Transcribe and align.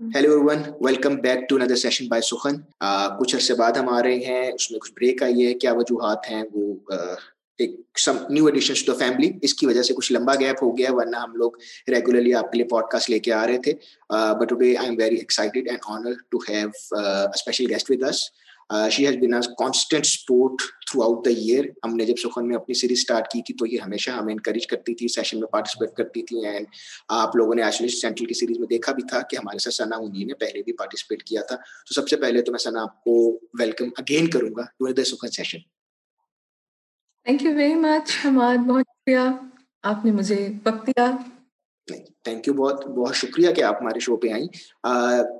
Hello 0.00 0.30
everyone 0.46 0.62
welcome 0.80 1.14
back 1.20 1.48
to 1.48 1.56
another 1.56 1.76
session 1.76 2.08
by 2.08 2.22
Sukhan 2.22 2.56
کچھ 3.18 3.34
عرصے 3.36 3.54
بعد 3.54 3.76
ہم 3.76 3.88
آ 3.88 4.02
رہے 4.02 4.16
ہیں، 4.24 4.50
اس 4.52 4.70
میں 4.70 4.80
کچھ 4.80 4.92
بریک 4.96 5.22
آئی 5.22 5.46
ہے، 5.46 5.52
کیا 5.54 5.72
وجوہات 5.74 6.30
ہیں؟ 6.30 6.42
وہ 6.52 6.74
ایک 7.58 7.98
some 7.98 8.16
new 8.30 8.46
addition 8.46 8.74
to 8.86 8.94
family 8.94 9.30
اس 9.42 9.54
کی 9.54 9.66
وجہ 9.66 9.82
سے 9.82 9.94
کچھ 9.94 10.12
لمبا 10.12 10.34
گیپ 10.40 10.62
ہو 10.62 10.76
گیا، 10.78 10.92
ورنہ 10.94 11.16
ہم 11.16 11.34
لوگ 11.36 11.52
ریگولرلی 11.88 12.34
آپ 12.34 12.50
کے 12.52 12.58
لیے 12.58 12.66
پوڈ 12.70 12.90
کاسٹ 12.92 13.10
لے 13.10 13.18
کے 13.18 13.32
آ 13.32 13.46
رہے 13.46 13.58
تھے۔ 13.64 13.72
But 14.40 14.48
today 14.48 14.76
I 14.76 14.88
am 14.88 14.98
very 14.98 15.16
excited 15.16 15.68
and 15.68 15.90
honour 15.94 16.12
to 16.30 16.38
have 16.48 16.68
special 17.34 17.70
guest 17.70 17.90
with 17.90 18.02
us 18.08 18.22
she 18.90 19.06
has 19.06 19.16
been 19.16 19.30
constant 19.30 20.06
support 20.06 20.62
throughout 21.02 21.24
the 21.24 21.30
year 21.30 21.64
ہم 21.84 21.94
نے 21.96 22.04
جب 22.04 22.14
سخن 22.18 22.48
میں 22.48 22.56
اپنی 22.56 22.74
سیریز 22.74 22.98
اسٹارٹ 22.98 23.28
کی 23.28 23.42
تھی 23.42 23.54
تو 23.54 23.66
یہ 23.66 23.78
ہمیشہ 23.80 24.10
ہمیں 24.10 24.32
انکریج 24.34 24.66
کرتی 24.66 24.94
تھی 24.94 25.08
سیشن 25.08 25.40
میں 25.40 25.48
پارٹیسپیٹ 25.48 25.92
کرتی 25.96 26.22
تھی 26.22 26.46
اینڈ 26.46 26.66
آپ 27.08 27.36
لوگوں 27.36 27.54
نے 27.54 27.62
آشلیش 27.62 28.00
سینٹرل 28.00 28.26
کی 28.26 28.34
سیریز 28.34 28.58
میں 28.58 28.66
دیکھا 28.66 28.92
بھی 28.92 29.02
تھا 29.02 29.20
کہ 29.20 29.36
ہمارے 29.36 29.58
ساتھ 29.58 29.74
ثنا 29.74 29.96
ہنی 29.96 30.24
نے 30.24 30.34
پہلے 30.34 30.62
بھی 30.62 30.72
پارٹیسپیٹ 30.72 31.22
کیا 31.22 31.42
تھا۔ 31.42 31.56
تو 31.56 31.94
سب 31.94 32.08
سے 32.08 32.16
پہلے 32.16 32.42
تو 32.42 32.52
میں 32.52 32.58
ثنا 32.58 32.82
آپ 32.82 33.04
کو 33.04 33.40
ویلکم 33.58 33.88
اگین 33.98 34.30
کروں 34.30 34.50
گا 34.50 34.62
to 34.62 34.92
the 34.92 35.04
Sukhan 35.04 35.28
session 35.28 35.58
thank 35.58 37.42
you 37.42 37.54
very 37.54 37.74
much 37.74 38.16
ہمارا 38.24 38.62
بہت 38.62 38.84
شکریہ۔ 38.88 39.30
آپ 39.82 40.04
نے 40.04 40.12
مجھے 40.12 40.48
وقت 40.64 40.86
دیا۔ 40.86 41.10
تھینک 41.86 42.48
یو 42.48 42.54
بہت 42.54 42.86
بہت 42.86 43.14
شکریہ 43.14 43.50
کہ 43.50 43.62
آپ 43.62 43.80
ہمارے 43.80 43.98
شو 43.98 44.16
پہ 44.16 44.28
آئیں۔ 44.28 44.46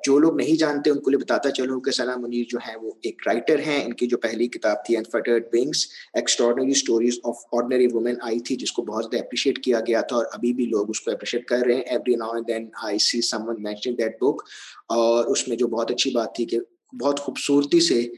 جو 0.07 0.19
لوگ 0.19 0.37
نہیں 0.37 0.59
جانتے 0.59 0.91
ان 0.91 0.99
کو 0.99 1.11
لیے 1.11 1.19
بتاتا 1.19 1.51
چلوں 1.51 1.81
کہ 1.81 1.91
ثنا 1.91 2.17
منیر 2.17 2.45
جو 2.49 2.59
ہیں 2.69 2.77
وہ 2.83 2.91
ایک 3.03 3.23
رائٹر 3.27 3.59
ہیں۔ 3.59 3.85
ان 3.85 3.93
کی 3.93 4.07
جو 4.07 4.19
پہلی 4.19 4.47
کتاب 4.49 4.85
تھی 4.85 4.97
انفرٹرڈ 4.97 5.45
Bangus 5.53 5.87
extraordinary 6.15 6.71
stories 6.71 7.19
of 7.25 7.37
ordinary 7.53 7.87
women 7.87 8.15
آئی 8.23 8.41
تھی، 8.41 8.57
جس 8.57 8.73
کو 8.73 8.83
بہت 8.83 9.05
زیادہ 9.05 9.25
اپریشیٹ 9.25 9.59
کیا 9.59 9.81
گیا 9.81 10.01
تھا 10.01 10.17
اور 10.17 10.27
ابھی 10.33 10.53
بھی 10.53 10.67
لوگ 10.67 10.91
اس 10.91 11.01
کو 11.01 11.11
اپریشیٹ 11.11 11.45
کر 11.45 11.59
رہے 11.67 11.75
ہیں۔ 11.75 11.83
Every 11.83 12.15
now 12.15 12.31
and 12.31 12.49
then 12.49 12.69
I 12.83 12.99
see 12.99 13.21
someone 13.49 13.63
mention 13.63 13.99
that 13.99 14.17
book 14.21 14.43
اور 14.89 15.25
اس 15.25 15.49
میں 15.49 15.57
جو 15.57 15.67
بہت 15.67 15.91
اچھی 15.91 16.11
بات 16.11 16.35
تھی 16.35 16.45
کہ 16.45 16.59
بہت 17.01 17.21
خوبصورتی 17.21 17.81
سے 17.81 18.09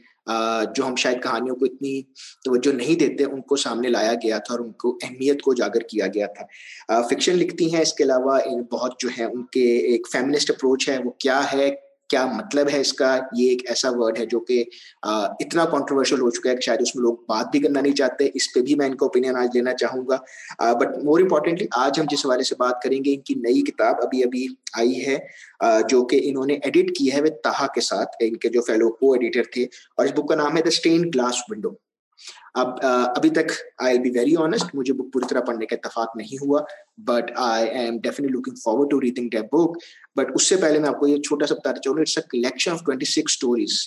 جو 0.77 0.87
ہم 0.87 0.97
شاید 0.97 1.23
کہانیوں 1.23 1.57
کو 1.57 1.65
اتنی 1.65 2.03
توجہ 2.45 2.73
نہیں 2.73 2.99
دیتے، 2.99 3.25
ان 3.25 3.41
کو 3.43 3.57
سامنے 3.57 3.89
لایا 3.89 4.15
گیا 4.15 4.39
تھا 4.39 4.55
اور 4.55 4.61
ان 4.61 4.73
کو 4.73 4.99
اہمیت 5.03 5.43
کو 5.43 5.51
اجاگر 5.51 5.81
کیا 5.81 6.07
گیا 6.07 6.27
تھا۔ 6.27 7.03
فکشن 7.03 7.37
لکھتی 7.37 7.75
ہیں 7.75 7.83
اس 7.83 7.95
کے 7.95 8.05
علاوہ 8.05 8.39
بہت 8.71 8.93
جو 8.99 9.09
ہے 9.19 9.25
ان 9.25 9.47
کے 9.47 9.77
ایک 9.79 10.09
فیملسٹ 10.13 10.51
اپروچ 10.51 10.89
ہے، 10.89 10.99
وہ 11.05 11.11
کیا 11.11 11.53
ہے؟ 11.53 11.88
کیا 12.11 12.25
مطلب 12.27 12.69
ہے 12.73 12.81
اس 12.81 12.93
کا؟ 12.93 13.19
یہ 13.37 13.49
ایک 13.51 13.63
ایسا 13.69 13.89
ورڈ 13.93 14.19
ہے 14.19 14.27
جو 14.27 14.41
کہ 14.41 14.63
اتنا 15.03 15.65
کانٹروورشل 15.65 16.21
ہو 16.21 16.31
چکا 16.31 16.51
ہے 16.51 16.55
کہ 16.55 16.61
شاید 16.61 16.83
اس 16.83 16.95
میں 16.97 17.03
لوگ 17.03 17.15
بات 17.29 17.51
بھی 17.53 17.61
کرنا 17.61 17.81
نہیں 17.81 17.95
چاہتے۔ 17.97 18.29
اس 18.35 18.53
پہ 18.55 18.61
بھی 18.61 18.75
میں 18.75 18.87
ان 18.87 18.95
کا 18.97 19.07
اوپینین 19.07 19.37
آج 19.37 19.49
لینا 19.55 19.75
چاہوں 19.75 20.03
گا۔ 20.09 20.17
بٹ 20.75 20.97
مور 21.05 21.21
امپورٹینٹلی 21.21 21.67
آج 21.77 22.01
ہم 22.01 22.07
جس 22.11 22.25
حوالے 22.27 22.43
سے 22.43 22.55
بات 22.59 22.83
کریں 22.83 22.99
گے، 23.05 23.15
ان 23.15 23.21
کی 23.21 23.35
نئی 23.35 23.63
کتاب 23.63 24.03
ابھی 24.03 24.23
ابھی 24.25 24.47
آئی 24.79 25.07
ہے 25.07 25.17
جو 25.91 26.05
کہ 26.07 26.21
انہوں 26.25 26.47
نے 26.47 26.55
ایڈٹ 26.55 26.97
کی 26.99 27.13
ہے 27.13 27.21
تہا 27.45 27.67
کے 27.75 27.81
ساتھ، 27.81 28.17
ان 28.21 28.37
کے 28.37 28.49
جو 28.49 28.63
فیلو 28.67 28.91
کو 28.93 29.13
ایڈیٹر 29.13 29.51
تھے، 29.53 29.65
اور 29.97 30.05
اس 30.05 30.13
بک 30.13 30.29
کا 30.29 30.35
نام 30.35 30.57
ہے 30.57 30.63
دا 30.63 30.69
اسٹین 30.69 31.09
گلاس 31.15 31.43
ونڈو 31.51 31.71
اب 32.59 32.79
ابھی 32.83 33.31
تک 33.31 33.53
I 33.79 33.93
L 33.93 34.03
be 34.03 34.11
very 34.11 34.35
honest 34.37 34.75
مجھے 34.75 34.93
بک 34.95 35.13
پوری 35.13 35.27
طرح 35.31 35.41
پڑھنے 35.47 35.67
کا 35.67 35.77
اتفاق 35.77 36.17
نہیں 36.17 36.45
ہوا 36.45 36.61
but 37.09 37.31
I'm 37.69 37.99
definitely 37.99 38.33
looking 38.33 38.55
forward 38.55 38.91
to 38.91 39.01
reading 39.01 39.29
that 39.29 39.53
book 39.53 39.77
but 40.17 40.31
اس 40.35 40.49
سے 40.49 40.57
پہلے 40.57 40.79
میں 40.79 40.89
آپ 40.89 41.01
کو 41.01 41.09
یہ 41.09 41.21
چھوٹا 41.29 41.47
سا 41.47 41.55
بتانا 41.55 41.81
چاہوں 41.81 41.97
گا 41.97 42.01
it's 42.01 42.19
a 42.19 42.29
collection 42.31 42.73
of 42.73 42.85
twenty 42.85 43.07
six 43.07 43.33
stories 43.33 43.79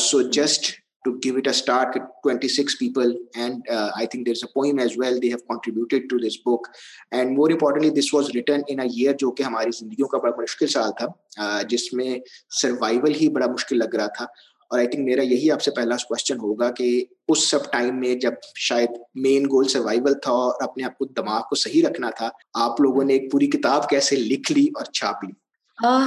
so 0.00 0.20
just 0.30 0.70
to 1.04 1.12
give 1.24 1.36
it 1.36 1.46
a 1.46 1.50
start 1.50 1.96
twenty 2.22 2.48
six 2.48 2.78
people 2.78 3.14
and 3.34 3.68
I 3.70 4.06
think 4.06 4.26
there 4.26 4.32
is 4.32 4.44
a 4.44 4.52
poem 4.54 4.78
as 4.78 4.98
well 4.98 5.20
they 5.22 5.28
have 5.28 5.38
contributed 5.48 6.08
to 6.10 6.18
this 6.18 6.38
book 6.46 6.68
and 7.10 7.36
more 7.38 7.50
importantly 7.50 7.90
this 8.00 8.12
was 8.14 8.30
written 8.34 8.60
in 8.68 8.80
a 8.80 8.86
year 8.96 9.14
جو 9.20 9.30
کہ 9.30 9.42
ہماری 9.42 9.70
زندگیوں 9.78 10.08
کا 10.08 10.18
بڑا 10.18 10.40
مشکل 10.40 10.66
سال 10.68 10.90
تھا 10.98 11.62
جس 11.68 11.92
میں 11.92 12.18
سروائول 12.62 13.14
ہی 13.20 13.28
بڑا 13.28 13.46
مشکل 13.46 13.78
لگ 13.78 13.94
رہا 13.94 14.06
تھا. 14.16 14.26
اور 14.70 14.78
آئی 14.78 14.88
تھنک 14.88 15.04
میرا 15.04 15.22
یہی 15.22 15.50
آپ 15.50 15.62
سے 15.62 15.70
پہلا 15.70 15.96
کوشچن 16.08 16.38
ہوگا 16.38 16.70
کہ 16.70 17.04
اس 17.28 17.48
سب 17.50 17.70
ٹائم 17.72 17.98
میں 18.00 18.14
جب 18.14 18.32
شاید 18.58 18.90
مین 19.14 19.44
گول 19.44 19.68
سروائول 19.68 20.14
تھا 20.14 20.32
اور 20.32 20.62
اپنے 20.62 20.84
آپ 20.84 20.98
کو 20.98 21.04
دماغ 21.16 21.40
کو 21.48 21.54
صحیح 21.54 21.82
رکھنا 21.88 22.10
تھا، 22.10 22.28
آپ 22.54 22.80
لوگوں 22.80 23.04
نے 23.04 23.12
ایک 23.12 23.30
پوری 23.32 23.46
کتاب 23.46 23.88
کیسے 23.88 24.16
لکھ 24.16 24.52
لی 24.52 24.66
اور 24.74 24.92
چھاپ 24.92 25.24
لی؟ 25.24 25.32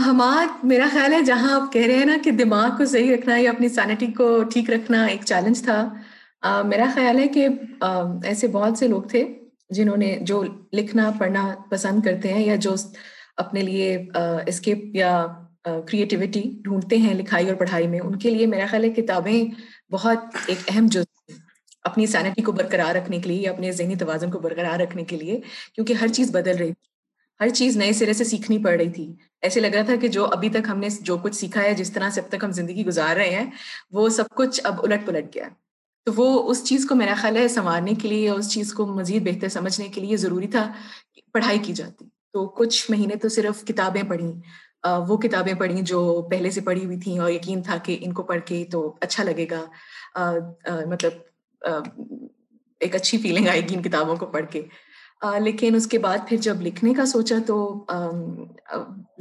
ہمار 0.06 0.46
میرا 0.64 0.88
خیال 0.92 1.14
ہے 1.14 1.22
جہاں 1.24 1.53
آپ 1.56 1.72
کہہ 1.74 1.86
رہے 1.88 1.98
ہیں 1.98 2.06
نا 2.06 2.18
کہ 2.24 2.31
دماغ 2.31 2.69
کو 2.78 2.86
صحیح 2.86 3.14
رکھنا 3.16 3.38
یا 3.38 3.52
اپنی 3.52 3.69
سینٹی 3.69 4.08
کو 4.18 4.31
ٹھیک 4.44 4.69
رکھنا 4.69 5.06
ایک 5.06 5.25
چیلنج 5.25 5.64
تھا۔ 5.64 5.81
میرا 6.66 6.86
خیال 6.94 7.19
ہے 7.19 7.28
کہ 7.28 7.48
ایسے 8.24 8.48
بہت 8.48 8.78
سے 8.78 8.88
لوگ 8.88 9.02
تھے 9.09 9.24
جنہوں 9.69 9.98
نے 9.98 10.18
جو 10.22 10.44
لکھنا، 10.74 11.09
پڑھنا 11.19 11.53
پسند 11.69 12.02
کرتے 12.06 12.34
ہیں 12.34 12.46
یا 12.46 12.56
جو 12.56 12.74
اپنے 13.38 13.62
لیے 13.62 13.96
اسکیپ 14.48 14.96
یا 14.96 15.12
کریٹیوٹی 15.64 16.44
ڈھونڈتے 16.62 16.97
ہیں 16.97 17.14
لکھائی 17.14 17.47
اور 17.47 17.56
پڑھائی 17.56 17.88
میں، 17.88 18.00
ان 18.00 18.20
کے 18.20 18.30
لیے 18.30 18.46
میرا 18.46 18.66
خیال 18.66 18.84
ہے 18.84 18.90
کتابیں 18.90 19.44
بہت 19.92 20.18
ایک 20.46 20.58
اہم 20.68 20.86
جو 20.86 21.02
اپنی 21.84 22.06
سینٹی 22.06 22.42
کو 22.42 22.52
برقرار 22.52 22.96
رکھنے 22.96 23.20
کے 23.20 23.30
لیے، 23.30 23.50
اپنے 23.50 23.72
ذہنی 23.72 23.96
توازن 23.96 24.31
کو 24.31 24.40
برقرار 24.40 24.80
رکھنے 24.80 25.03
کے 25.03 25.18
لیے، 25.18 25.42
کیونکہ 25.75 25.94
ہر 25.94 26.08
چیز 26.08 26.31
بدل 26.31 26.58
رہی 26.58 26.74
تھی۔ 26.74 26.90
ہر 27.40 27.50
چیز 27.50 27.78
نئے 27.78 27.94
سرے 27.94 28.14
سے 28.14 28.24
سیکھنی 28.24 28.64
پڑ 28.64 28.72
رہی 28.72 28.90
تھی۔ 28.90 29.14
ایسے 29.42 29.59
لگ 29.59 29.68
رہا 29.68 29.81
تھا 29.81 29.96
کہ 29.96 30.08
جو 30.08 30.25
ابھی 30.25 30.50
تک 30.50 30.69
ہم 30.69 30.80
نے 30.80 30.88
جو 31.02 31.18
کچھ 31.18 31.36
سیکھا 31.36 31.64
ہے، 31.64 31.74
جس 31.74 31.92
طرح 31.92 32.09
سے 32.09 32.22
اب 32.22 32.30
تک 32.30 32.44
ہم 32.44 32.52
زندگی 32.52 32.86
گزار 32.86 33.16
رہے 33.16 33.30
ہیں، 33.30 33.50
وہ 33.92 34.09
سب 34.09 34.24
کچھ 34.30 34.62
اب 34.64 34.84
الٹ 34.84 35.06
پلٹ 35.06 35.36
گیا 35.36 35.48
تو 36.06 36.12
وہ 36.16 36.52
اس 36.52 36.64
چیز 36.64 36.86
کو 36.90 36.96
میرا 36.96 37.14
خیال 37.18 37.38
ہے 37.38 37.48
سنوارنے 37.48 37.92
کے 38.02 38.08
لیے، 38.08 38.30
اس 38.30 38.52
چیز 38.52 38.74
کو 38.74 38.86
مزید 38.86 39.24
بہتر 39.24 39.50
سمجھنے 39.50 39.88
کے 39.88 40.02
لیے 40.02 40.18
ضروری 40.18 40.48
تھا 40.48 40.74
پڑھائی 41.34 41.59
کی 41.59 41.74
جاتی۔ 41.74 42.06
تو 42.34 42.48
کچھ 42.48 42.92
مہینے 42.92 43.16
تو 43.16 43.30
صرف 43.30 43.66
کتابیں 43.66 44.03
پڑھیں۔ 44.09 44.31
وہ 44.84 45.18
کتابیں 45.18 45.54
پڑھیں 45.54 45.82
جو 45.82 46.28
پہلے 46.32 46.52
سے 46.52 46.62
پڑھی 46.62 46.86
ہوئی 46.86 47.00
تھیں 47.00 47.20
اور 47.20 47.32
یقین 47.32 47.62
تھا 47.62 47.78
کہ 47.78 47.98
ان 48.02 48.14
کو 48.14 48.24
پڑھ 48.24 48.42
کے 48.46 48.64
تو 48.72 48.94
اچھا 49.02 49.24
لگے 49.24 49.46
گا۔ 49.52 49.66
مطلب 50.88 51.12
ایک 52.80 52.96
اچھی 52.96 53.18
فیلنگ 53.18 53.48
آئے 53.48 53.62
گی 53.62 53.76
ان 53.76 53.82
کتابوں 53.82 54.16
کو 54.16 54.26
پڑھ 54.26 54.46
کے۔ 54.52 54.62
لیکن 55.40 55.76
اس 55.76 55.88
کے 55.88 56.00
بعد 56.00 56.18
پھر 56.28 56.38
جب 56.38 56.62
لکھنے 56.62 56.94
کا 56.94 57.06
سوچا 57.06 57.36
تو 57.48 57.86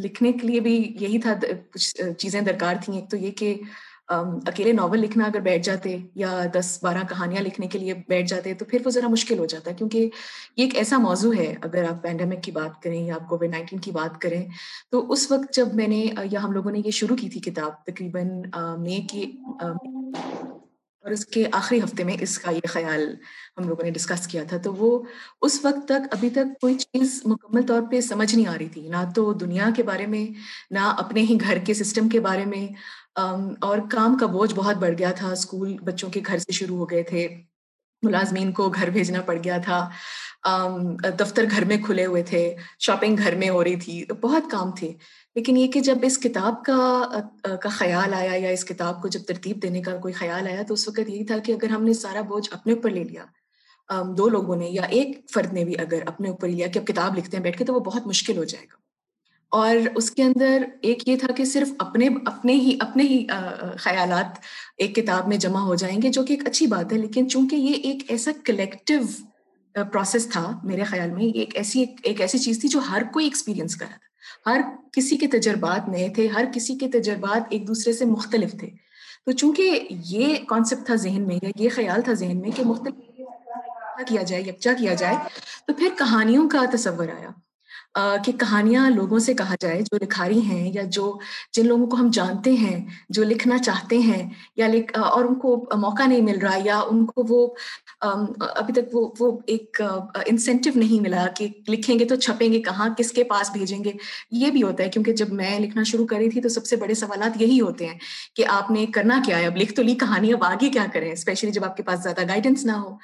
لکھنے 0.04 0.32
کے 0.32 0.46
لیے 0.46 0.60
بھی 0.60 0.76
یہی 1.00 1.18
تھا، 1.18 1.34
کچھ 1.72 2.00
چیزیں 2.18 2.40
درکار 2.40 2.74
تھیں۔ 2.84 2.94
ایک 2.96 3.10
تو 3.10 3.16
یہ 3.16 3.30
کہ 3.30 3.54
اکیلے 4.08 4.72
ناول 4.72 5.00
لکھنا 5.00 5.24
اگر 5.24 5.40
بیٹھ 5.40 5.64
جاتے 5.64 5.96
یا 6.14 6.30
دس 6.54 6.78
بارہ 6.82 7.02
کہانیاں 7.08 7.42
لکھنے 7.42 7.66
کے 7.66 7.78
لیے 7.78 7.94
بیٹھ 8.08 8.28
جاتے 8.28 8.54
تو 8.54 8.64
پھر 8.64 8.82
وہ 8.84 8.90
ذرا 8.90 9.08
مشکل 9.08 9.38
ہو 9.38 9.46
جاتا 9.46 9.70
ہے 9.70 9.76
کیونکہ 9.76 9.98
یہ 9.98 10.64
ایک 10.64 10.76
ایسا 10.76 10.98
موضوع 10.98 11.34
ہے، 11.34 11.54
اگر 11.62 11.84
آپ 11.88 12.02
پینڈیمک 12.02 12.42
کی 12.44 12.52
بات 12.52 12.82
کریں 12.82 13.02
یا 13.06 13.14
آپ 13.14 13.28
کووڈ 13.28 13.50
نائنٹین 13.50 13.78
کی 13.78 13.90
بات 13.92 14.20
کریں 14.20 14.42
تو 14.90 15.04
اس 15.12 15.30
وقت 15.32 15.54
جب 15.56 15.74
میں 15.74 15.88
نے، 15.88 16.04
یا 16.30 16.42
ہم 16.44 16.52
لوگوں 16.52 16.72
نے 16.72 16.80
یہ 16.84 16.90
شروع 17.00 17.16
کی 17.16 17.28
تھی 17.28 17.40
کتاب 17.40 17.84
تقریباً 17.86 18.28
مے 18.84 19.00
کی 19.10 19.30
اور 21.04 21.12
اس 21.12 21.24
کے 21.26 21.44
آخری 21.52 21.78
ہفتے 21.82 22.04
میں 22.04 22.16
اس 22.20 22.38
کا 22.38 22.50
یہ 22.50 22.66
خیال 22.68 23.02
ہم 23.58 23.68
لوگوں 23.68 23.84
نے 23.84 23.90
ڈسکس 23.90 24.26
کیا 24.28 24.42
تھا 24.48 24.56
تو 24.62 24.72
وہ 24.74 24.98
اس 25.42 25.58
وقت 25.64 25.86
تک، 25.88 26.14
ابھی 26.14 26.30
تک 26.30 26.60
کوئی 26.60 26.74
چیز 26.76 27.20
مکمل 27.24 27.62
طور 27.66 27.82
پہ 27.90 28.00
سمجھ 28.00 28.34
نہیں 28.34 28.46
آ 28.46 28.56
رہی 28.58 28.68
تھی، 28.68 28.88
نہ 28.88 29.04
تو 29.14 29.32
دنیا 29.40 29.68
کے 29.76 29.82
بارے 29.82 30.06
میں، 30.06 30.26
نہ 30.70 30.92
اپنے 30.98 31.20
ہی 31.20 31.38
گھر 31.40 31.58
کے 31.66 31.74
سسٹم 31.74 32.08
کے 32.08 32.20
بارے 32.20 32.44
میں 32.44 32.66
اور 33.60 33.78
کام 33.90 34.16
کا 34.18 34.26
بوجھ 34.26 34.54
بہت 34.54 34.76
بڑھ 34.76 34.94
گیا 34.98 35.10
تھا۔ 35.10 35.28
اسکول 35.32 35.76
بچوں 35.84 36.10
کے 36.10 36.20
گھر 36.26 36.38
سے 36.38 36.52
شروع 36.52 36.76
ہو 36.76 36.90
گئے 36.90 37.02
تھے۔ 37.02 37.26
ملازمین 38.02 38.52
کو 38.52 38.68
گھر 38.68 38.90
بھیجنا 38.90 39.20
پڑ 39.20 39.36
گیا 39.44 39.58
تھا۔ 39.58 39.88
دفتر 41.20 41.44
گھر 41.50 41.64
میں 41.64 41.76
کھلے 41.86 42.06
ہوئے 42.06 42.22
تھے۔ 42.22 42.56
شاپنگ 42.78 43.16
گھر 43.18 43.34
میں 43.34 43.48
ہو 43.48 43.64
رہی 43.64 43.76
تھی۔ 43.76 44.04
بہت 44.20 44.50
کام 44.50 44.70
تھے۔ 44.72 44.92
لیکن 45.36 45.56
یہ 45.56 45.66
کہ 45.68 45.80
جب 45.80 45.98
اس 46.02 46.18
کتاب 46.18 46.64
کا 46.64 46.78
کا 47.62 47.68
خیال 47.68 48.14
آیا 48.14 48.32
یا 48.36 48.48
اس 48.48 48.64
کتاب 48.64 49.02
کو 49.02 49.08
جب 49.08 49.20
ترتیب 49.28 49.62
دینے 49.62 49.82
کا 49.82 49.96
کوئی 49.96 50.14
خیال 50.14 50.46
آیا 50.46 50.62
تو 50.62 50.74
اس 50.74 50.88
وقت 50.88 50.98
یہی 50.98 51.24
تھا 51.24 51.38
کہ 51.38 51.52
اگر 51.52 51.70
ہم 51.70 51.84
نے 51.84 51.92
سارا 51.92 52.20
بوجھ 52.20 52.48
اپنے 52.52 52.72
اوپر 52.72 52.90
لے 52.90 53.04
لیا 53.04 53.24
دو 54.16 54.28
لوگوں 54.28 54.56
نے 54.56 54.66
یا 54.66 54.82
ایک 54.82 55.20
فرد 55.34 55.52
نے 55.52 55.64
بھی 55.64 55.78
اگر 55.78 55.98
اپنے 56.06 56.28
اوپر 56.28 56.48
لیا 56.48 56.66
کہ 56.66 56.78
اب 56.78 56.86
کتاب 56.86 57.18
لکھتے 57.18 57.36
ہیں 57.36 57.44
بیٹھ 57.44 57.58
کے 57.58 57.64
تو 57.64 57.74
وہ 57.74 57.80
بہت 57.80 58.06
مشکل 58.06 58.38
ہو 58.38 58.44
جائے 58.44 58.64
گا۔ 58.64 58.87
اور 59.48 59.76
اس 59.94 60.10
کے 60.10 60.22
اندر 60.22 60.62
ایک 60.82 61.08
یہ 61.08 61.16
تھا 61.16 61.32
کہ 61.32 61.44
صرف 61.44 61.72
اپنے 61.78 62.08
اپنے 62.26 62.52
ہی 62.52 62.76
اپنے 62.80 63.02
ہی 63.02 63.26
خیالات 63.78 64.38
ایک 64.78 64.94
کتاب 64.94 65.28
میں 65.28 65.36
جمع 65.36 65.60
ہو 65.60 65.74
جائیں 65.74 66.02
گے، 66.02 66.08
جو 66.08 66.24
کہ 66.24 66.32
ایک 66.32 66.48
اچھی 66.48 66.66
بات 66.66 66.92
ہے۔ 66.92 66.98
لیکن 66.98 67.28
چونکہ 67.28 67.56
یہ 67.56 67.72
ایک 67.72 68.02
ایسا 68.08 68.30
کلیکٹیو 68.44 69.00
پروسیس 69.74 70.28
تھا 70.28 70.60
میرے 70.64 70.84
خیال 70.84 71.10
میں، 71.10 71.24
یہ 71.24 71.30
ایک 71.34 71.56
ایسی 71.56 71.84
ایک 72.02 72.20
ایسی 72.20 72.38
چیز 72.38 72.60
تھی 72.60 72.68
جو 72.68 72.78
ہر 72.78 73.02
کوئی 73.12 73.26
ایکسپیرئنس 73.26 73.76
کر 73.76 73.86
رہا 73.86 73.96
تھا۔ 73.96 74.06
ہر 74.50 74.60
کسی 74.92 75.16
کے 75.16 75.26
تجربات 75.26 75.88
نئے 75.88 76.08
تھے، 76.08 76.26
ہر 76.26 76.44
کسی 76.54 76.76
کے 76.76 76.88
تجربات 76.88 77.42
ایک 77.50 77.68
دوسرے 77.68 77.92
سے 77.92 78.04
مختلف 78.04 78.50
تھے۔ 78.50 78.70
تو 79.26 79.32
چونکہ 79.32 79.80
یہ 79.90 80.34
کانسیپٹ 80.48 80.86
تھا 80.86 80.94
ذہن 80.94 81.26
میں 81.26 81.38
یا 81.42 81.50
یہ 81.56 81.68
خیال 81.74 82.02
تھا 82.02 82.12
ذہن 82.12 82.40
میں 82.40 82.50
کہ 82.50 82.64
مختلف 82.64 82.94
کیا 84.08 84.22
جائے، 84.22 84.42
یکجا 84.42 84.72
کیا 84.72 84.94
جائے، 84.94 85.16
تو 85.66 85.72
پھر 85.74 85.88
کہانیوں 85.98 86.48
کا 86.48 86.64
تصور 86.72 87.08
آیا۔ 87.08 87.28
کہ 88.24 88.32
کہانیاں 88.32 88.88
لوگوں 88.90 89.18
سے 89.18 89.34
کہا 89.34 89.54
جائے، 89.60 89.80
جو 89.82 89.96
لکھاری 90.02 90.40
ہیں 90.40 90.70
یا 90.74 90.82
جو 90.86 91.18
جن 91.52 91.66
لوگوں 91.66 91.86
کو 91.86 91.96
ہم 91.96 92.10
جانتے 92.12 92.52
ہیں، 92.52 92.78
جو 93.08 93.24
لکھنا 93.24 93.58
چاہتے 93.58 93.98
ہیں، 93.98 94.28
یا 94.56 94.66
لکھ 94.66 94.98
اور 94.98 95.24
ان 95.24 95.34
کو 95.34 95.56
موقع 95.76 96.06
نہیں 96.06 96.22
مل 96.22 96.38
رہا، 96.38 96.58
یا 96.64 96.78
ان 96.80 97.04
کو 97.06 97.24
وہ 97.28 97.46
ابھی 98.00 98.72
تک 98.72 98.94
وہ 98.94 99.08
وہ 99.20 99.30
ایک 99.46 99.80
انسینٹیو 100.26 100.72
نہیں 100.76 101.00
ملا 101.02 101.26
کہ 101.36 101.48
لکھیں 101.68 101.98
گے 101.98 102.04
تو 102.04 102.16
چھپیں 102.16 102.52
گے 102.52 102.60
کہاں، 102.62 102.88
کس 102.98 103.12
کے 103.12 103.24
پاس 103.24 103.50
بھیجیں 103.52 103.82
گے۔ 103.84 103.92
یہ 104.30 104.50
بھی 104.50 104.62
ہوتا 104.62 104.84
ہے، 104.84 104.88
کیونکہ 104.88 105.12
جب 105.12 105.32
میں 105.32 105.58
لکھنا 105.60 105.82
شروع 105.82 106.06
کری 106.06 106.28
تھی 106.30 106.40
تو 106.40 106.48
سب 106.48 106.66
سے 106.66 106.76
بڑے 106.76 106.94
سوالات 106.94 107.40
یہی 107.42 107.60
ہوتے 107.60 107.86
ہیں 107.86 107.98
کہ 108.36 108.44
آپ 108.48 108.70
نے 108.70 108.86
کرنا 108.94 109.20
کیا 109.26 109.38
ہے؟ 109.38 109.46
اب 109.46 109.56
لکھ 109.56 109.72
تو 109.74 109.82
لی 109.82 109.94
کہانی 109.94 110.32
اب 110.32 110.44
آگے 110.44 110.68
کیا 110.68 110.86
کریں؟ 110.92 111.10
اسپیشلی 111.12 111.50
جب 111.50 111.64
آپ 111.64 111.76
کے 111.76 111.82
پاس 111.82 112.02
زیادہ 112.02 112.28
گائیڈنس 112.28 112.64
نہ 112.64 112.72
ہو۔ 112.72 112.96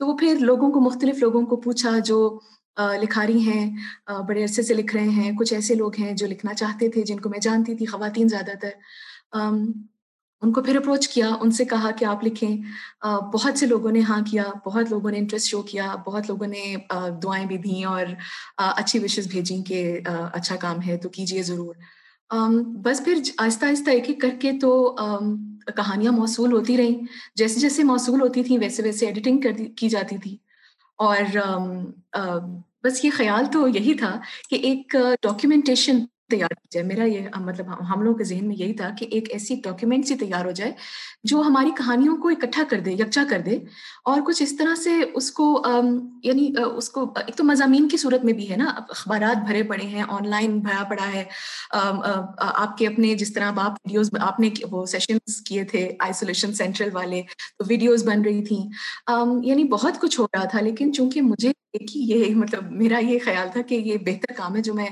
تو 0.00 0.06
وہ 0.06 0.16
پھر 0.16 0.38
لوگوں 0.40 0.70
کو، 0.72 0.80
مختلف 0.80 1.18
لوگوں 1.18 1.42
کو 1.46 1.56
پوچھا، 1.56 1.98
جو 1.98 2.18
لکھاری 3.00 3.40
ہیں 3.40 3.76
بڑے 4.28 4.42
عرصے 4.42 4.62
سے 4.62 4.74
لکھ 4.74 4.96
رہے 4.96 5.08
ہیں۔ 5.08 5.32
کچھ 5.38 5.54
ایسے 5.54 5.74
لوگ 5.74 5.92
ہیں 5.98 6.12
جو 6.12 6.26
لکھنا 6.26 6.54
چاہتے 6.54 6.88
تھے، 6.88 7.02
جن 7.02 7.20
کو 7.20 7.28
میں 7.28 7.38
جانتی 7.38 7.74
تھی، 7.74 7.86
خواتین 7.86 8.28
زیادہ 8.28 8.56
تر۔ 8.62 8.70
ان 10.42 10.52
کو 10.52 10.62
پھر 10.62 10.76
اپروچ 10.76 11.08
کیا، 11.08 11.28
ان 11.40 11.50
سے 11.50 11.64
کہا 11.64 11.90
کہ 11.90 12.04
آپ 12.04 12.24
لکھیں۔ 12.24 12.56
بہت 13.34 13.58
سے 13.58 13.66
لوگوں 13.66 13.92
نے 13.92 14.00
ہاں 14.00 14.20
کیا، 14.30 14.44
بہت 14.66 14.86
لوگوں 14.90 15.10
نے 15.10 15.18
انٹرسٹ 15.18 15.46
شو 15.46 15.62
کیا، 15.62 15.94
بہت 16.06 16.22
لوگوں 16.28 16.46
نے 16.46 16.76
دعائیں 17.22 17.46
بھی 17.46 17.56
دیں 17.56 17.84
اور 17.84 18.06
اچھی 18.56 18.98
وشز 18.98 19.26
بھیجیں 19.26 19.62
کہ 19.62 20.00
اچھا 20.32 20.56
کام 20.56 20.76
ہے 20.86 20.96
تو 20.96 21.08
کیجیے 21.08 21.42
ضرور۔ 21.42 21.74
بس 22.82 23.04
پھر 23.04 23.20
آہستہ 23.38 23.66
آہستہ 23.66 23.90
ایک 23.90 24.04
ایک 24.08 24.20
کر 24.20 24.30
کے 24.40 24.52
تو 24.60 24.96
کہانیاں 25.76 26.12
موصول 26.12 26.52
ہوتی 26.52 26.76
رہیں۔ 26.76 27.06
جیسے 27.36 27.60
جیسے 27.60 27.82
موصول 27.82 28.20
ہوتی 28.20 28.42
تھیں، 28.42 28.58
ویسے 28.58 28.82
ویسے 28.82 29.06
ایڈیٹنگ 29.06 29.40
کر 29.40 29.52
کی 29.76 29.88
جاتی 29.88 30.18
تھی۔ 30.18 30.36
اور 30.98 31.38
بس 32.84 33.04
یہ 33.04 33.10
خیال 33.12 33.44
تو 33.52 33.66
یہی 33.68 33.94
تھا 33.94 34.20
کہ 34.50 34.56
ایک 34.56 34.96
ڈاکیومنٹیشن 35.22 36.04
تیار 36.30 36.48
کی 36.48 36.68
جائے۔ 36.70 36.86
میرا 36.86 37.04
یہ 37.04 37.20
مطلب 37.40 37.66
ہم 37.94 38.02
لوگوں 38.02 38.18
کے 38.18 38.24
ذہن 38.24 38.48
میں 38.48 38.56
یہی 38.56 38.72
تھا 38.72 38.88
کہ 38.98 39.06
ایک 39.10 39.30
ایسی 39.30 39.54
ڈاکیومنٹ 39.64 40.06
سی 40.06 40.14
تیار 40.14 40.44
ہو 40.44 40.50
جائے 40.50 40.72
جو 41.24 41.40
ہماری 41.40 41.70
کہانیوں 41.76 42.16
کو 42.16 42.28
اکٹھا 42.28 42.62
کر 42.68 42.80
دے، 42.80 42.92
یکجا 42.92 43.24
کر 43.30 43.40
دے۔ 43.40 43.58
اور 44.04 44.20
کچھ 44.26 44.42
اس 44.42 44.56
طرح 44.56 44.74
سے 44.74 44.90
اس 45.14 45.30
کو 45.32 45.62
یعنی 46.22 46.52
اس 46.76 46.90
کو، 46.90 47.12
ایک 47.26 47.36
تو 47.36 47.44
مضامین 47.44 47.88
کی 47.88 47.96
صورت 47.96 48.24
میں 48.24 48.32
بھی 48.32 48.50
ہے 48.50 48.56
نا۔ 48.56 48.64
اخبارات 48.88 49.46
بھرے 49.46 49.62
پڑے 49.62 49.86
ہیں، 49.86 50.02
آن 50.08 50.28
لائن 50.28 50.58
بھرا 50.60 50.82
پڑا 50.84 51.12
ہے۔ 51.14 51.24
آپ 52.38 52.78
کے 52.78 52.86
اپنے 52.86 53.14
جس 53.14 53.32
طرح 53.32 53.52
آپ 53.56 53.70
ویڈیوز 53.70 54.10
آپ 54.20 54.40
نے 54.40 54.50
وہ 54.70 54.86
سیشنز 54.86 55.40
کیے 55.40 55.64
تھے 55.64 55.88
آئسولیشن 56.00 56.52
سینٹرل 56.54 56.88
والے، 56.92 57.22
تو 57.58 57.64
ویڈیوز 57.68 58.04
بن 58.08 58.22
رہی 58.22 58.44
تھیں۔ 58.44 58.68
یعنی 59.42 59.64
بہت 59.64 60.00
کچھ 60.00 60.20
ہو 60.20 60.26
رہا 60.32 60.44
تھا، 60.44 60.60
لیکن 60.60 60.92
چونکہ 60.92 61.22
مجھے 61.22 61.52
یہ 61.94 62.34
مطلب 62.34 62.72
میرا 62.72 62.98
یہ 62.98 63.18
خیال 63.24 63.48
تھا 63.52 63.62
کہ 63.62 63.74
یہ 63.74 63.96
بہتر 63.98 64.32
کام 64.36 64.56
ہے 64.56 64.62
جو 64.62 64.74
میں 64.74 64.86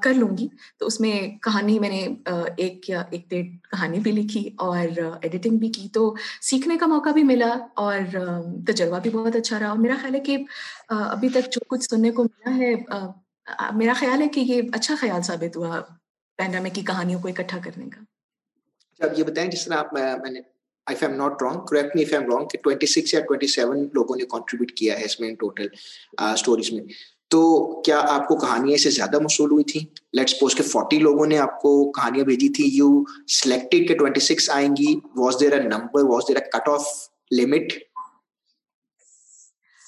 کر 0.00 0.14
لوں 0.14 0.36
گی۔ 0.38 0.48
تو 0.78 0.86
اس 0.86 1.00
میں 1.00 1.38
کہانی 1.38 1.78
میں 1.78 1.88
نے 1.88 2.08
ایک 2.56 2.90
یا 2.90 3.02
ایک 3.10 3.30
ڈیڑھ 3.30 3.46
کہانی 3.46 3.98
بھی 3.98 4.12
لکھی 4.12 4.50
اور 4.58 4.78
ایڈیٹنگ 5.22 5.56
بھی 5.56 5.68
کی۔ 5.68 5.88
تو 5.88 6.14
سیکھنے 6.42 6.76
کا 6.76 6.86
موقع 6.86 7.10
بھی 7.10 7.22
ملا 7.22 7.54
اور 7.74 7.98
تجربہ 8.66 8.98
بھی 8.98 9.10
بہت 9.10 9.36
اچھا 9.36 9.58
رہا۔ 9.58 9.68
اور 9.68 9.78
میرا 9.78 9.94
خیال 10.00 10.14
ہے 10.14 10.20
کہ 10.20 10.36
ابھی 10.88 11.28
تک 11.28 11.52
جو 11.52 11.60
کچھ 11.68 11.84
سننے 11.84 12.10
کو 12.10 12.24
ملا 12.24 12.56
ہے 12.56 12.74
میرا 13.74 13.92
خیال 13.92 14.22
ہے 14.22 14.28
کہ 14.28 14.40
یہ 14.40 14.62
اچھا 14.72 14.94
خیال 15.00 15.22
ثابت 15.22 15.56
ہوا 15.56 15.80
پینڈامک 16.38 16.74
کی 16.74 16.80
کہانیوں 16.80 17.20
کو 17.20 17.28
اکٹھا 17.28 17.58
کرنے 17.64 17.84
کا۔ 17.90 18.00
اچھا، 18.92 19.04
آپ 19.04 19.18
یہ 19.18 19.24
بتائیں 19.24 19.50
جس 19.50 19.64
طرح 19.64 19.74
آپ 19.74 19.92
میں 19.94 20.30
نے 20.30 20.40
if 20.86 21.08
I'm 21.08 21.16
not 21.16 21.32
wrong, 21.32 21.56
correct 21.60 21.90
me 21.96 22.02
if 22.02 22.18
I'm 22.18 22.26
wrong, 22.28 22.46
کہ 22.52 22.58
26 22.68 23.14
یا 23.14 23.20
27 23.20 23.88
لوگوں 23.94 24.16
نے 24.16 24.24
contribute 24.24 24.74
کیا 24.76 24.98
ہے 24.98 25.04
اس 25.04 25.20
میں 25.20 25.34
ٹوٹل 25.34 25.66
سٹوریز 26.36 26.72
میں۔ 26.72 27.15
تو 27.30 27.40
کیا 27.82 28.00
آپ 28.08 28.26
کو 28.28 28.36
کہانیاں 28.36 28.76
سے 28.76 28.90
زیادہ 28.90 29.18
موصول 29.18 29.50
ہوئی 29.50 29.64
تھی 29.64 29.80
لیٹ 30.12 30.30
سپوز 30.30 30.54
کہ 30.54 30.62
40 30.68 31.00
لوگوں 31.00 31.26
نے 31.26 31.38
آپ 31.38 31.60
کو 31.62 31.72
کہانیاں 31.92 32.24
بھیجی 32.24 32.48
تھی 32.48 32.64
یو 32.72 32.90
سلیکٹڈ 33.40 33.88
کہ 33.88 33.94
26 33.94 34.48
آئیں 34.50 34.70
گی. 34.70 34.94
Was 35.16 35.40
there 35.40 35.52
a 35.52 35.62
number 35.62 36.04
was 36.04 36.28
there 36.28 36.36
a 36.36 36.48
cut 36.50 36.68
off 36.68 36.86
limit 37.30 37.72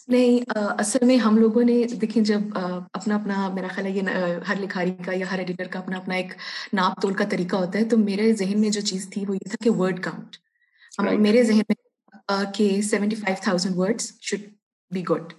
نہیں 0.08 0.50
اصل 0.80 1.06
میں 1.06 1.16
ہم 1.16 1.36
لوگوں 1.38 1.62
نے 1.64 1.82
دیکھیں 2.00 2.22
جب 2.22 2.58
اپنا 2.92 3.14
اپنا 3.14 3.48
میرا 3.54 3.68
خیال 3.68 3.86
ہے 3.86 3.92
یہ 3.92 4.38
ہر 4.48 4.60
لکھاری 4.60 4.92
کا 5.06 5.12
یا 5.12 5.30
ہر 5.30 5.38
ایڈیٹر 5.38 5.66
کا 5.66 5.78
اپنا 5.78 5.96
اپنا 5.96 6.14
ایک 6.14 6.32
ناپ 6.72 7.00
تول 7.02 7.14
کا 7.14 7.24
طریقہ 7.30 7.56
ہوتا 7.56 7.78
ہے 7.78 7.84
تو 7.84 7.96
میرے 7.96 8.32
ذہن 8.32 8.60
میں 8.60 8.70
جو 8.70 8.80
چیز 8.80 9.08
تھی 9.10 9.24
وہ 9.28 9.34
یہ 9.34 9.48
تھا 9.48 9.64
کہ 9.64 9.70
ورڈ 9.70 10.02
کاؤنٹ 10.02 10.36
میرے 11.20 11.42
ذہن 11.42 11.60
میں 11.68 12.44
کہ 12.54 12.70
seventy 12.82 13.16
five 13.16 13.36
thousand 13.42 13.76
words 13.76 14.12
should 14.20 14.48
be 14.90 15.02
good 15.10 15.32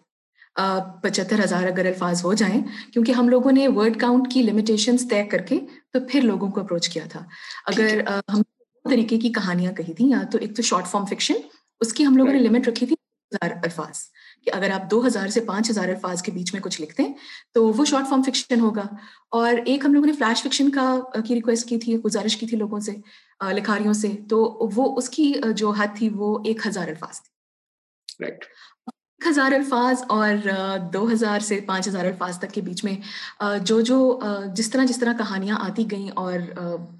پچہتر 1.01 1.43
ہزار 1.43 1.63
اگر 1.63 1.85
الفاظ 1.85 2.23
ہو 2.25 2.33
جائیں 2.33 2.63
کیونکہ 2.93 3.11
ہم 3.11 3.29
لوگوں 3.29 3.51
نے 3.51 3.67
ورڈ 3.67 3.99
کاؤنٹ 3.99 4.33
کی 4.33 4.41
لمیٹیشنس 4.43 5.07
طے 5.09 5.23
کر 5.23 5.37
کے 5.37 5.59
تو 5.93 5.99
پھر 6.09 6.21
لوگوں 6.21 6.51
کو 6.51 6.61
اپروچ 6.61 6.89
کیا 6.89 7.03
تھا۔ 7.09 7.19
اگر 7.65 8.01
ہم 8.33 8.41
طریقے 8.89 9.19
کی 9.19 9.29
کہانیاں 9.29 9.71
کہی 9.71 9.93
تھیں 9.93 10.09
یا 10.09 10.21
تو 10.31 10.37
ایک 10.37 10.55
تو 10.55 10.61
شارٹ 10.61 10.87
فارم 10.87 11.05
فکشن 11.05 11.33
اس 11.81 11.93
کی 11.93 12.05
ہم 12.05 12.17
لوگوں 12.17 12.33
نے 12.33 12.39
لمٹ 12.39 12.67
رکھی 12.67 12.85
تھی 12.85 12.95
ہزار 13.31 13.51
الفاظ۔ 13.63 13.97
کہ 14.45 14.51
اگر 14.53 14.71
آپ 14.71 14.91
دو 14.91 15.07
ہزار 15.07 15.27
سے 15.27 15.39
پانچ 15.39 15.69
ہزار 15.69 15.87
الفاظ 15.87 16.21
کے 16.21 16.31
بیچ 16.31 16.53
میں 16.53 16.61
کچھ 16.61 16.81
لکھتے 16.81 17.03
ہیں 17.03 17.13
تو 17.53 17.67
وہ 17.67 17.85
شارٹ 17.85 18.09
فارم 18.09 18.23
فکشن 18.23 18.59
ہوگا۔ 18.59 18.83
اور 19.31 19.53
ایک 19.65 19.85
ہم 19.85 19.93
لوگوں 19.93 20.07
نے 20.07 20.13
فلیش 20.13 20.43
فکشن 20.43 20.69
کا 20.69 20.99
کی 21.27 21.35
ریکویسٹ 21.35 21.69
کی 21.69 21.77
تھی 21.77 21.97
گزارش 21.97 22.37
کی 22.37 22.45
تھی 22.45 22.57
لوگوں 22.57 22.79
سے 22.79 22.91
لکھاریوں 23.53 23.93
سے 23.93 24.11
تو 24.29 24.69
وہ 24.75 24.97
اس 24.97 25.09
کی 25.09 25.33
جو 25.55 25.71
حد 25.71 25.87
تھی 25.97 26.09
وہ 26.09 26.39
ایک 26.45 26.67
ہزار 26.67 26.87
الفاظ 26.87 27.21
تھی۔ 27.21 27.39
ہزار 29.27 29.51
الفاظ 29.51 30.03
اور 30.07 30.47
دو 30.93 31.11
ہزار 31.11 31.39
سے 31.39 31.59
پانچ 31.65 31.87
ہزار 31.87 32.05
الفاظ 32.05 32.37
تک 32.39 32.51
کے 32.53 32.61
بیچ 32.61 32.83
میں 32.83 32.95
جو 33.63 33.79
جو 33.81 34.19
جس 34.55 34.69
طرح 34.69 34.85
جس 34.85 34.99
طرح 34.99 35.13
کہانیاں 35.17 35.57
آتی 35.59 35.85
گئیں 35.91 36.09
اور 36.15 36.39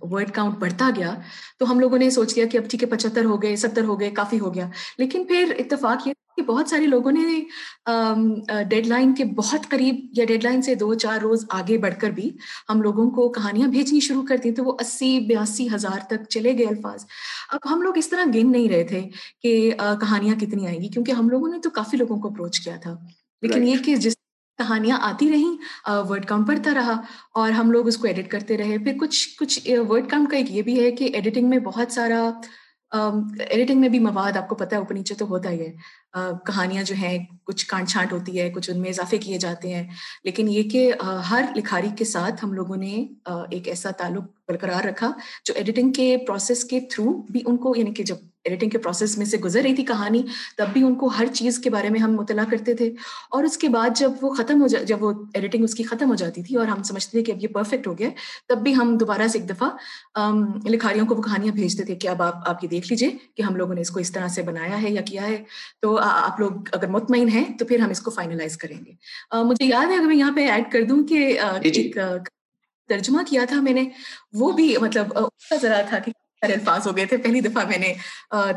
ورڈ 0.01 0.31
کاؤنٹ 0.31 0.57
بڑھتا 0.60 0.89
گیا، 0.95 1.13
تو 1.60 1.71
ہم 1.71 1.80
لوگوں 1.80 1.98
نے 1.98 2.10
سوچ 2.10 2.38
لیا 2.38 2.45
کہ 2.51 2.57
اب 2.57 2.69
ٹھیک 2.69 2.83
ہے، 2.83 2.88
پچہتر 2.88 3.25
ہو 3.25 3.42
گئے، 3.42 3.56
ستر 3.56 3.83
ہو 3.83 4.00
گئے، 4.00 4.10
کافی 4.12 4.39
ہو 4.39 4.54
گیا۔ 4.54 4.69
لیکن 4.98 5.25
پھر 5.27 5.54
اتفاق 5.60 6.07
یہ 6.07 6.13
کہ 6.39 6.45
بہت 6.45 6.69
سارے 6.69 6.86
لوگوں 6.86 7.12
نے 7.12 7.39
ڈیڈ 8.69 8.88
لائن 8.88 9.13
کے 9.15 9.25
بہت 9.25 9.69
قریب 9.69 9.95
یا 10.18 10.25
ڈیڈ 10.25 10.44
لائن 10.44 10.62
سے 10.62 10.75
دو 10.75 10.94
چار 10.94 11.19
روز 11.19 11.45
آگے 11.50 11.77
بڑھ 11.77 11.94
کر 12.01 12.09
بھی 12.09 12.30
ہم 12.69 12.81
لوگوں 12.81 13.09
کو 13.12 13.30
کہانیاں 13.30 13.68
بھیجنی 13.68 14.00
شروع 14.00 14.24
کر 14.24 14.38
دی 14.38 14.51
تو 14.51 14.63
وہ 14.63 14.77
اسی 14.80 15.19
بیاسی 15.19 15.68
ہزار 15.75 16.00
تک 16.07 16.30
چلے 16.30 16.57
گئے 16.57 16.65
الفاظ۔ 16.65 17.06
اب 17.50 17.59
ہم 17.71 17.81
لوگ 17.81 17.97
اس 17.97 18.09
طرح 18.09 18.24
گن 18.36 18.51
نہیں 18.51 18.69
رہے 18.69 18.83
تھے 18.83 19.01
کہ 19.44 19.71
کہانیاں 20.01 20.36
کتنی 20.36 20.68
آئیں 20.68 20.80
گی 20.81 20.88
کیونکہ 20.88 21.12
ہم 21.12 21.30
لوگوں 21.30 21.47
نے 21.47 21.59
تو 21.59 21.69
کافی 21.69 21.97
لوگوں 21.97 22.18
کو 22.18 22.27
اپروچ 22.27 22.59
کیا 22.59 22.75
تھا۔ 22.75 22.95
لیکن 23.41 23.68
یہ 23.68 23.75
کہ 23.86 23.95
جس 23.95 24.15
کہانیاں 24.59 24.97
آتی 25.01 25.31
رہیں 25.31 25.89
ورڈ 26.09 26.25
کاؤنٹ 26.25 26.47
بڑھتا 26.47 26.74
رہا 26.74 27.01
اور 27.33 27.51
ہم 27.51 27.71
لوگ 27.71 27.88
اس 27.88 27.97
کو 27.97 28.07
ایڈٹ 28.07 28.27
کرتے 28.31 28.57
رہے۔ 28.57 28.77
پھر 28.77 28.97
کچھ 29.01 29.38
کچھ 29.39 29.69
ورڈ 29.89 30.09
کاؤنٹ 30.09 30.31
کا 30.31 30.38
ایک 30.38 30.51
یہ 30.51 30.62
بھی 30.62 30.83
ہے 30.83 30.91
کہ 30.91 31.09
ایڈیٹنگ 31.13 31.50
میں 31.50 31.59
بہت 31.59 31.91
سارا 31.91 32.30
ایڈیٹنگ 32.91 33.81
میں 33.81 33.89
بھی 33.89 34.00
مواد 34.00 34.38
آپ 34.38 34.50
کو 34.50 34.56
پتا 34.56 34.75
ہے 34.75 34.80
اوپر 34.81 34.95
نیچے 34.95 35.15
تو 35.15 35.25
ہوتا 35.25 35.50
ہی 35.50 35.59
ہے۔ 35.59 35.71
کہانیاں 36.14 36.84
جو 36.84 36.96
ہیں، 36.96 37.18
کچھ 37.44 37.66
کانٹ 37.68 37.90
چھانٹ 37.90 38.14
ہوتی 38.14 38.40
ہے، 38.40 38.50
کچھ 38.50 38.70
ان 38.70 38.80
میں 38.82 38.90
اضافے 38.90 39.18
کیے 39.18 39.38
جاتے 39.38 39.74
ہیں۔ 39.74 39.88
لیکن 40.24 40.48
یہ 40.48 40.64
کہ 40.64 40.92
ہر 41.30 41.46
لکھاری 41.56 41.90
کے 41.98 42.06
ساتھ 42.06 42.46
ہم 42.46 42.54
لوگوں 42.54 42.78
نے 42.78 43.06
ایک 43.26 43.68
ایسا 43.68 43.92
تعلق 43.92 44.24
برقرار 44.48 44.86
رکھا 44.86 45.12
جو 45.46 45.54
ایڈیٹنگ 45.58 45.92
کے 45.92 46.18
پروسیس 46.28 46.64
کے 46.64 46.80
تھرو 46.80 47.22
بھی 47.30 47.39
ان 47.46 47.58
کو 47.58 47.74
یعنی 47.78 47.94
کہ 47.94 48.04
جب 48.04 48.16
ایڈیٹنگ 48.44 48.70
کے 48.70 48.78
پروسیس 48.78 49.18
میں 49.18 49.25
سے 49.25 49.38
گزر 49.38 49.62
رہی 49.62 49.75
تھی 49.75 49.86
کہانی، 49.86 50.22
تب 50.58 50.66
بھی 50.74 50.84
ان 50.84 50.96
کو 50.96 51.08
ہر 51.08 51.25
چیز 51.34 51.60
کے 51.60 51.70
بارے 51.70 51.89
میں 51.89 52.00
ہم 52.00 52.16
مطلع 52.16 52.44
کرتے 52.51 52.74
تھے۔ 52.74 52.88
اور 53.32 53.44
اس 53.44 53.58
کے 53.58 53.70
بعد 53.70 53.89
جب 53.96 54.12
وہ 54.22 54.34
ختم 54.34 54.62
ہو 54.62 54.68
جا، 54.68 54.82
جب 54.84 55.04
وہ 55.04 55.12
ایڈیٹنگ 55.34 55.63
اس 55.63 55.74
کی 55.75 55.84
ختم 55.84 56.10
ہو 56.10 56.16
جاتی 56.16 56.44
تھی 56.44 56.56
اور 56.56 56.68
ہم 56.68 56.84
سمجھتے 56.84 57.12
تھے 57.12 57.24
کہ 57.24 57.32
اب 57.32 57.44
یہ 57.44 57.48
پرفیکٹ 57.48 57.88
ہو 57.88 57.98
گیا، 57.98 58.10
تب 58.48 58.58
بھی 58.58 58.75
ہم 58.75 58.98
دوبارہ 58.98 59.28
سے 59.28 59.39
ایک 59.39 59.50
دفعہ 59.50 59.70
لکھاریوں 60.66 61.06
کو 61.06 61.16
وہ 61.16 61.22
کہانیاں 61.22 61.54
بھیجتے 61.54 61.84
تھے 61.84 61.96
کہ 61.96 62.08
اب 62.08 62.22
آپ 62.22 62.50
آپ 62.50 62.63
یہ 62.63 62.70
دیکھ 62.70 62.88
لیجیے 62.89 63.10
کہ 63.38 63.42
ہم 63.42 63.56
لوگوں 63.56 63.74
نے 63.74 63.82
اس 63.82 63.89
کو 63.89 64.00
اس 64.00 64.12
طرح 64.12 64.28
سے 64.28 64.42
بنایا 64.42 64.82
ہے 64.82 64.92
یا 64.92 65.01
کیا 65.01 65.28
ہے۔ 65.28 65.44
تو 65.82 65.99
آپ 66.01 66.39
لوگ 66.39 66.51
اگر 66.72 66.88
مطمئن 66.88 67.29
ہیں 67.29 67.44
تو 67.58 67.65
پھر 67.65 67.79
ہم 67.79 67.89
اس 67.89 68.01
کو 68.01 68.12
فائنلائز 68.12 68.58
کریں 68.58 68.77
گے۔ 68.86 68.91
مجھے 69.44 69.65
یاد 69.65 69.86
ہے 69.86 69.96
اگر 69.96 70.06
میں 70.06 70.15
یہاں 70.15 70.32
پہ 70.36 70.48
ایڈ 70.48 70.72
کر 70.72 70.84
دوں 70.89 71.03
کہ 71.03 71.20
جی، 71.63 71.70
جی۔ 71.70 71.82
ایک 71.82 71.98
ترجمہ 72.89 73.22
کیا 73.27 73.44
تھا 73.50 73.62
میں 73.62 73.74
نے 73.74 73.84
وہ 74.34 74.51
بھی 74.51 74.75
مطلب 74.82 75.13
ذرا 75.62 75.82
تھا 75.89 76.00
کہ 76.00 76.12
الفاظ 76.41 76.88
ہو 76.88 76.96
گئے 76.98 77.06
تھے۔ 77.06 77.18
پہلی 77.18 77.39
دفعہ 77.41 77.68
میں 77.68 77.77
نے 77.77 77.94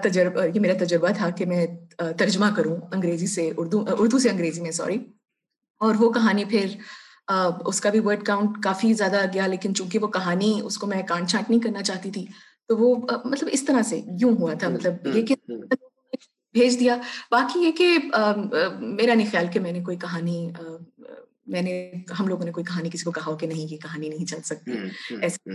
تجربہ 0.02 0.44
یہ 0.54 0.61
میرا 0.61 0.84
تجربہ 0.84 1.08
تھا 1.16 1.30
کہ 1.30 1.46
میں 1.46 1.66
ترجمہ 2.18 2.46
کروں 2.56 2.76
انگریزی 2.92 3.26
سے 3.26 3.50
اردو 3.56 3.84
اردو 3.99 4.18
سے 4.18 4.30
انگریزی 4.30 4.61
میں 4.61 4.70
سوری 4.70 4.99
اور 5.80 5.94
وہ 5.99 6.11
کہانی 6.12 6.44
پھر 6.44 6.66
اس 7.66 7.80
کا 7.80 7.90
بھی 7.90 8.00
ورڈ 8.00 8.22
کاؤنٹ 8.22 8.62
کافی 8.64 8.92
زیادہ 8.92 9.25
گیا 9.34 9.46
لیکن 9.46 9.75
چونکہ 9.75 9.99
وہ 9.99 10.08
کہانی 10.08 10.61
اس 10.64 10.78
کو 10.78 10.87
میں 10.87 11.02
کانٹ 11.02 11.28
چھانٹ 11.28 11.50
نہیں 11.50 11.61
کرنا 11.61 11.82
چاہتی 11.82 12.11
تھی 12.11 12.25
تو 12.68 12.76
وہ 12.76 12.94
مطلب 13.25 13.49
اس 13.52 13.64
طرح 13.64 13.82
سے 13.82 14.00
یوں 14.20 14.37
ہوا 14.37 14.54
تھا۔ 14.54 14.68
مطلب 14.68 15.06
یہ 15.16 15.26
کہ 15.26 15.34
بھیج 16.54 16.78
دیا۔ 16.80 16.97
باقی 17.30 17.61
یہ 17.61 17.73
کہ 17.73 17.99
میرا 18.78 19.14
نہیں 19.14 19.30
خیال 19.30 19.47
کہ 19.52 19.61
میں 19.61 19.73
نے 19.73 19.80
کوئی 19.80 19.97
کہانی 19.97 20.50
میں 21.47 21.62
نے 21.62 21.92
ہم 22.21 22.28
لوگوں 22.28 22.44
نے 22.44 22.52
کوئی 22.52 22.64
کہانی 22.64 22.90
کسی 22.90 23.04
کو 23.04 23.11
کہا 23.11 23.26
ہو 23.26 23.37
کہ 23.37 23.47
نہیں 23.47 23.73
یہ 23.73 23.76
کہانی 23.76 24.09
نہیں 24.09 24.26
چل 24.26 24.42
سکتی۔ 24.44 24.73
ایسا 25.21 25.50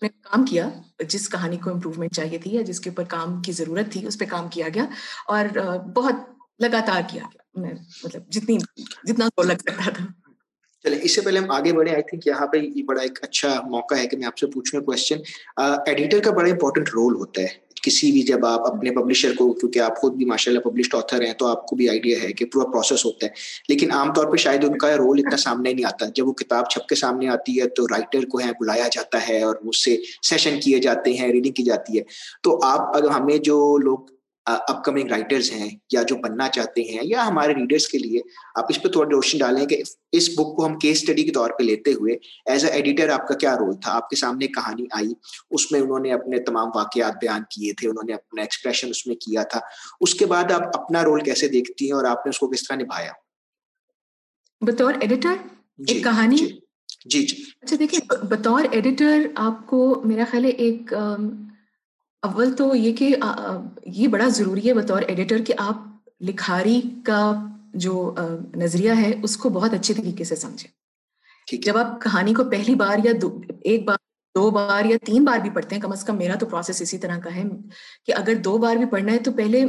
کام 0.00 0.44
کیا 0.44 0.68
جس 1.08 1.28
کہانی 1.28 1.56
کو 1.56 1.70
امپروومنٹ 1.70 2.14
چاہیے 2.14 2.38
تھی 2.38 2.54
یا 2.54 2.62
جس 2.62 2.80
کے 2.80 2.90
اوپر 2.90 3.04
کام 3.04 3.42
کی 3.42 3.52
ضرورت 3.52 3.92
تھی 3.92 4.06
اس 4.06 4.18
پہ 4.18 4.24
کام 4.24 4.48
کیا 4.48 4.66
گیا 4.74 4.84
اور 5.28 5.58
بہت 5.94 6.14
لگاتار 6.62 7.00
کیا 7.10 7.22
گیا۔ 7.22 7.60
میں 7.60 7.72
مطلب 8.04 8.28
جتنی 8.28 8.56
جتنا 9.04 9.28
لگ 9.44 9.58
سکتا 9.58 9.90
تھا۔ 9.90 10.04
چلے 10.84 10.98
اس 11.02 11.14
سے 11.14 11.20
پہلے 11.20 11.38
ہم 11.38 11.50
آگے 11.50 11.72
بڑھیں۔ 11.72 11.94
آئی 11.94 12.02
تھنک 12.02 12.26
یہاں 12.26 12.46
پہ 12.46 12.56
یہ 12.58 12.82
بڑا 12.82 13.02
ایک 13.02 13.18
اچھا 13.22 13.60
موقع 13.66 13.94
ہے 13.94 14.06
کہ 14.08 14.16
میں 14.16 14.26
آپ 14.26 14.38
سے 14.38 14.46
پوچھوں 14.46 14.80
کوشچن 14.80 15.18
ایڈیٹر 15.86 16.20
کا 16.20 16.30
بڑا 16.30 16.50
امپورٹنٹ 16.50 16.88
رول 16.88 17.14
ہوتا 17.14 17.42
ہے۔ 17.42 17.63
کسی 17.84 18.12
بھی 18.12 18.22
جب 18.22 18.46
آپ 18.46 18.76
اپنے 18.76 18.90
پبلشر 18.90 19.34
کو، 19.34 19.52
کیونکہ 19.52 19.78
آپ 19.78 19.96
خود 19.96 20.14
بھی 20.14 20.24
ماشاء 20.24 20.52
اللہ 20.52 20.60
پبلشڈ 20.60 20.94
آتھر 20.94 21.22
ہیں، 21.22 21.32
تو 21.32 21.46
آپ 21.46 21.66
کو 21.66 21.76
بھی 21.76 21.88
آئیڈیا 21.88 22.18
ہے 22.22 22.32
کہ 22.32 22.44
پورا 22.44 22.70
پروسیس 22.70 23.04
ہوتا 23.04 23.26
ہے۔ 23.26 23.30
لیکن 23.68 23.92
عام 23.92 24.12
طور 24.12 24.24
پہ 24.24 24.36
شاید 24.36 24.64
ان 24.64 24.78
کا 24.78 24.96
رول 24.96 25.18
اتنا 25.18 25.36
سامنے 25.36 25.72
نہیں 25.72 25.84
آتا۔ 25.84 26.06
جب 26.14 26.28
وہ 26.28 26.32
کتاب 26.32 26.70
چھپ 26.70 26.88
کے 26.88 26.94
سامنے 26.94 27.28
آتی 27.28 27.60
ہے، 27.60 27.68
تو 27.68 27.86
رائٹر 27.86 28.24
کو 28.24 28.38
ہے 28.38 28.50
بلایا 28.60 28.88
جاتا 28.92 29.28
ہے 29.28 29.42
اور 29.42 29.56
اس 29.62 29.84
سے 29.84 29.96
سیشن 30.22 30.60
کیے 30.60 30.78
جاتے 30.78 31.12
ہیں 31.12 31.28
ریڈنگ 31.28 31.52
کی 31.52 31.62
جاتی 31.62 31.98
ہے۔ 31.98 32.02
تو 32.42 32.60
آپ 32.62 32.96
اگر 32.96 33.08
ہمیں 33.08 33.38
جو 33.38 33.78
لوگ 33.78 33.98
اپ 34.46 34.84
کمنگ 34.84 35.08
رائٹرز 35.08 35.50
ہیں 35.52 35.68
یا 35.92 36.02
جو 36.02 36.16
بننا 36.16 36.48
چاہتے 36.48 36.82
ہیں 36.82 37.00
یا 37.02 37.26
ہمارے 37.26 37.54
ریڈرس 37.54 37.88
کے 37.88 37.98
لیے 37.98 38.20
آپ 38.54 38.66
اس 38.68 38.82
پہ 38.82 38.88
تھوڑا 38.88 39.08
روشن 39.10 39.38
ڈالیں 39.38 39.66
کہ 39.66 39.82
اس 40.12 40.28
بک 40.28 40.56
کو 40.56 40.66
ہم 40.66 40.78
کیس 40.78 40.96
اسٹڈی 40.96 41.22
کے 41.22 41.30
طور 41.30 41.50
پہ 41.50 41.62
لیتے 41.62 41.92
ہوئے 41.92 42.16
ایز 42.46 42.64
اے 42.64 42.70
ایڈیٹر 42.70 43.08
آپ 43.08 43.28
کا 43.28 43.34
کیا 43.34 43.54
رول 43.56 43.74
تھا؟ 43.76 43.92
آپ 43.92 44.08
کے 44.10 44.16
سامنے 44.16 44.46
کہانی 44.46 44.86
آئی 44.92 45.12
اس 45.50 45.72
میں 45.72 45.80
انہوں 45.80 45.98
نے 45.98 46.12
اپنے 46.12 46.38
تمام 46.38 46.70
واقعات 46.74 47.14
بیان 47.20 47.42
کیے 47.50 47.72
تھے 47.72 47.88
انہوں 47.88 48.06
نے 48.06 48.14
اپنا 48.14 48.42
ایکسپریشن 48.42 48.90
اس 48.90 49.06
میں 49.06 49.16
کیا 49.16 49.42
تھا۔ 49.42 49.60
اس 50.00 50.14
کے 50.14 50.26
بعد 50.26 50.52
آپ 50.52 50.62
اپنا 50.74 51.04
رول 51.04 51.20
کیسے 51.20 51.48
دیکھتی 51.48 51.84
ہیں 51.84 51.92
اور 51.92 52.04
آپ 52.04 52.26
نے 52.26 52.30
اس 52.30 52.38
کو 52.38 52.48
کس 52.48 52.68
طرح 52.68 52.76
نبھایا؟ 52.76 53.12
بطور 54.62 54.94
ایڈیٹر 55.00 55.34
جی 55.78 56.00
کہانی؟ 56.00 56.36
جی 56.36 56.48
جی, 57.06 57.22
جی۔ 57.26 57.42
اچھا 57.62 57.76
دیکھیے 57.78 58.00
بطور 58.24 58.64
ایڈیٹر 58.70 59.26
آپ 59.34 59.66
کو 59.66 60.02
میرا 60.04 60.24
خیال 60.30 60.44
ہے 60.44 60.50
ایک 60.50 60.92
اول 62.24 62.52
تو 62.56 62.74
یہ 62.74 62.96
کہ 62.96 63.16
یہ 63.86 64.08
بڑا 64.08 64.28
ضروری 64.28 64.68
ہے 64.68 64.74
بطور 64.74 65.02
ایڈیٹر 65.02 65.44
کہ 65.44 65.54
آپ 65.58 65.76
لکھاری 66.20 66.80
کا 67.04 67.46
جو 67.74 68.14
نظریہ 68.56 68.92
ہے 68.92 69.12
اس 69.22 69.36
کو 69.36 69.48
بہت 69.48 69.74
اچھے 69.74 69.94
طریقے 69.94 70.24
سے 70.24 70.36
سمجھیں۔ 70.36 70.84
جب 71.62 71.76
آپ 71.76 72.00
کہانی 72.00 72.34
کو 72.34 72.44
پہلی 72.44 72.74
بار 72.74 72.98
یا 73.04 73.12
ایک 73.60 73.84
بار 73.84 73.96
دو 74.34 74.50
بار 74.50 74.84
یا 74.84 74.96
تین 75.06 75.24
بار 75.24 75.38
بھی 75.38 75.50
پڑھتے 75.50 75.74
ہیں 75.74 75.82
کم 75.82 75.92
از 75.92 76.04
کم 76.04 76.18
میرا 76.18 76.34
تو 76.34 76.46
پروسیس 76.46 76.82
اسی 76.82 76.98
طرح 76.98 77.18
کا 77.18 77.34
ہے 77.34 77.42
کہ 78.06 78.12
اگر 78.12 78.34
دو 78.34 78.58
بار 78.58 78.76
بھی 78.76 78.86
پڑھنا 78.86 79.12
ہے 79.12 79.18
تو 79.18 79.32
پہلے 79.32 79.64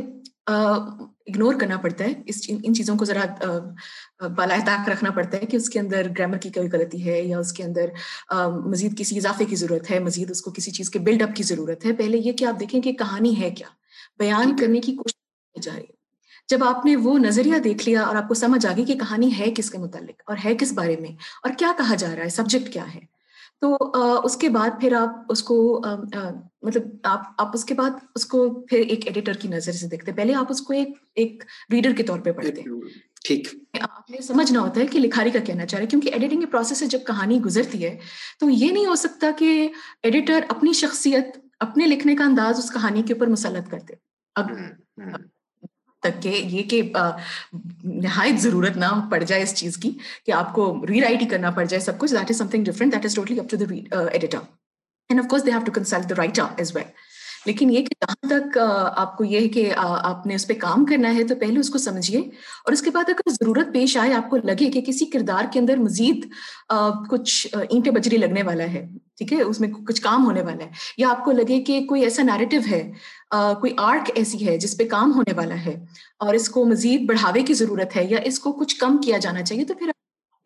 اگنور 1.28 1.54
کرنا 1.54 1.78
پڑتا 1.78 2.04
ہے 2.04 2.14
اس 2.26 2.50
ان 2.64 2.74
چیزوں 2.74 2.96
کو 2.96 3.06
ذرا 3.06 3.26
بالائے 4.28 4.62
طاق 4.66 4.90
رکھنا 4.90 5.12
پڑتا 5.12 5.38
ہے 5.38 5.46
کہ 5.46 5.58
اس 5.58 5.70
کے 5.70 5.80
اندر 5.80 6.08
گرامر 6.20 6.38
کی 6.38 6.50
کوئی 6.50 6.70
غلطی 6.72 7.10
ہے 7.10 7.22
یا 7.22 7.40
اس 7.40 7.54
کے 7.54 7.64
اندر 7.64 7.86
مزید 8.66 8.98
کسی 8.98 9.18
اضافے 9.18 9.46
کی 9.46 9.56
ضرورت 9.56 9.92
ہے 9.92 10.00
مزید 10.00 10.32
اس 10.32 10.42
کو 10.42 10.52
کسی 10.52 10.72
چیز 10.72 10.90
کے 10.90 11.00
بلڈ 11.00 11.22
اپ 11.22 11.36
کی 11.36 11.44
ضرورت 11.44 11.86
ہے۔ 11.86 11.94
پہلے 11.94 12.18
یہ 12.18 12.32
کہ 12.32 12.46
آپ 12.46 12.60
دیکھیں 12.60 12.82
کہ 12.82 12.92
کہانی 12.94 13.42
ہے 13.42 13.50
کیا؟ 13.50 13.68
بیان 14.20 14.58
کرنے 14.58 14.80
کی 14.80 14.96
کوشش 14.96 15.16
کی 15.54 15.62
جا 15.62 15.72
رہی 15.76 15.82
ہے۔ 15.82 15.94
جب 16.48 16.64
آپ 16.64 16.86
نے 16.86 16.96
وہ 16.96 17.20
نظریہ 17.20 17.58
دیکھ 17.58 17.90
لیا 17.90 18.02
اور 18.02 18.16
آپ 18.16 18.28
کو 18.28 18.34
سمجھ 18.34 18.68
آ 18.68 18.72
گئی 18.78 18.86
کہ 18.86 18.96
کہانی 18.96 19.32
ہے 19.40 19.52
کس 19.56 19.72
کے 19.72 19.78
متعلق 19.78 20.22
اور 20.26 20.38
ہے 20.46 20.56
کس 20.56 20.74
بارے 20.74 20.96
میں 21.00 21.10
اور 21.44 21.52
کیا 21.58 21.72
کہا 21.78 21.96
جا 21.96 22.16
رہا 22.16 22.24
ہے 22.24 22.30
سبجیکٹ 22.30 22.74
کیا 22.74 22.96
ہے 22.96 23.15
تو 23.62 23.78
اس 24.26 24.38
کے 24.38 24.50
بعد 24.50 24.70
پھر 24.82 24.94
آپ 24.94 25.10
اس 25.30 25.44
کو 25.44 25.82
مطلب 26.62 26.84
آپ 27.04 27.22
آپ 27.38 27.52
اس 27.54 27.66
کے 27.66 27.74
بعد 27.74 27.92
اس 28.16 28.26
کو 28.26 28.50
پھر 28.62 28.80
ایک 28.80 29.06
ایڈیٹر 29.08 29.34
کی 29.34 29.48
نظر 29.48 29.72
سے 29.72 29.88
دیکھتے 29.88 30.12
پہلے 30.12 30.34
آپ 30.34 30.46
اس 30.50 30.62
کو 30.62 30.74
ایک 30.74 30.90
ایک 31.16 31.44
ریڈر 31.74 31.94
کے 31.94 32.04
طور 32.04 32.20
پہ 32.20 32.32
پڑھتے 32.32 32.62
ٹھیک۔ 33.26 33.48
آپ 33.82 34.12
نے 34.12 34.22
سمجھنا 34.22 34.60
ہوتا 34.60 34.82
ہے 34.82 34.86
کہ 34.88 35.00
لکھاری 35.00 35.32
کا 35.32 35.40
کہنا 35.40 35.66
چاہ 35.66 35.80
رہے 35.80 35.88
کیونکہ 35.88 36.10
ایڈیٹنگ 36.14 36.40
کے 36.40 36.46
پروسیس 36.46 36.78
سے 36.78 36.86
جب 36.86 37.00
کہانی 37.08 37.40
گزرتی 37.42 37.84
ہے 37.84 37.98
تو 38.40 38.50
یہ 38.50 38.72
نہیں 38.72 38.86
ہو 38.86 38.96
سکتا 38.96 39.32
کہ 39.38 39.68
ایڈیٹر 40.04 40.46
اپنی 40.50 40.74
شخصیت 40.74 41.38
اپنے 41.60 41.88
لکھنے 41.88 42.16
کا 42.16 42.26
انداز 42.26 42.60
اس 42.60 42.72
کہانی 42.72 43.02
کے 43.02 43.14
اوپر 43.14 43.28
مسلط 43.28 43.70
کرتے۔ 43.72 43.94
اب 44.36 44.52
تک 46.06 46.22
کہ 46.24 46.30
یہ 46.30 46.64
کہ 46.64 46.82
نہایت 47.84 48.40
ضرورت 48.42 48.78
نہ 48.78 48.94
پڑ 49.12 49.24
جائے 49.24 49.44
اس 49.44 49.54
چیز 49.56 49.78
کی 49.78 49.92
کہ 50.26 50.32
آپ 50.32 50.54
کو 50.54 50.74
ری 50.90 51.02
رائٹ 51.02 51.22
ہی 51.22 51.28
کرنا 51.28 51.52
پڑ 51.52 51.64
جائے 51.64 51.82
سب 51.82 51.98
کچھ۔ 51.98 52.12
That 52.12 52.32
is 52.32 52.38
something 52.48 52.64
different 52.64 52.94
that 52.94 53.06
is 53.06 53.16
totally 53.16 53.40
up 53.40 53.50
to 53.50 53.58
the 53.58 54.00
editor 54.12 54.38
and 55.10 55.20
of 55.20 55.28
course 55.30 55.46
they 55.46 55.52
have 55.52 55.62
to 55.66 55.72
consult 55.72 56.10
the 56.10 56.16
writer 56.18 56.44
as 56.58 56.76
well 56.76 56.88
لیکن 57.46 57.72
یہ 57.72 57.82
کہ 57.82 57.96
جہاں 58.02 58.28
تک 58.30 58.58
آپ 58.96 59.18
کو 59.18 59.24
یہ 59.24 59.40
ہے 59.40 59.48
کہ 59.50 59.72
آپ 59.78 60.26
نے 60.28 60.36
اس 60.36 60.48
پہ 60.48 60.54
کام 60.54 60.86
کرنا 60.86 61.14
ہے، 61.16 61.24
تو 61.24 61.36
پہلے 61.36 61.60
اس 61.60 61.70
کو 61.70 61.78
سمجھیے۔ 61.78 62.20
اور 62.20 62.72
اس 62.74 62.82
کے 62.82 62.90
بعد 62.90 63.10
اگر 63.10 63.30
ضرورت 63.32 63.74
پیش 63.74 63.98
آئے، 63.98 64.14
آپ 64.14 64.30
کو 64.30 64.38
لگے 64.38 64.70
کہ 64.72 64.82
کسی 64.82 65.06
کردار 65.06 65.46
کے 65.54 65.60
اندر 65.60 65.78
مزید 65.78 66.26
کچھ 67.10 67.48
اینٹیں 67.70 67.92
بجری 67.92 68.18
لگنے 68.18 68.44
والا 68.44 68.64
ہے، 68.64 68.86
ٹھیک 69.18 69.34
ہے؟ 69.34 69.42
اس 69.42 69.60
میں 69.60 69.70
کچھ 69.88 70.02
کام 70.02 70.26
ہونے 70.26 70.42
والا 70.42 70.64
ہے۔ 70.64 70.70
یا 70.98 71.10
آپ 71.10 71.26
کو 71.26 71.32
لگے 71.32 71.62
کہ 71.62 71.80
کوئی 71.90 72.04
ایسا 72.04 72.24
نیریٹو 72.24 72.58
ہے 72.72 72.92
کوئی 73.60 73.74
آرک 73.78 74.12
ایسی 74.16 74.48
ہے 74.48 74.58
جس 74.58 74.78
پہ 74.78 74.88
کام 74.88 75.12
ہونے 75.16 75.34
والا 75.34 75.56
ہے 75.66 75.76
اور 76.20 76.34
اس 76.34 76.50
کو 76.50 76.66
مزید 76.66 77.06
بڑھاوے 77.10 77.42
کی 77.44 77.54
ضرورت 77.54 77.96
ہے 77.98 78.06
یا 78.10 78.18
اس 78.26 78.40
کو 78.40 78.52
کچھ 78.52 78.76
کم 78.80 78.98
کیا 78.98 79.18
جانا 79.18 79.42
چاہیے، 79.44 79.66
تو 79.66 79.74
پھر 79.74 79.90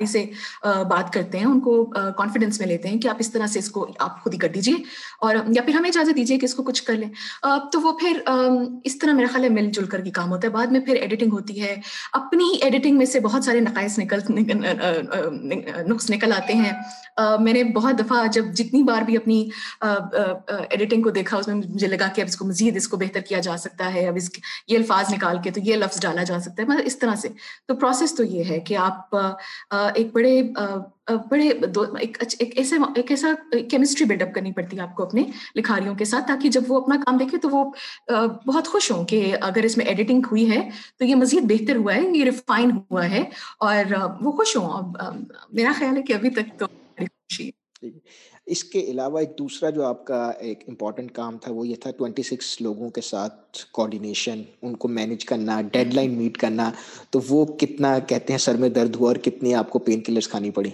سے 0.06 0.26
بات 0.64 1.14
کرتے 1.14 1.40
ہیں، 1.40 1.46
ان 1.46 1.60
کو 1.60 1.86
کانفیڈینس 2.18 2.60
میں 2.60 2.68
لیتے 2.68 2.90
ہیں 2.90 2.98
کہ 2.98 3.08
آپ 3.08 3.16
اس 3.20 3.32
طرح 3.32 3.48
سے 3.48 3.60
اس 3.60 3.72
کو 3.72 3.88
آپ 4.00 4.24
خود 4.24 4.34
ہی 4.34 4.40
کر 4.40 4.48
دیجیے 4.48 4.76
اور 5.22 5.36
یا 5.48 5.62
پھر 5.62 5.74
ہمیں 5.74 5.90
اجازت 5.90 6.16
دیجیے 6.16 6.38
کہ 6.38 6.46
اس 6.46 6.54
کو 6.56 6.64
کچھ 6.64 6.84
کر 6.84 6.94
لیں۔ 6.94 7.10
تو 7.72 7.82
وہ 7.82 7.92
پھر 7.98 8.22
اس 8.84 8.98
طرح 8.98 9.12
میرا 9.12 9.28
خیال 9.32 9.44
ہے 9.44 9.50
مل 9.50 9.72
جل 9.72 9.86
کر 9.86 10.02
کے 10.02 10.12
کام 10.12 10.30
ہوتا 10.32 10.48
ہے۔ 10.48 10.54
بعد 10.54 10.68
میں 10.68 10.80
پھر 10.80 10.96
ایڈیٹنگ 10.96 11.32
ہوتی 11.32 11.62
ہے۔ 11.62 11.76
اپنی 12.14 12.44
ہی 12.44 12.58
ایڈیٹنگ 12.62 12.98
میں 12.98 13.06
سے 13.06 13.20
بہت 13.20 13.44
سارے 13.44 13.60
نقائص 13.60 14.00
نکل 14.00 14.20
نقص 15.88 16.10
نکل 16.10 16.32
آتے 16.38 16.54
ہیں۔ 16.54 16.72
میں 17.40 17.54
نے 17.54 17.64
بہت 17.64 18.00
دفعہ 18.00 18.28
جب 18.28 18.46
جتنی 18.54 18.84
بار 18.84 19.02
بھی 19.02 19.18
اپنی 19.18 19.50
ایڈیٹنگ 19.82 21.02
کو 21.02 21.10
دیکھا، 21.10 21.38
اس 21.38 21.48
میں 21.48 21.56
مجھے 21.56 21.88
لگا 21.88 22.08
کہ 22.16 22.22
اب 22.22 22.28
اس 22.28 22.38
کو 22.38 22.46
مزید 22.46 22.76
اس 22.76 22.88
کو 22.88 22.98
بہتر 22.98 23.20
کیا 23.20 23.40
جا 23.40 23.58
سکتا 23.58 23.94
ہے۔ 23.94 24.08
اب 24.08 24.16
اس 24.16 24.30
یہ 24.68 24.78
الفاظ 24.78 25.14
نکال 25.14 25.38
کے 25.44 25.52
تو 25.52 25.60
یہ 25.64 25.76
لفظ 25.76 26.00
ڈالا 26.02 26.24
جا 26.24 26.40
سکتا 26.40 26.64
ہے۔ 26.64 26.68
مطلب 26.68 26.84
اس 26.86 27.00
طرح 27.00 27.16
سے۔ 27.16 27.28
تو 27.68 27.76
پروسیس 27.76 28.16
تو 28.16 28.24
یہ 28.24 28.44
ہے 28.50 28.60
کہ 28.60 28.78
آپ 28.78 29.16
ایک 29.96 30.08
بڑے 30.14 30.44
بڑے 31.30 31.48
ایک 32.00 32.24
ایسا 32.40 32.76
ایک 32.96 33.12
ایسا 33.12 33.28
کیمسٹری 33.70 34.06
بلڈ 34.06 34.22
اپ 34.22 34.34
کرنی 34.34 34.52
پڑتی 34.52 34.78
ہے 34.78 34.82
آپ 34.82 34.96
کو 34.96 35.04
اپنے 35.04 35.24
لکھاریوں 35.56 35.96
کے 35.96 36.06
ساتھ 36.06 36.28
تاکہ 36.28 36.50
جب 36.50 36.62
وہ 36.68 36.82
اپنا 36.82 36.96
کام 36.96 37.18
دیکھے 37.18 37.38
تو 37.38 37.50
وہ 37.50 37.72
بہت 38.46 38.68
خوش 38.68 38.92
ہوں 38.92 39.06
کہ 39.06 39.36
اگر 39.42 39.64
اس 39.64 39.78
میں 39.78 39.86
ایڈیٹنگ 39.86 40.22
ہوئی 40.32 40.52
ہے 40.52 40.70
تو 41.00 41.06
یہ 41.06 41.16
مزید 41.16 41.44
بہتر 41.44 41.76
ہوا 41.76 41.96
ہے، 41.96 42.02
یہ 42.18 42.24
ریفائن 42.24 42.72
ہوا 42.92 43.10
ہے 43.10 43.24
اور 43.60 43.94
وہ 44.22 44.32
خوش 44.32 44.58
ہوں۔ 44.58 44.94
میرا 45.52 45.72
خیال 45.76 45.98
ہے 45.98 46.02
کہ 46.02 46.14
ابھی 46.14 46.30
تک 46.30 46.60
تو 46.60 46.66
خوشی 46.68 47.48
ہے۔ 47.48 47.59
اس 48.46 48.64
کے 48.64 48.80
علاوہ 48.80 49.20
ایک 49.20 49.30
دوسرا 49.40 49.70
جو 49.70 49.86
آپ 49.86 50.06
کا 50.06 50.30
ایک 50.40 50.64
امپورٹنٹ 50.68 51.12
کام 51.12 51.38
تھا 51.38 51.52
وہ 51.52 51.68
یہ 51.68 51.76
تھا 51.76 51.92
ٹوینٹی 51.92 52.24
سکس 52.24 52.62
لوگوں 52.62 52.90
کے 52.90 53.02
ساتھ 53.02 53.66
کوآڈینیشن 53.72 54.42
ان 54.62 54.76
کو 54.76 54.88
مینیج 54.88 55.26
کرنا 55.26 55.62
ڈیڈ 55.62 55.94
لائن 55.94 56.12
میٹ 56.12 56.38
کرنا۔ 56.38 56.72
تو 57.10 57.20
وہ 57.30 57.46
کتنا 57.46 58.00
کہتے 58.00 58.34
ہیں 58.34 58.38
سر 58.38 58.58
میں 58.58 58.70
درد 58.70 58.96
ہوا 58.96 59.08
اور 59.08 59.16
کتنی 59.16 59.54
آپ 59.56 59.70
کو 59.70 59.80
پین 59.80 60.02
کلرس 60.02 60.28
کھانی 60.28 60.52
پڑی؟ 60.52 60.70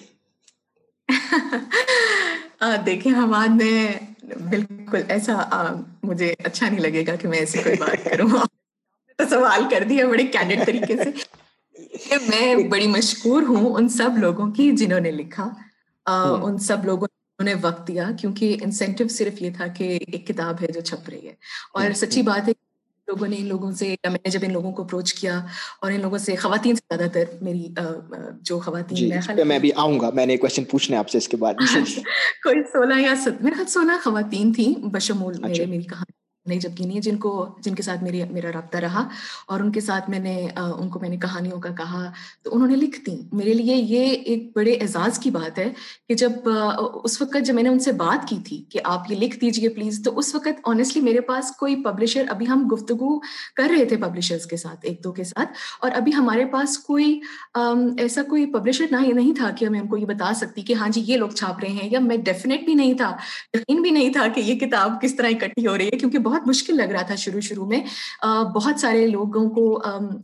دیکھیں 2.86 3.12
حماد 3.12 3.62
نے 3.62 3.88
بالکل 4.50 5.02
ایسا 5.08 5.36
مجھے 6.04 6.34
اچھا 6.44 6.70
نہیں 6.70 6.80
لگے 6.80 7.08
گا 7.08 7.16
کہ 7.16 7.28
میں 7.28 7.38
ایسی 7.38 7.58
کوئی 7.64 7.76
بات 7.80 8.06
کروں۔ 8.06 8.30
سوال 9.30 9.64
کر 9.72 9.84
دیا 9.90 10.08
بڑے 10.08 10.24
کینڈیڈ 10.24 10.66
طریقے 10.66 10.96
سے۔ 10.98 11.10
میں 12.30 12.56
بڑی 12.68 12.88
مشکور 12.88 13.42
ہوں 13.42 13.74
ان 13.74 13.90
سب 13.90 14.18
لوگوں 14.18 14.52
کی 14.52 14.72
جنہوں 14.72 15.00
نے 15.00 15.12
لکھا۔ 15.12 15.50
ان 16.06 16.58
سب 16.58 16.86
لوگوں 16.86 17.08
نے 17.44 17.54
وقت 17.62 17.88
دیا 17.88 18.10
کیونکہ 18.20 18.58
انسینٹو 18.62 19.08
صرف 19.08 19.42
یہ 19.42 19.50
تھا 19.58 19.68
کہ 19.68 19.84
ایک 19.84 20.28
کتاب 20.28 20.56
ہے 20.62 20.68
جو 20.68 20.82
چھپ 20.82 21.10
رہی 21.10 21.28
ہے۔ 21.28 21.34
اور 21.74 21.94
سچی 21.96 22.22
بات 22.22 22.48
ہے 22.48 22.54
لوگوں 23.08 23.28
نے 23.28 23.36
ان 23.40 23.46
لوگوں 23.46 23.72
سے 23.72 23.96
میں 24.04 24.18
نے 24.24 24.30
جب 24.30 24.40
ان 24.44 24.54
لوگوں 24.54 24.72
کو 24.72 24.84
اپروچ 24.84 25.14
کیا 25.14 25.46
اور 25.82 25.92
ان 25.92 26.02
لوگوں 26.02 26.18
سے 26.18 26.36
خواتین 26.36 26.76
سے 26.76 26.96
زیادہ 26.96 27.10
تر 27.12 27.24
میری 27.42 27.68
جو 28.42 28.60
خواتین 28.60 28.98
جی، 28.98 29.44
میں 29.44 29.60
بھی 29.60 29.72
آؤں 29.76 30.00
گا۔ 30.00 30.10
میں 30.14 30.26
نے 30.26 30.38
کوشچن 30.38 30.64
پوچھنا 30.64 31.00
آپ 31.00 31.10
سے 31.10 31.18
اس 31.18 31.28
کے 31.28 31.38
بعد 31.38 31.54
کوئی 32.44 32.64
سولہ 32.64 33.02
یا 33.02 33.14
میرے 33.42 33.56
خیال 33.56 33.68
سولہ 33.68 33.92
خواتین 34.04 34.54
تھیں 34.54 34.86
بشمول 34.86 35.34
اچھا۔ 35.44 35.64
میری 35.70 35.84
کہانی۔ 35.84 36.25
نہیں 36.46 36.60
جب 36.60 36.70
گنی 36.80 37.00
جن 37.02 37.18
کو، 37.18 37.34
جن 37.64 37.76
کے 37.76 37.84
ساتھ 37.84 38.04
میری، 38.04 38.24
میرا 38.32 38.52
رابطہ 38.54 38.78
رہا 38.78 39.08
اور 39.48 39.60
ان 39.60 39.72
کے 39.72 39.82
ساتھ 39.82 40.10
میں 40.10 40.20
نے 40.20 40.36
ان 40.56 40.90
کو 40.90 41.00
میں 41.00 41.10
نے 41.10 41.18
کہانیوں 41.18 41.60
کا 41.62 41.70
کہا، 41.78 42.04
تو 42.44 42.56
انہوں 42.56 42.68
نے 42.68 42.76
لکھ 42.76 43.00
دی۔ 43.06 43.16
میرے 43.34 43.54
لیے 43.54 43.76
یہ 43.76 44.16
ایک 44.26 44.50
بڑے 44.56 44.74
اعزاز 44.74 45.20
کی 45.20 45.30
بات 45.32 45.60
ہے 45.60 45.68
کہ 46.08 46.16
جب 46.16 46.50
اس 47.04 47.22
وقت 47.22 47.38
جب 47.46 47.54
میں 47.54 47.64
نے 47.64 47.70
ان 47.70 47.80
سے 47.80 47.92
بات 47.94 48.28
کی 48.30 48.38
تھی 48.46 48.64
کہ 48.70 48.80
آپ 48.84 49.12
یہ 49.12 49.16
لکھ 49.20 49.38
دیجیے 49.42 49.70
پلیز، 49.70 50.02
تو 50.04 50.18
اس 50.20 50.34
وقت 50.36 50.60
آنیسٹلی 50.66 51.02
میرے 51.04 51.22
پاس 51.30 51.52
کوئی 51.60 51.76
پبلشر 51.84 52.26
ابھی 52.30 52.48
ہم 52.48 52.68
گفتگو 52.72 53.18
کر 53.56 53.70
رہے 53.70 53.86
تھے 53.86 53.98
پبلشرس 53.98 54.46
کے 54.46 54.58
ساتھ، 54.58 54.86
ایک 54.86 55.04
دو 55.04 55.12
کے 55.12 55.24
ساتھ، 55.24 55.50
اور 55.82 55.92
ابھی 55.96 56.14
ہمارے 56.14 56.46
پاس 56.52 56.78
کوئی 56.80 57.20
ایسا 57.56 58.24
کوئی 58.30 58.46
پبلشر 58.54 58.86
نہ 58.92 58.98
نہیں 59.16 59.34
تھا 59.36 59.50
کہ 59.58 59.70
میں 59.70 59.80
ان 59.80 59.88
کو 59.88 59.98
یہ 59.98 60.06
بتا 60.06 60.34
سکتی 60.36 60.62
کہ 60.62 60.74
ہاں 60.74 60.90
جی 60.90 61.02
یہ 61.08 61.18
لوگ 61.18 61.30
چھاپ 61.32 61.60
رہے 61.64 61.70
ہیں، 61.72 61.90
یا 61.92 62.00
میں 62.00 62.18
ڈیفینیٹ 62.26 62.66
بھی 62.66 62.74
نہیں 62.74 62.94
تھا، 62.94 63.16
یقین 63.54 63.82
بھی 63.82 63.92
نہیں 63.92 64.14
تھا 64.14 64.28
کہ 64.36 64.40
یہ 64.40 64.60
کتاب 64.60 65.02
کس 65.02 65.16
طرح 65.16 65.28
اکٹھی 65.30 65.68
ہو 65.68 65.78
رہی 65.78 65.86
ہے، 65.86 65.98
کیونکہ 65.98 66.20
بہت 66.20 66.35
بہت 66.36 66.48
مشکل 66.48 66.78
لگ 66.78 66.92
رہا 66.92 67.02
تھا 67.02 67.16
شروع 67.16 67.40
شروع 67.40 67.66
میں۔ 67.66 67.80
بہت 68.56 68.80
سارے 68.80 69.08
لوگوں 69.08 69.50
کو 69.50 69.82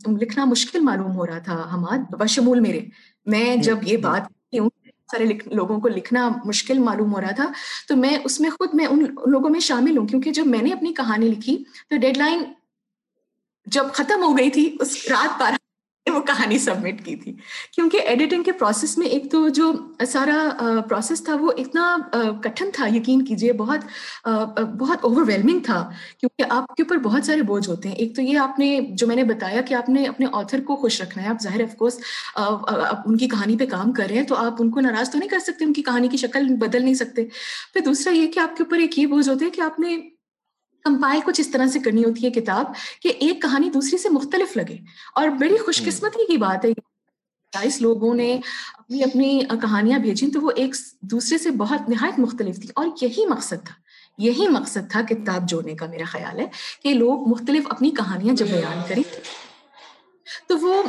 لکھنا 0.08 0.44
مشکل 0.44 0.80
معلوم 0.80 1.16
ہو 1.16 1.26
رہا 1.26 1.38
تھا 1.38 1.68
ہمارا 1.72 2.16
بشمول 2.16 2.60
میرے۔ 2.60 2.80
میں 3.26 3.56
جب 3.56 3.78
یہ 3.82 3.96
بات 3.96 4.22
کرتی 4.28 4.58
ہوں 4.58 4.68
سارے 5.12 5.24
لوگوں 5.46 5.80
کو 5.80 5.88
لکھنا 5.88 6.30
مشکل 6.44 6.78
معلوم 6.78 7.14
ہو 7.14 7.20
رہا 7.20 7.30
تھا 7.30 7.52
تو 7.88 7.96
میں 7.96 8.18
اس 8.24 8.40
میں 8.40 8.50
خود 8.50 8.68
میں 8.74 8.86
ان 8.86 9.04
لوگوں 9.26 9.50
میں 9.50 9.60
شامل 9.60 9.98
ہوں 9.98 10.06
کیونکہ 10.06 10.32
جب 10.32 10.46
میں 10.46 10.62
نے 10.62 10.72
اپنی 10.72 10.94
کہانی 10.94 11.28
لکھی 11.28 11.64
تو 11.90 11.96
ڈیڈ 11.96 12.18
لائن 12.18 12.42
جب 13.66 13.84
ختم 13.92 14.22
ہو 14.22 14.38
گئی 14.38 14.50
تھی 14.50 14.76
اس 14.80 15.06
رات 15.10 15.40
بارہ 15.40 15.54
وہ 16.10 16.20
کہانی 16.20 16.58
سبمٹ 16.58 17.04
کی 17.04 17.14
تھی۔ 17.16 17.32
کیونکہ 17.72 18.00
ایڈیٹنگ 18.04 18.42
کے 18.42 18.52
پروسیس 18.52 18.96
میں 18.98 19.06
ایک 19.06 19.30
تو 19.30 19.48
جو 19.48 19.72
سارا 20.08 20.80
پروسیس 20.88 21.22
تھا 21.24 21.34
وہ 21.40 21.50
اتنا 21.56 21.96
کٹھن 22.42 22.70
تھا، 22.74 22.86
یقین 22.94 23.24
کیجیے 23.24 23.52
بہت 23.52 24.28
بہت 24.78 24.98
اوور 25.00 25.22
ویلمنگ 25.26 25.60
تھا۔ 25.60 25.78
کیونکہ 26.20 26.52
آپ 26.52 26.74
کے 26.76 26.82
اوپر 26.82 26.96
بہت 26.96 27.24
سارے 27.24 27.42
بوجھ 27.42 27.68
ہوتے 27.68 27.88
ہیں۔ 27.88 27.96
ایک 27.96 28.14
تو 28.16 28.22
یہ 28.22 28.38
آپ 28.38 28.58
نے، 28.58 28.78
جو 28.90 29.06
میں 29.06 29.16
نے 29.16 29.24
بتایا 29.24 29.60
کہ 29.60 29.74
آپ 29.74 29.88
نے 29.88 30.04
اپنے 30.04 30.26
آتھر 30.32 30.60
کو 30.60 30.76
خوش 30.76 31.00
رکھنا 31.02 31.22
ہے، 31.22 31.28
آپ 31.28 31.42
ظاہر 31.42 31.62
آف 31.62 31.76
کورس 31.76 31.98
ان 32.36 33.16
کی 33.16 33.28
کہانی 33.28 33.56
پہ 33.56 33.66
کام 33.66 33.92
کر 33.92 34.06
رہے 34.08 34.16
ہیں، 34.16 34.22
تو 34.22 34.34
آپ 34.36 34.62
ان 34.62 34.70
کو 34.70 34.80
ناراض 34.80 35.10
تو 35.10 35.18
نہیں 35.18 35.28
کر 35.28 35.38
سکتے، 35.38 35.64
ان 35.64 35.72
کی 35.72 35.82
کہانی 35.82 36.08
کی 36.08 36.16
شکل 36.16 36.54
بدل 36.56 36.84
نہیں 36.84 36.94
سکتے۔ 36.94 37.24
پھر 37.72 37.80
دوسرا 37.80 38.12
یہ 38.12 38.32
کہ 38.32 38.40
آپ 38.40 38.56
کے 38.56 38.62
اوپر 38.62 38.78
ایک 38.78 38.98
یہ 38.98 39.06
بوجھ 39.06 39.28
ہوتے 39.28 39.44
ہیں 39.44 39.52
کہ 39.52 39.60
آپ 39.60 39.80
نے 39.80 39.96
کمپائل 40.84 41.20
کچھ 41.24 41.40
اس 41.40 41.48
طرح 41.48 41.66
سے 41.66 41.78
کرنی 41.78 42.04
ہوتی 42.04 42.24
ہے 42.24 42.30
کتاب 42.30 42.72
کہ 43.02 43.12
ایک 43.18 43.42
کہانی 43.42 43.70
دوسری 43.70 43.98
سے 43.98 44.08
مختلف 44.08 44.56
لگے 44.56 44.76
اور 45.14 45.28
بڑی 45.28 45.56
خوش 45.56 45.82
قسمتی 45.84 46.26
کی 46.26 46.36
بات 46.36 46.64
ہے۔ 46.64 46.70
بائیس 47.52 47.80
لوگوں 47.82 48.14
نے 48.14 48.34
اپنی 48.34 49.02
اپنی 49.02 49.40
کہانیاں 49.60 49.98
بھیجی 49.98 50.30
تو 50.30 50.40
وہ 50.40 50.50
ایک 50.56 50.76
دوسرے 51.02 51.38
سے 51.38 51.50
بہت 51.50 51.88
نہایت 51.88 52.18
مختلف 52.18 52.60
تھی 52.60 52.68
اور 52.74 52.86
یہی 53.02 53.26
مقصد 53.26 53.64
تھا۔ 53.64 53.74
یہی 54.18 54.48
مقصد 54.48 54.90
تھا 54.90 55.02
کتاب 55.02 55.48
جوڑنے 55.48 55.74
کا 55.74 55.86
میرا 55.86 56.04
خیال 56.04 56.40
ہے 56.40 56.46
کہ 56.82 56.94
لوگ 56.94 57.28
مختلف 57.28 57.64
اپنی 57.70 57.90
کہانیاں 57.90 58.34
جب 58.34 58.46
بیان 58.46 58.82
کریں 58.88 59.02
تو 60.48 60.58
وہ 60.58 60.82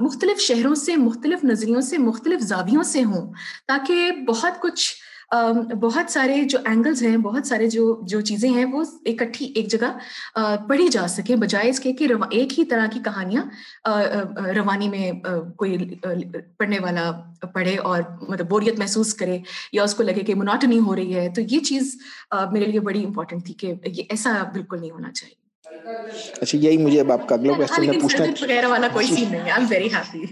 مختلف 0.00 0.40
شہروں 0.40 0.74
سے 0.74 0.96
مختلف 0.96 1.44
نظریوں 1.44 1.80
سے 1.80 1.98
مختلف 1.98 2.40
زاویوں 2.40 2.82
سے 2.82 3.04
ہوں 3.04 3.32
تاکہ 3.68 4.10
بہت 4.28 4.60
کچھ 4.60 4.94
بہت 5.80 6.10
سارے 6.10 6.42
جو 6.44 6.58
اینگلز 6.64 7.02
ہیں 7.02 7.16
بہت 7.16 7.46
سارے 7.46 7.66
جو 7.66 8.00
جو 8.02 8.20
چیزیں 8.20 8.48
ہیں 8.50 8.64
وہ 8.64 8.82
اکٹھی 9.06 9.46
ایک 9.46 9.68
جگہ 9.68 9.90
پڑھی 10.68 10.88
جا 10.88 11.06
سکیں 11.08 11.36
بجائے 11.36 11.68
اس 11.68 11.80
کے 11.80 11.92
کہ 11.92 12.08
ایک 12.30 12.58
ہی 12.58 12.64
طرح 12.64 12.86
کی 12.92 13.00
کہانیاں 13.04 13.42
روانی 14.54 14.88
میں 14.88 15.12
کوئی 15.56 15.76
پڑھنے 16.58 16.78
والا 16.78 17.10
پڑھے 17.52 17.76
اور 17.76 18.02
مطلب 18.28 18.48
بوریت 18.48 18.78
محسوس 18.78 19.14
کرے 19.14 19.38
یا 19.72 19.82
اس 19.82 19.94
کو 19.94 20.02
لگے 20.02 20.20
کہ 20.20 20.34
مناٹنی 20.34 20.78
ہو 20.78 20.96
رہی 20.96 21.14
ہے 21.14 21.28
تو 21.28 21.40
یہ 21.40 21.58
چیز 21.60 21.96
میرے 22.52 22.64
لیے 22.64 22.80
بڑی 22.80 23.04
امپورٹنٹ 23.04 23.44
تھی 23.46 23.54
کہ 23.54 23.72
یہ 23.86 24.02
ایسا 24.08 24.42
بالکل 24.52 24.80
نہیں 24.80 24.90
ہونا 24.90 25.12
چاہیے۔ 25.12 25.36
اچھا 26.40 26.58
یہی 26.58 26.76
مجھے 26.76 27.00
اب 27.00 27.12
آپ 27.12 27.28
کا 27.28 27.34
اگلا 27.34 27.52
کوشچن 27.52 27.86
میں 27.86 28.00
پوچھنا 28.00 28.26
وغیرہ 28.42 28.66
والا 28.66 28.88
کوئی 28.92 29.06
سین 29.06 29.30
نہیں 29.30 29.44
ہے 29.44 29.50
آئی 29.50 29.60
ایم 29.60 29.66
ویری 29.70 29.88
ہیپی 29.94 30.24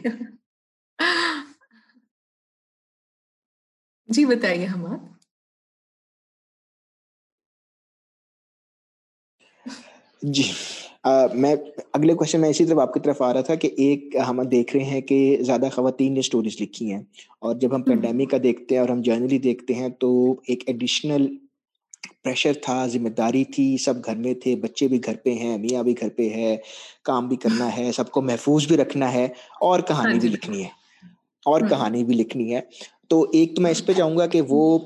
جی 4.09 4.25
بتائیے 4.27 4.67
ہم 4.67 4.85
جی 10.23 10.45
میں 11.35 11.55
اگلے 11.95 12.15
کوشچن 12.15 12.41
میں 12.41 12.49
اسی 12.51 12.65
طرف 12.67 12.79
آپ 12.79 12.93
کی 12.95 13.01
طرف 13.01 13.21
آ 13.23 13.33
رہا 13.33 13.41
تھا 13.41 13.55
کہ 13.55 13.69
ایک 13.79 14.17
ہم 14.29 14.43
دیکھ 14.49 14.75
رہے 14.77 14.85
ہیں 14.85 15.01
کہ 15.03 15.19
زیادہ 15.41 15.69
خواتین 15.73 16.15
نے 16.15 16.21
اسٹوریز 16.21 16.57
لکھی 16.61 16.93
ہیں 16.93 17.03
اور 17.41 17.55
جب 17.57 17.75
ہم 17.75 17.83
پینڈیمک 17.85 18.31
کا 18.31 18.37
دیکھتے 18.43 18.75
ہیں 18.75 18.81
اور 18.81 18.89
ہم 18.89 19.03
جرنلی 19.03 19.39
دیکھتے 19.41 19.75
ہیں 19.75 19.89
تو 20.01 20.11
ایک 20.45 20.65
ایڈیشنل 20.67 21.27
پریشر 22.23 22.53
تھا 22.63 22.85
ذمہ 22.89 23.09
داری 23.13 23.45
تھی 23.47 23.77
سب 23.79 24.05
گھر 24.05 24.17
میں 24.17 24.35
تھے 24.35 24.55
بچے 24.57 24.89
بھی 24.89 25.03
گھر 25.05 25.17
پہ 25.17 25.35
ہیں 25.35 25.57
میاں 25.59 25.83
بھی 25.83 25.95
گھر 26.01 26.09
پہ 26.09 26.29
ہے 26.31 26.57
کام 27.05 27.29
بھی 27.29 27.37
کرنا 27.39 27.77
ہے 27.77 27.91
سب 27.93 28.11
کو 28.11 28.23
محفوظ 28.23 28.67
بھی 28.67 28.77
رکھنا 28.77 29.13
ہے 29.13 29.27
اور 29.61 29.81
کہانی 29.83 30.11
ہاں 30.11 30.19
بھی 30.19 30.21
جی۔ 30.21 30.29
لکھنی 30.29 30.63
ہے 30.65 30.69
اور 31.47 31.61
ہاں۔ 31.61 31.69
کہانی 31.69 32.03
بھی 32.05 32.15
لکھنی 32.15 32.55
ہے 32.55 32.61
تو 33.11 33.27
ایک 33.33 33.55
تو 33.57 33.63
میں 33.63 33.71
اس 33.71 33.85
پہ 33.87 33.93
چاہوں 33.93 34.17
گا 34.19 34.27
کہ 34.27 34.41
وہ 34.49 34.79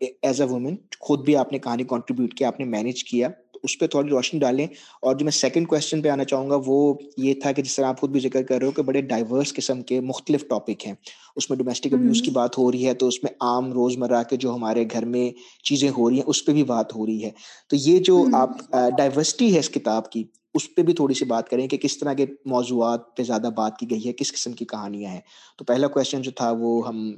ایز 0.00 0.40
اے 0.40 0.46
وومن 0.46 0.74
خود 1.00 1.24
بھی 1.24 1.36
آپ 1.36 1.52
نے 1.52 1.58
کہانی 1.58 1.84
کانٹریبیوٹ 1.84 2.34
کیا 2.34 2.48
آپ 2.48 2.58
نے 2.60 2.64
مینج 2.66 3.04
کیا 3.04 3.28
اس 3.62 3.78
پہ 3.78 3.86
تھوڑی 3.86 4.08
روشنی 4.08 4.40
ڈالیں۔ 4.40 4.66
اور 5.02 5.14
جو 5.14 5.24
میں 5.24 5.32
سیکنڈ 5.32 5.68
کوشچن 5.68 6.02
پہ 6.02 6.08
آنا 6.08 6.24
چاہوں 6.24 6.50
گا 6.50 6.56
وہ 6.66 6.94
یہ 7.16 7.34
تھا 7.34 7.52
کہ 7.52 7.62
جس 7.62 7.76
طرح 7.76 7.86
آپ 7.86 8.00
خود 8.00 8.10
بھی 8.10 8.20
ذکر 8.20 8.42
کر 8.42 8.58
رہے 8.58 8.66
ہو 8.66 8.70
کہ 8.70 8.82
بڑے 8.82 9.00
ڈائیورس 9.02 9.52
قسم 9.54 9.82
کے 9.82 10.00
مختلف 10.00 10.48
ٹاپک 10.48 10.86
ہیں۔ 10.86 10.94
اس 11.36 11.50
میں 11.50 11.58
ڈومیسٹک 11.58 11.94
ابیوز 11.94 12.22
کی 12.22 12.30
بات 12.30 12.58
ہو 12.58 12.70
رہی 12.72 12.86
ہے 12.86 12.94
تو 12.94 13.08
اس 13.08 13.22
میں 13.24 13.32
عام 13.40 13.72
روز 13.72 13.96
مرہ 13.96 14.22
کے 14.30 14.36
جو 14.36 14.54
ہمارے 14.54 14.84
گھر 14.92 15.04
میں 15.04 15.30
چیزیں 15.64 15.90
ہو 15.90 16.08
رہی 16.10 16.16
ہیں 16.16 16.24
اس 16.26 16.44
پہ 16.44 16.52
بھی 16.52 16.62
بات 16.64 16.94
ہو 16.96 17.06
رہی 17.06 17.24
ہے۔ 17.24 17.30
تو 17.70 17.76
یہ 17.76 17.98
جو 17.98 18.24
آپ 18.32 18.50
ڈائیورسٹی 18.96 19.54
ہے 19.54 19.58
اس 19.58 19.70
کتاب 19.70 20.10
کی 20.10 20.24
اس 20.54 20.74
پہ 20.74 20.82
بھی 20.82 20.92
تھوڑی 20.92 21.14
سی 21.14 21.24
بات 21.24 21.48
کریں 21.48 21.66
کہ 21.68 21.76
کس 21.76 21.98
طرح 21.98 22.12
کے 22.12 22.26
موضوعات 22.44 23.16
پہ 23.16 23.22
زیادہ 23.22 23.50
بات 23.56 23.78
کی 23.78 23.90
گئی 23.90 24.08
ہے، 24.08 24.12
کس 24.12 24.32
قسم 24.32 24.52
کی 24.52 24.64
کہانیاں 24.64 25.10
ہیں؟ 25.10 25.20
تو 25.58 25.64
پہلا 25.64 25.86
کوشچن 25.86 26.22
جو 26.22 26.30
تھا 26.30 26.50
وہ 26.58 26.88
ہم 26.88 27.12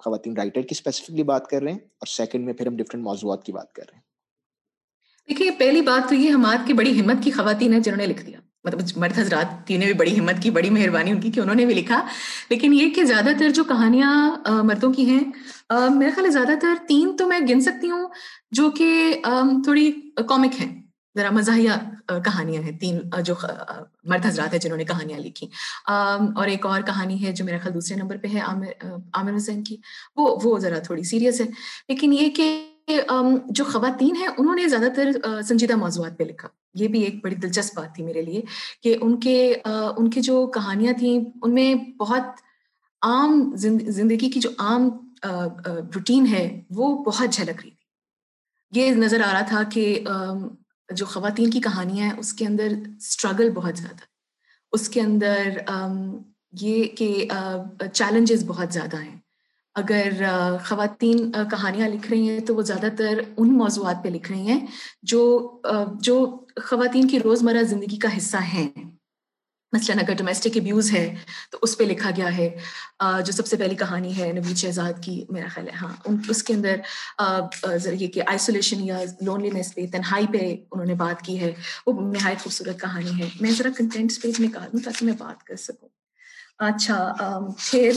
خواتین 0.00 0.36
رائٹر 0.36 0.60
کی 0.60 0.68
اسپیسیفکلی 0.70 1.22
بات 1.22 1.46
کر 1.46 1.62
رہے 1.62 1.72
ہیں 1.72 1.78
اور 1.78 2.06
سیکنڈ 2.06 2.44
میں 2.44 2.52
پھر 2.52 2.66
ہم 2.66 2.76
ڈفرینٹ 2.76 3.04
موضوعات 3.04 3.44
کی 3.44 3.52
بات 3.52 3.72
کر 3.72 3.82
رہے 3.82 3.96
ہیں۔ 3.96 4.02
دیکھیے، 5.28 5.50
پہلی 5.50 5.80
بات 5.80 6.08
تو 6.08 6.14
یہ 6.14 6.30
ہمارے 6.30 6.58
کی 6.66 6.72
بڑی 6.72 7.00
ہمت 7.00 7.22
کی 7.24 7.30
خواتین 7.30 7.72
ہیں 7.72 7.80
جنہوں 7.80 7.98
نے 7.98 8.06
لکھ 8.06 8.24
دیا۔ 8.26 8.40
مطلب 8.64 8.80
مرد 8.96 9.18
حضرات 9.18 9.70
نے 9.70 9.84
بھی 9.84 9.92
بڑی 9.92 10.18
ہمت 10.18 10.42
کی، 10.42 10.50
بڑی 10.50 10.70
مہربانی 10.70 11.10
ان 11.10 11.20
کی 11.20 11.30
کہ 11.30 11.40
انہوں 11.40 11.54
نے 11.54 11.66
بھی 11.66 11.74
لکھا۔ 11.74 12.06
لیکن 12.50 12.72
یہ 12.72 12.90
کہ 12.90 13.04
زیادہ 13.04 13.30
تر 13.38 13.50
جو 13.50 13.64
کہانیاں 13.64 14.14
مردوں 14.62 14.92
کی 14.92 15.04
ہیں 15.04 15.24
میرا 15.70 16.10
خیال 16.14 16.24
ہے 16.24 16.30
زیادہ 16.30 16.58
تر 16.62 16.74
تین 16.88 17.16
تو 17.16 17.26
میں 17.28 17.40
گن 17.48 17.60
سکتی 17.60 17.90
ہوں 17.90 18.08
جو 18.50 18.70
کہ 18.70 19.20
تھوڑی 19.64 19.92
کامک 20.28 20.60
ہیں۔ 20.60 20.82
ذرا 21.16 21.30
مزاحیہ 21.30 21.70
کہانیاں 22.08 22.62
ہیں۔ 22.62 22.78
تین 22.78 23.00
جو 23.24 23.34
مرد 24.04 24.26
حضرات 24.26 24.52
ہیں 24.52 24.60
جنہوں 24.60 24.78
نے 24.78 24.84
کہانیاں 24.84 25.18
لکھی۔ 25.18 25.48
اور 26.36 26.46
ایک 26.46 26.66
اور 26.66 26.80
کہانی 26.80 27.26
ہے 27.26 27.32
جو 27.32 27.44
میرا 27.44 27.58
خیال 27.58 27.74
دوسرے 27.74 27.96
نمبر 27.96 28.16
پہ 28.16 28.28
ہے، 28.28 28.40
عامر 28.40 28.66
عامر 29.12 29.36
حسین 29.36 29.64
کی۔ 29.64 29.76
وہ 30.16 30.38
وہ 30.44 30.58
ذرا 30.58 30.78
تھوڑی 30.78 31.02
سیریس 31.02 31.40
ہے۔ 31.40 31.46
لیکن 31.88 32.12
یہ 32.12 32.30
کہ 32.30 32.68
جو 33.46 33.64
خواتین 33.64 34.16
ہیں، 34.16 34.28
انہوں 34.38 34.54
نے 34.54 34.68
زیادہ 34.68 34.88
تر 34.96 35.10
سنجیدہ 35.42 35.76
موضوعات 35.76 36.18
پہ 36.18 36.24
لکھا۔ 36.24 36.48
یہ 36.74 36.88
بھی 36.88 37.02
ایک 37.02 37.24
بڑی 37.24 37.34
دلچسپ 37.34 37.76
بات 37.76 37.94
تھی 37.94 38.04
میرے 38.04 38.22
لیے 38.22 38.42
کہ 38.82 38.96
ان 39.00 39.20
کے 39.20 39.54
ان 39.96 40.10
کی 40.10 40.20
جو 40.20 40.46
کہانیاں 40.46 40.92
تھیں، 40.92 41.24
ان 41.42 41.54
میں 41.54 41.74
بہت 41.74 42.24
عام 43.02 43.52
زندگی 43.56 44.30
کی 44.30 44.40
جو 44.40 44.50
عام 44.58 44.88
روٹین 45.66 46.26
ہے، 46.26 46.62
وہ 46.70 47.04
بہت 47.04 47.28
جھلک 47.32 47.60
رہی 47.64 47.70
تھی۔ 47.70 48.80
یہ 48.80 48.90
نظر 48.90 49.20
آ 49.20 49.32
رہا 49.32 49.40
تھا 49.40 49.62
کہ 49.62 50.04
جو 50.88 51.06
خواتین 51.06 51.50
کی 51.50 51.60
کہانیاں 51.60 52.06
ہیں، 52.06 52.18
اس 52.18 52.32
کے 52.32 52.46
اندر 52.46 52.72
اسٹرگل 52.98 53.50
بہت 53.50 53.78
زیادہ 53.78 54.04
اس 54.72 54.88
کے 54.88 55.00
اندر 55.00 55.58
یہ 56.60 56.84
کہ 56.84 57.28
چیلنجز 57.92 58.44
بہت 58.46 58.72
زیادہ 58.72 59.02
ہیں۔ 59.02 59.16
اگر 59.74 60.12
خواتین 60.64 61.32
کہانیاں 61.50 61.88
لکھ 61.88 62.10
رہی 62.10 62.28
ہیں 62.28 62.40
تو 62.40 62.54
وہ 62.54 62.62
زیادہ 62.62 62.88
تر 62.98 63.20
ان 63.36 63.56
موضوعات 63.58 64.02
پہ 64.04 64.08
لکھ 64.08 64.32
رہی 64.32 64.46
ہیں 64.46 64.66
جو 65.02 65.22
جو 66.00 66.44
خواتین 66.62 67.08
کی 67.08 67.20
روزمرہ 67.20 67.62
زندگی 67.62 67.96
کا 67.96 68.16
حصہ 68.16 68.36
ہیں۔ 68.36 68.68
مثلاً 69.72 69.98
اگر 69.98 70.14
ڈومیسٹک 70.14 70.56
ابیوز 70.56 70.92
ہے 70.92 71.14
تو 71.50 71.58
اس 71.62 71.78
پہ 71.78 71.84
لکھا 71.84 72.10
گیا 72.16 72.36
ہے 72.36 72.48
جو 73.26 73.32
سب 73.32 73.46
سے 73.46 73.56
پہلی 73.56 73.74
کہانی 73.74 74.18
ہے 74.18 74.32
نوید 74.32 74.56
شہزاد 74.56 74.92
کی، 75.02 75.24
میرا 75.28 75.46
خیال 75.54 75.68
ہے 75.68 75.72
ہاں 75.72 75.92
ان، 76.04 76.16
اس 76.28 76.42
کے 76.42 76.54
اندر 76.54 76.76
یہ 77.92 78.06
کہ 78.06 78.22
آئسولیشن 78.26 78.84
یا 78.84 78.98
لونلینس 79.20 79.74
پہ، 79.74 79.86
تنہائی 79.92 80.26
پہ 80.32 80.56
انہوں 80.72 80.86
نے 80.86 80.94
بات 80.94 81.22
کی 81.22 81.40
ہے۔ 81.40 81.52
وہ 81.86 82.12
نہایت 82.12 82.38
خوبصورت 82.38 82.80
کہانی 82.80 83.22
ہے۔ 83.22 83.28
میں 83.40 83.50
ذرا 83.50 83.68
کنٹینٹس 83.76 84.22
پیج 84.22 84.40
نکال 84.40 84.68
دوں 84.72 84.80
تاکہ 84.84 85.04
میں 85.04 85.14
بات 85.18 85.44
کر 85.44 85.56
سکوں۔ 85.56 85.88
اچھا 86.58 87.12
پھر 87.58 87.92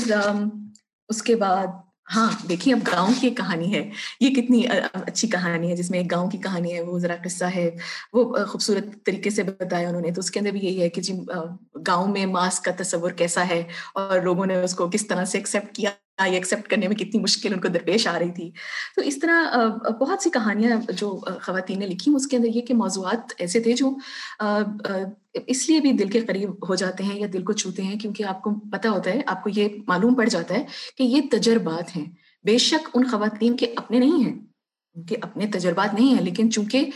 اس 1.10 1.22
کے 1.24 1.36
بعد 1.36 1.68
ہاں 2.08 2.30
دیکھیے، 2.50 2.74
اب 2.74 2.80
گاؤں 2.91 3.13
کی 3.22 3.28
ایک 3.28 3.38
کہانی 3.38 3.74
ہے۔ 3.74 3.89
یہ 4.20 4.30
کتنی 4.30 4.63
اچھی 4.94 5.28
کہانی 5.28 5.72
ہے، 5.72 5.76
جس 5.76 5.89
میں 5.91 6.00
ایک 6.00 6.12
گاؤں 6.12 6.30
کی 6.30 6.38
کہانی 6.38 6.74
ہے، 6.74 6.82
وہ 6.82 7.00
ذرا 7.00 7.15
قصہ 7.24 7.46
ہے۔ 7.56 7.70
وہ 8.13 8.46
خوبصورت 8.48 9.06
طریقے 9.06 9.30
سے 9.30 9.44
بتایا 9.44 9.88
انہوں 9.89 10.02
نے۔ 10.02 10.12
تو 10.12 10.20
اس 10.20 10.32
کے 10.32 10.39
اندر 10.39 10.52
بھی 10.52 10.60
یہی 10.60 10.82
ہے 10.82 10.89
کہ 10.89 11.02
جی 11.02 11.13
گاؤں 11.88 12.08
میں 12.08 12.26
ماسک 12.26 12.63
کا 12.63 12.72
تصور 12.84 13.12
کیسا 13.12 13.48
ہے 13.50 13.63
اور 13.94 14.22
لوگوں 14.22 14.46
نے 14.46 14.62
اس 14.63 14.76
کو 14.76 14.89
کس 14.89 15.08
طرح 15.08 15.26
سے 15.26 15.38
ایکسیپٹ 15.38 15.76
کیا 15.76 15.89
یہ 16.19 16.34
ایکسیپٹ 16.34 16.69
کرنے 16.69 16.88
میں 16.88 16.95
کتنی 16.95 17.21
مشکل 17.21 17.54
ان 17.54 17.60
کو 17.60 17.67
درپیش 17.67 18.08
آ 18.08 18.19
رہی 18.19 18.32
تھی۔ 18.32 18.51
تو 18.95 19.01
اس 19.01 19.19
طرح 19.19 19.67
بہت 20.01 20.23
سی 20.23 20.30
کہانیاں 20.30 20.91
جو 20.91 21.10
خواتین 21.41 21.80
نے 21.80 21.88
لکھی، 21.88 22.15
اس 22.15 22.28
کے 22.28 22.38
اندر 22.38 22.47
یہ 22.47 22.62
کہ 22.62 22.73
موضوعات 22.73 23.34
ایسے 23.38 23.60
تھے 23.60 23.73
جو 23.73 23.95
اس 25.34 25.69
لیے 25.69 25.80
بھی 25.80 25.91
دل 25.91 26.10
کے 26.10 26.19
قریب 26.19 26.69
ہو 26.69 26.75
جاتے 26.75 27.04
ہیں 27.04 27.19
یا 27.19 27.28
دل 27.34 27.43
کو 27.43 27.54
چھوتے 27.54 27.84
ہیں، 27.84 27.99
کیونکہ 27.99 28.23
آپ 28.23 28.41
کو 28.41 28.51
پتہ 28.71 28.88
ہوتا 28.88 29.12
ہے، 29.12 29.21
آپ 29.28 29.43
کو 29.43 29.49
یہ 29.56 29.67
معلوم 29.88 30.13
پڑ 30.13 30.28
جاتا 30.30 30.56
ہے 30.56 30.65
کہ 30.97 31.04
یہ 31.04 31.21
تجربات 31.32 31.95
ہیں۔ 31.97 32.06
بے 32.43 32.58
شک 32.58 32.89
ان 32.93 33.04
خواتین 33.04 33.56
کے 33.58 33.73
اپنے 33.75 33.99
نہیں 33.99 34.23
ہیں۔ 34.25 34.55
کے 35.08 35.15
اپنے 35.21 35.47
تجربات 35.53 35.93
نہیں 35.93 36.13
ہیں، 36.13 36.21
لیکن 36.21 36.51
چونکہ 36.51 36.89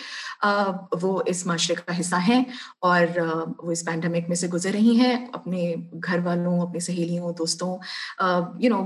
وہ 1.02 1.22
اس 1.26 1.46
معاشرے 1.46 1.76
کا 1.76 2.00
حصہ 2.00 2.16
ہیں 2.28 2.44
اور 2.80 3.20
وہ 3.64 3.72
اس 3.72 3.84
پینڈمک 3.86 4.28
میں 4.28 4.36
سے 4.36 4.48
گزر 4.48 4.72
رہی 4.74 4.98
ہیں، 5.00 5.16
اپنے 5.34 5.74
گھر 6.06 6.20
والوں، 6.26 6.60
اپنی 6.62 6.80
سہیلیوں، 6.80 7.34
دوستوں 7.38 7.78
یو 8.60 8.70
نو 8.70 8.82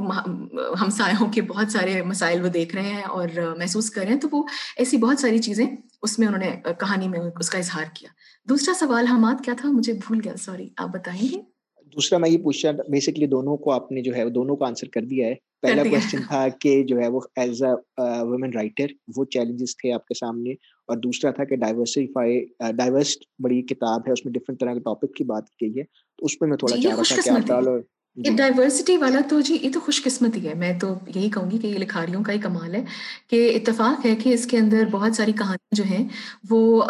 ہمسایوں 0.82 1.32
کے 1.34 1.42
بہت 1.42 1.72
سارے 1.72 2.02
مسائل 2.04 2.44
وہ 2.44 2.50
دیکھ 2.50 2.76
رہے 2.76 2.90
ہیں 2.90 3.04
اور 3.04 3.28
محسوس 3.58 3.90
کر 3.92 4.02
رہے 4.02 4.12
ہیں، 4.12 4.20
تو 4.20 4.28
وہ 4.32 4.44
ایسی 4.78 4.98
بہت 4.98 5.20
ساری 5.20 5.40
چیزیں 5.40 5.66
اس 5.66 6.20
میں 6.20 6.28
انہوں 6.28 6.42
نے، 6.42 6.52
کہانی 6.80 7.08
میں 7.08 7.20
اس 7.40 7.50
کا 7.50 7.58
اظہار 7.58 7.86
کیا۔ 7.94 8.10
دوسرا 8.48 8.74
سوال، 8.80 9.08
حماد، 9.08 9.44
کیا 9.46 9.54
تھا؟ 9.62 9.70
مجھے 9.72 9.94
بھول 9.94 10.20
گیا 10.24 10.36
سوری 10.38 10.70
آپ 10.78 10.90
بتائیں 10.94 11.22
گے؟ 11.32 11.53
دوسرا 11.96 12.20
میں 12.20 12.30
یہ 12.30 12.38
پوچھ 12.38 12.66
رہا 12.66 12.82
بیسکلی 12.90 13.28
دونوں 13.28 13.58
کو 13.58 13.72
آپ 13.72 13.92
نے 13.92 14.02
جو 14.02 14.16
ہے 14.16 14.30
دونوں 14.30 14.56
کو 14.56 14.66
آنسر 14.66 14.88
کر 14.88 15.02
دیا 15.02 15.28
ہے۔ 15.28 15.36
پہلا 15.62 15.84
کوشچن 15.84 16.18
تھا 16.28 16.48
کہ 16.60 16.84
جو 16.84 17.00
ہے 17.00 17.08
وہ 17.08 17.20
ایز 17.36 17.64
اے 17.64 17.72
وومن 18.00 18.54
رائٹر 18.54 18.86
وہ 19.16 19.26
چیلنجز 19.26 19.78
تھے 19.78 19.92
آپ 19.94 20.06
کے 20.06 20.14
سامنے۔ 20.14 20.52
اور 20.88 20.98
دوسرا 20.98 21.32
تھا 21.32 21.44
کہ 21.44 21.56
ڈائیورسیفائی 21.56 22.46
ڈائیورس 22.76 23.18
بڑی 23.44 23.62
کتاب 23.62 24.08
ہے 24.08 24.12
اس 24.12 24.26
میں 24.26 24.34
ڈفرنٹ 24.34 24.60
طرح 24.60 24.74
کے 24.74 24.80
ٹاپک 24.80 25.16
کی 25.16 25.24
بات 25.24 25.50
کی 25.50 25.80
ہے۔ 25.80 25.84
تو 25.84 26.26
اس 26.26 26.40
پہ 26.40 26.46
میں 26.46 26.58
تھوڑا 26.58 26.76
جی، 26.76 26.82
چاہ 26.82 26.96
رہا 26.96 27.04
تھا 27.08 27.22
کہ 27.26 27.30
آپ 27.30 27.48
ڈالو۔ 27.48 27.78
ڈائیورسٹی 28.18 28.98
والا 28.98 29.20
تو 29.30 29.40
جی 29.42 29.58
یہ 29.62 29.70
تو 29.74 29.80
خوش 29.80 30.04
قسمتی 30.04 30.48
ہے۔ 30.48 30.54
میں 30.54 30.80
تو 30.80 30.88
یہی 31.16 31.30
کہوں 31.30 31.52
گی 31.52 31.58
کہ 31.58 31.68
یہ 31.68 31.78
لکھاریوں 31.78 32.24
کا 32.24 32.34
ہی 32.34 32.38
کمال 32.38 32.76
ہے 32.76 32.84
کہ 33.28 33.56
اتفاق 33.56 34.06
ہے 34.06 34.16
کہ 34.16 34.34
اس 34.34 34.46
کے 34.48 34.58
اندر 34.58 34.84
بہت 34.92 35.16
ساری 35.16 35.32
کہانیاں 35.32 35.76
جو 35.76 35.84
ہیں 35.84 36.08
وہ 36.50 36.84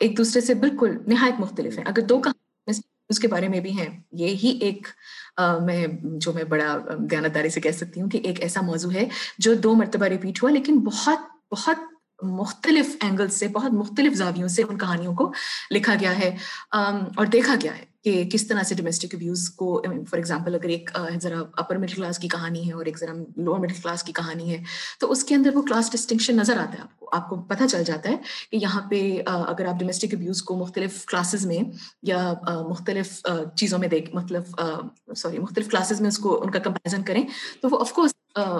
ایک 0.00 0.16
دوسرے 0.18 0.40
سے 0.40 0.54
بالکل 0.54 0.96
نہایت 1.06 1.40
مختلف 1.40 1.78
ہیں۔ 1.78 1.84
اگر 1.84 2.00
دو 2.00 2.18
کہانی 2.18 2.42
اس 3.08 3.18
کے 3.20 3.28
بارے 3.28 3.48
میں 3.48 3.60
بھی 3.60 3.78
ہیں۔ 3.78 3.88
یہی 4.12 4.58
ایک 4.60 4.86
میں، 5.62 5.86
جو 6.20 6.32
میں 6.32 6.44
بڑا 6.44 6.76
دیانتداری 7.10 7.48
سے 7.48 7.60
کہہ 7.60 7.70
سکتی 7.70 8.00
ہوں 8.00 8.08
کہ 8.10 8.20
ایک 8.24 8.40
ایسا 8.42 8.60
موضوع 8.60 8.92
ہے 8.92 9.08
جو 9.38 9.54
دو 9.54 9.74
مرتبہ 9.74 10.06
ریپیٹ 10.06 10.42
ہوا 10.42 10.50
لیکن 10.50 10.78
بہت 10.80 11.18
بہت 11.52 11.78
مختلف 12.22 12.96
اینگل 13.02 13.28
سے، 13.28 13.48
بہت 13.48 13.72
مختلف 13.72 14.12
زاویوں 14.12 14.48
سے 14.48 14.62
ان 14.62 14.78
کہانیوں 14.78 15.14
کو 15.14 15.32
لکھا 15.70 15.94
گیا 16.00 16.18
ہے 16.18 16.36
اور 16.72 17.26
دیکھا 17.26 17.54
گیا 17.62 17.76
ہے۔ 17.78 17.84
کہ 18.04 18.28
کس 18.32 18.46
طرح 18.46 18.62
سے 18.62 18.74
ڈومیسٹک 18.74 19.14
ابیوز 19.14 19.50
کو 19.50 19.82
فار 19.82 20.16
ایگزامپل 20.16 20.54
اگر 20.54 20.68
ایک 20.68 20.90
ذرا 21.22 21.42
اپر 21.52 21.76
مڈل 21.76 21.94
کلاس 21.94 22.18
کی 22.18 22.28
کہانی 22.28 22.68
ہے 22.68 22.72
اور 22.72 22.86
ایک 22.86 22.98
ذرا 22.98 23.12
لوور 23.36 23.58
مڈل 23.58 23.74
کلاس 23.82 24.02
کی 24.02 24.12
کہانی 24.12 24.50
ہے 24.50 24.62
تو 25.00 25.12
اس 25.12 25.24
کے 25.24 25.34
اندر 25.34 25.56
وہ 25.56 25.62
کلاس 25.62 25.92
ڈسٹنکشن 25.92 26.36
نظر 26.36 26.56
آتا 26.56 26.72
ہے 26.72 26.80
آپ 26.80 27.00
کو 27.00 27.08
آپ 27.12 27.28
کو 27.28 27.36
پتہ 27.36 27.64
چل 27.70 27.84
جاتا 27.84 28.10
ہے 28.10 28.16
کہ 28.50 28.56
یہاں 28.56 28.90
پہ 28.90 29.22
اگر 29.26 29.64
آپ 29.64 29.80
ڈومیسٹک 29.80 30.14
ابیوز 30.14 30.42
کو 30.42 30.56
مختلف 30.56 31.04
کلاسز 31.04 31.46
میں 31.46 31.58
یا 32.02 32.34
مختلف 32.68 33.26
چیزوں 33.56 33.78
میں 33.78 33.88
دیکھ 33.88 34.14
مطلب 34.14 34.60
سوری 35.16 35.38
مختلف 35.38 35.68
کلاسز 35.68 36.00
میں 36.00 36.08
اس 36.08 36.18
کو 36.18 36.42
ان 36.42 36.50
کا 36.50 36.58
کمپیریزن 36.58 37.02
کریں 37.02 37.22
تو 37.60 37.68
وہ 37.70 37.80
آف 37.80 37.92
کورس 37.92 38.14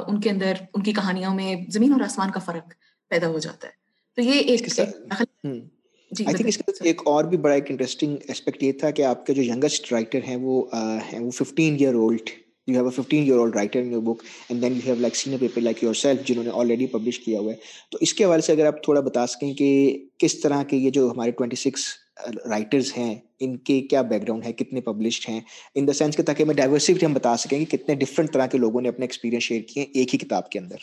ان 0.09 0.21
کے 0.21 0.31
اندر 0.31 0.53
ان 0.75 0.83
کی 0.83 0.93
کہانیوں 0.93 1.35
میں 1.35 1.57
زمین 1.71 1.93
اور 1.93 2.01
آسمان 2.01 2.31
کا 2.31 2.41
فرق 2.41 2.73
پیدا 3.09 3.27
ہو 3.27 3.39
جاتا 3.39 3.69
ہے۔ 3.69 3.73
تو 4.15 4.23
یہ 4.23 4.33
ایک 4.33 4.81
آئی 6.21 6.37
تھنک 6.37 6.49
اس 6.49 6.57
کے 6.57 6.89
ایک 6.89 7.03
اور 7.05 7.25
بھی 7.25 7.37
بڑا 7.37 7.55
ایک 7.55 7.71
انٹرسٹنگ 7.71 8.17
اسپیکٹ 8.29 8.63
یہ 8.63 8.73
تھا 8.73 8.91
کہ 8.91 9.03
آپ 9.03 9.27
کے 9.27 9.35
جو 9.35 9.43
ینگسٹ 9.43 9.93
رائٹر 9.93 10.19
ہیں 10.29 10.37
وہ 10.37 10.67
ہیں 11.13 11.19
وہ 11.19 11.31
fifteen 11.31 11.77
year 11.81 11.95
old 11.95 12.31
you 12.67 12.75
have 12.75 12.85
a 12.85 13.03
fifteen 13.03 13.23
year 13.23 13.39
old 13.39 13.57
writer 13.57 13.81
in 13.81 13.93
your 13.93 14.03
book 14.03 14.23
and 14.49 14.63
then 14.63 14.73
you 14.73 14.81
have 14.87 14.95
like 14.95 15.17
seen 15.17 15.39
paper 15.39 15.61
like 15.61 15.83
yourself 15.95 16.27
جنہوں 16.27 16.45
نے 16.45 16.51
آلریڈی 16.55 16.87
پبلش 16.87 17.21
کیا 17.21 17.41
ہوا 17.41 17.53
ہے۔ 17.53 17.57
تو 17.91 17.99
اس 18.01 18.15
کے 18.15 18.25
حوالے 18.25 18.43
سے 18.43 18.53
اگر 18.53 18.67
آپ 18.67 18.83
تھوڑا 18.83 19.01
بتا 19.01 19.27
سکیں 19.27 19.55
کہ 19.55 19.99
کس 20.19 20.41
طرح 20.41 20.63
کے 20.63 20.77
یہ 20.77 20.91
جو 20.91 21.11
ہمارے 21.11 21.31
ٹوئنٹی 21.31 21.57
سکس 21.57 21.85
رائٹرز 22.51 22.93
ہیں 22.97 23.15
ان 23.41 23.57
کے 23.57 23.81
کیا 23.81 24.03
بیک 24.03 24.23
گراؤنڈ 24.23 24.47
ہے 24.47 24.53
کتنے 24.53 24.81
پبلشڈ 24.81 25.29
ہیں؟ 25.29 25.41
ان 25.75 25.89
دا 25.89 25.93
سینس 25.93 26.17
کہ 26.17 26.23
تاکہ 26.23 26.43
ہمیں 26.43 26.55
ڈائیورسٹی 26.55 27.07
ہم 27.07 27.15
بتا 27.15 27.37
سکیں 27.37 27.65
کہ 27.65 27.77
کتنے 27.77 27.95
ڈفرنٹ 27.95 28.33
طرح 28.33 28.47
کے 28.47 28.59
لوگوں 28.59 28.81
نے 28.81 28.89
اپنے 28.89 29.05
ایکسپیرینس 29.05 29.43
شیئر 29.43 29.63
کیے 29.63 29.83
ایک 29.95 30.15
ہی 30.15 30.19
کتاب 30.19 30.51
کے 30.51 30.59
اندر۔ 30.59 30.77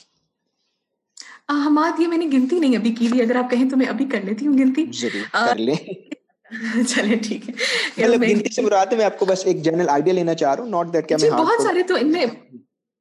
حماد 1.52 2.00
یہ 2.00 2.08
میں 2.08 2.18
نے 2.18 2.26
گنتی 2.26 2.60
نہیں 2.60 2.78
ابھی 2.78 2.92
کی 2.92 3.22
اگر 3.22 3.36
آپ 3.36 3.52
کہیں 3.52 3.70
تو 3.70 3.78
میں 3.78 3.86
ابھی 3.86 4.06
کر 4.06 4.22
لیتی 4.22 4.48
ہوں 4.48 4.58
گنتی۔ 4.58 4.86
چلے 6.88 7.16
ٹھیک 7.16 7.50
ہے۔ 7.50 7.54
مطلب 7.98 8.22
گنتی 8.22 8.54
سے 8.54 8.62
مراد 8.62 8.94
میں 8.94 9.06
آپ 9.06 9.20
کو 9.20 9.26
بس 9.26 9.42
ایک 9.46 9.64
جنرل 9.64 9.90
آئیڈیا 9.90 10.14
لینا 10.14 10.34
چاہ 10.34 10.56
رہا 10.56 10.64
ہوں 10.64 10.70
ناٹ 10.70 10.94
دیٹ 10.94 11.10
کہ 11.10 11.16
میں 11.22 11.30
بہت 11.30 11.62
سارے 11.64 11.84
تو 11.84 11.96
ان 12.02 12.12
میں 12.12 12.26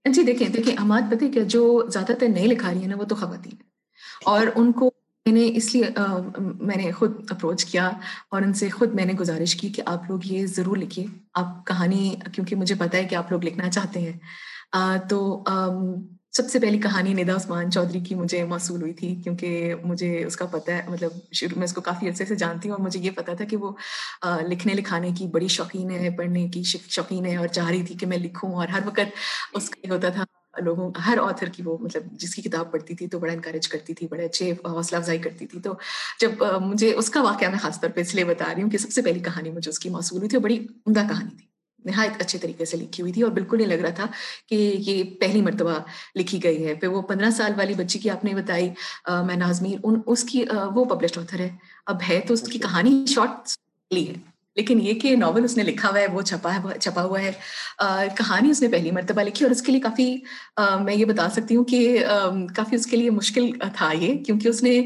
جی 0.04 0.22
دیکھیں 0.22 0.48
دیکھیں 0.48 0.76
حماد 0.82 1.02
پتہ 1.10 1.24
کیا 1.32 1.42
جو 1.46 1.82
زیادہ 1.92 2.12
تر 2.12 2.28
نئے 2.28 2.46
لکھا 2.46 2.72
رہی 2.72 2.80
ہیں 2.80 2.88
نا 2.88 2.96
وہ 2.98 3.04
تو 3.04 3.14
خواتین 3.14 3.54
اور 4.24 4.46
ان 4.54 4.72
کو 4.72 4.90
میں 5.26 5.34
نے 5.34 5.50
اس 5.54 5.74
لیے 5.74 5.84
میں 6.60 6.76
نے 6.76 6.92
خود 6.92 7.12
اپروچ 7.30 7.64
کیا 7.64 7.90
اور 8.30 8.42
ان 8.42 8.52
سے 8.52 8.68
خود 8.68 8.94
میں 8.94 9.04
نے 9.04 9.12
گزارش 9.12 9.56
کی 9.56 9.68
کہ 9.68 9.82
آپ 9.86 10.10
لوگ 10.10 10.20
یہ 10.24 10.46
ضرور 10.46 10.76
لکھیے 10.76 11.06
آپ 11.34 11.66
کہانی 11.66 12.14
کیونکہ 12.32 12.56
مجھے 12.56 12.74
پتا 12.78 12.98
ہے 12.98 13.04
کہ 13.04 13.14
آپ 13.14 13.32
لوگ 13.32 13.44
لکھنا 13.44 13.70
چاہتے 13.70 14.00
ہیں۔ 14.00 14.12
تو 15.08 15.44
سب 16.34 16.48
سے 16.50 16.58
پہلی 16.58 16.78
کہانی 16.78 17.12
ندا 17.14 17.34
عثمان 17.36 17.70
چودھری 17.70 18.00
کی 18.00 18.14
مجھے 18.14 18.42
موصول 18.44 18.80
ہوئی 18.80 18.92
تھی 18.92 19.14
کیونکہ 19.14 19.74
مجھے 19.84 20.24
اس 20.24 20.36
کا 20.36 20.46
پتہ 20.46 20.70
ہے 20.70 20.82
مطلب 20.88 21.12
شروع 21.32 21.58
میں 21.58 21.64
اس 21.64 21.72
کو 21.72 21.80
کافی 21.80 22.08
عرصے 22.08 22.24
سے 22.24 22.34
جانتی 22.34 22.68
ہوں 22.68 22.76
اور 22.76 22.84
مجھے 22.84 23.00
یہ 23.00 23.10
پتا 23.10 23.34
تھا 23.34 23.44
کہ 23.44 23.56
وہ 23.56 23.72
لکھنے 24.48 24.74
لکھانے 24.74 25.10
کی 25.18 25.26
بڑی 25.26 25.48
شوقین 25.48 25.90
ہے، 25.90 26.10
پڑھنے 26.10 26.46
کی 26.48 26.62
شوقین 26.64 27.26
ہے 27.26 27.36
اور 27.36 27.46
چاہ 27.48 27.68
رہی 27.70 27.82
تھی 27.82 27.94
کہ 27.94 28.06
میں 28.06 28.18
لکھوں 28.18 28.52
اور 28.54 28.68
ہر 28.68 28.86
وقت 28.86 29.18
اس 29.54 29.68
کا 29.70 29.80
یہ 29.84 29.92
ہوتا 29.92 30.08
تھا، 30.08 30.24
لوگوں، 30.60 30.90
ہر 31.06 31.18
آتھر 31.22 31.48
کی 31.48 31.62
وہ 31.62 31.76
مطلب 31.80 32.02
جس 32.20 32.34
کی 32.34 32.42
کتاب 32.42 32.70
پڑھتی 32.72 32.94
تھی 32.94 33.06
تو 33.08 33.18
بڑا 33.18 33.32
انکریج 33.32 33.68
کرتی 33.68 33.94
تھی، 33.94 34.06
بڑے 34.10 34.24
اچھے 34.24 34.52
حوصلہ 34.64 34.98
افزائی 34.98 35.18
کرتی 35.18 35.46
تھی۔ 35.46 35.60
تو 35.60 35.74
جب 36.20 36.42
مجھے 36.62 36.92
اس 36.94 37.10
کا 37.10 37.22
واقعہ 37.22 37.48
میں 37.50 37.58
خاص 37.58 37.80
طور 37.80 37.90
پہ 37.90 38.00
اس 38.00 38.14
لیے 38.14 38.24
بتا 38.24 38.54
رہی 38.54 38.62
ہوں 38.62 38.70
کہ 38.70 38.78
سب 38.78 38.92
سے 38.92 39.02
پہلی 39.02 39.20
کہانی 39.20 39.50
مجھے 39.50 39.70
اس 39.70 39.78
کی 39.78 39.88
موصول 39.90 40.18
ہوئی 40.18 40.28
تھی 40.28 40.36
اور 40.36 40.44
بڑی 40.44 40.58
عمدہ 40.86 41.00
کہانی 41.08 41.36
تھی۔ 41.36 41.49
نہایت 41.84 42.20
اچھے 42.20 42.38
طریقے 42.38 42.64
سے 42.64 42.76
لکھی 42.76 43.02
ہوئی 43.02 43.12
تھی 43.12 43.22
اور 43.22 43.30
بالکل 43.30 43.56
نہیں 43.56 43.68
لگ 43.68 43.82
رہا 43.82 43.90
تھا 43.90 44.06
کہ 44.48 44.54
یہ 44.78 45.02
پہلی 45.20 45.42
مرتبہ 45.42 45.78
لکھی 46.16 46.42
گئی 46.44 46.66
ہے۔ 46.66 46.74
پھر 46.74 46.88
وہ 46.88 47.02
پندرہ 47.02 47.30
سال 47.30 47.52
والی 47.56 47.74
بچی 47.74 47.98
کی 47.98 48.10
آپ 48.10 48.24
نے 48.24 48.34
بتائی 48.34 48.70
میں 49.26 49.36
نازمیر 49.36 49.78
ان 49.84 50.00
اس 50.06 50.24
کی 50.24 50.44
وہ 50.74 50.84
پبلشڈ 50.84 51.18
آتھر 51.18 51.40
ہے۔ 51.40 51.50
اب 51.86 51.96
ہے 52.08 52.20
تو 52.20 52.34
اس 52.34 52.42
کی 52.42 52.58
کہانی 52.58 53.04
شارٹ 53.08 53.48
لی 53.90 54.08
ہے۔ 54.08 54.29
لیکن 54.56 54.80
یہ 54.82 54.94
کہ 55.00 55.14
ناول 55.16 55.44
اس 55.44 55.56
نے 55.56 55.62
لکھا 55.62 55.88
ہوا 55.88 55.98
ہے، 56.00 56.06
وہ 56.12 56.22
چھپا 56.22 56.54
ہے 56.54 56.78
چھپا 56.78 57.02
ہوا 57.02 57.20
ہے۔ 57.20 57.30
کہانی 58.16 58.50
اس 58.50 58.62
نے 58.62 58.68
پہلی 58.68 58.90
مرتبہ 58.90 59.22
لکھی 59.22 59.44
اور 59.44 59.50
اس 59.50 59.62
کے 59.62 59.72
لیے 59.72 59.80
کافی 59.80 60.14
میں 60.80 60.94
یہ 60.94 61.04
بتا 61.04 61.28
سکتی 61.34 61.56
ہوں 61.56 61.64
کہ 61.64 62.04
کافی 62.56 62.76
اس 62.76 62.86
کے 62.86 62.96
لیے 62.96 63.10
مشکل 63.10 63.50
تھا 63.74 63.90
یہ، 63.92 64.16
کیونکہ 64.24 64.48
اس 64.48 64.62
نے 64.62 64.80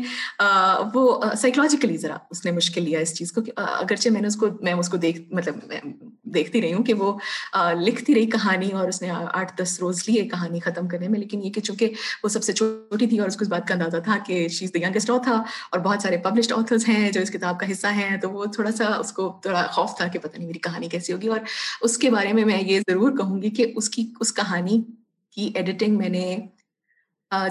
وہ 0.94 1.20
سائیکلوجیکلی 1.40 1.96
ذرا 1.96 2.16
اس 2.31 2.44
نے 2.44 2.50
مشکل 2.53 2.83
لیا 2.85 3.00
اس 3.00 3.14
چیز 3.18 3.33
کو 3.33 3.40
اگرچہ 3.57 4.09
میں 4.11 4.20
نے 4.20 4.27
اس 4.29 4.37
کو، 4.37 4.48
میں 4.61 4.72
اس 4.72 4.88
کو 4.88 4.96
دیکھ 4.96 5.20
مطلب 5.35 5.72
دیکھتی 6.35 6.61
رہی 6.62 6.72
ہوں 6.72 6.85
کہ 6.85 6.94
وہ 6.94 7.12
لکھتی 7.79 8.14
رہی 8.14 8.27
کہانی 8.31 8.70
اور 8.72 8.88
اس 8.88 9.00
نے 9.03 9.11
آٹھ 9.11 9.53
دس 9.62 9.79
روز 9.81 10.03
لیے 10.09 10.22
کہانی 10.29 10.61
ختم 10.61 10.88
کرنے 10.88 11.09
میں، 11.09 11.18
لیکن 11.18 11.42
یہ 11.42 11.50
کہ 11.53 11.61
چونکہ 11.61 11.92
وہ 12.24 12.29
سب 12.29 12.44
سے 12.44 12.53
چھوٹی 12.53 13.07
تھی 13.07 13.18
اور 13.18 13.29
اس 13.29 13.37
کو 13.37 13.44
اس 13.44 13.50
بات 13.50 13.66
کا 13.68 13.74
اندازہ 13.74 13.96
تھا 14.05 14.16
کہ 14.27 14.46
شیز 14.59 14.74
دا 14.74 14.87
ینگسٹ 14.87 15.11
تھا 15.24 15.42
اور 15.70 15.81
بہت 15.81 16.03
سارے 16.03 16.16
پبلشڈ 16.24 16.53
آتھرز 16.57 16.88
ہیں 16.88 17.11
جو 17.12 17.20
اس 17.20 17.31
کتاب 17.31 17.59
کا 17.61 17.70
حصہ 17.70 17.92
ہیں، 17.94 18.16
تو 18.16 18.31
وہ 18.31 18.44
تھوڑا 18.55 18.72
سا 18.72 18.94
اس 18.96 19.12
کو 19.12 19.33
بڑا 19.55 19.67
خوف 19.73 19.97
تھا 19.97 20.07
کہ 20.09 20.19
پتہ 20.19 20.37
نہیں 20.37 20.47
میری 20.47 20.59
کہانی 20.62 20.88
کیسی 20.88 21.12
ہوگی 21.12 21.29
اور 21.29 21.40
اس 21.83 21.99
کے 21.99 22.11
بارے 22.11 22.33
میں 22.33 22.45
میں 22.45 22.61
یہ 22.62 22.81
ضرور 22.88 23.17
کہوں 23.19 23.40
گی 23.43 23.51
کہ 23.51 23.73
اس 23.77 23.90
کی، 23.90 24.07
اس 24.21 24.35
کہانی 24.35 24.81
کی 25.37 25.51
ایڈیٹنگ 25.55 25.99
میں 25.99 26.09
نے 26.09 26.27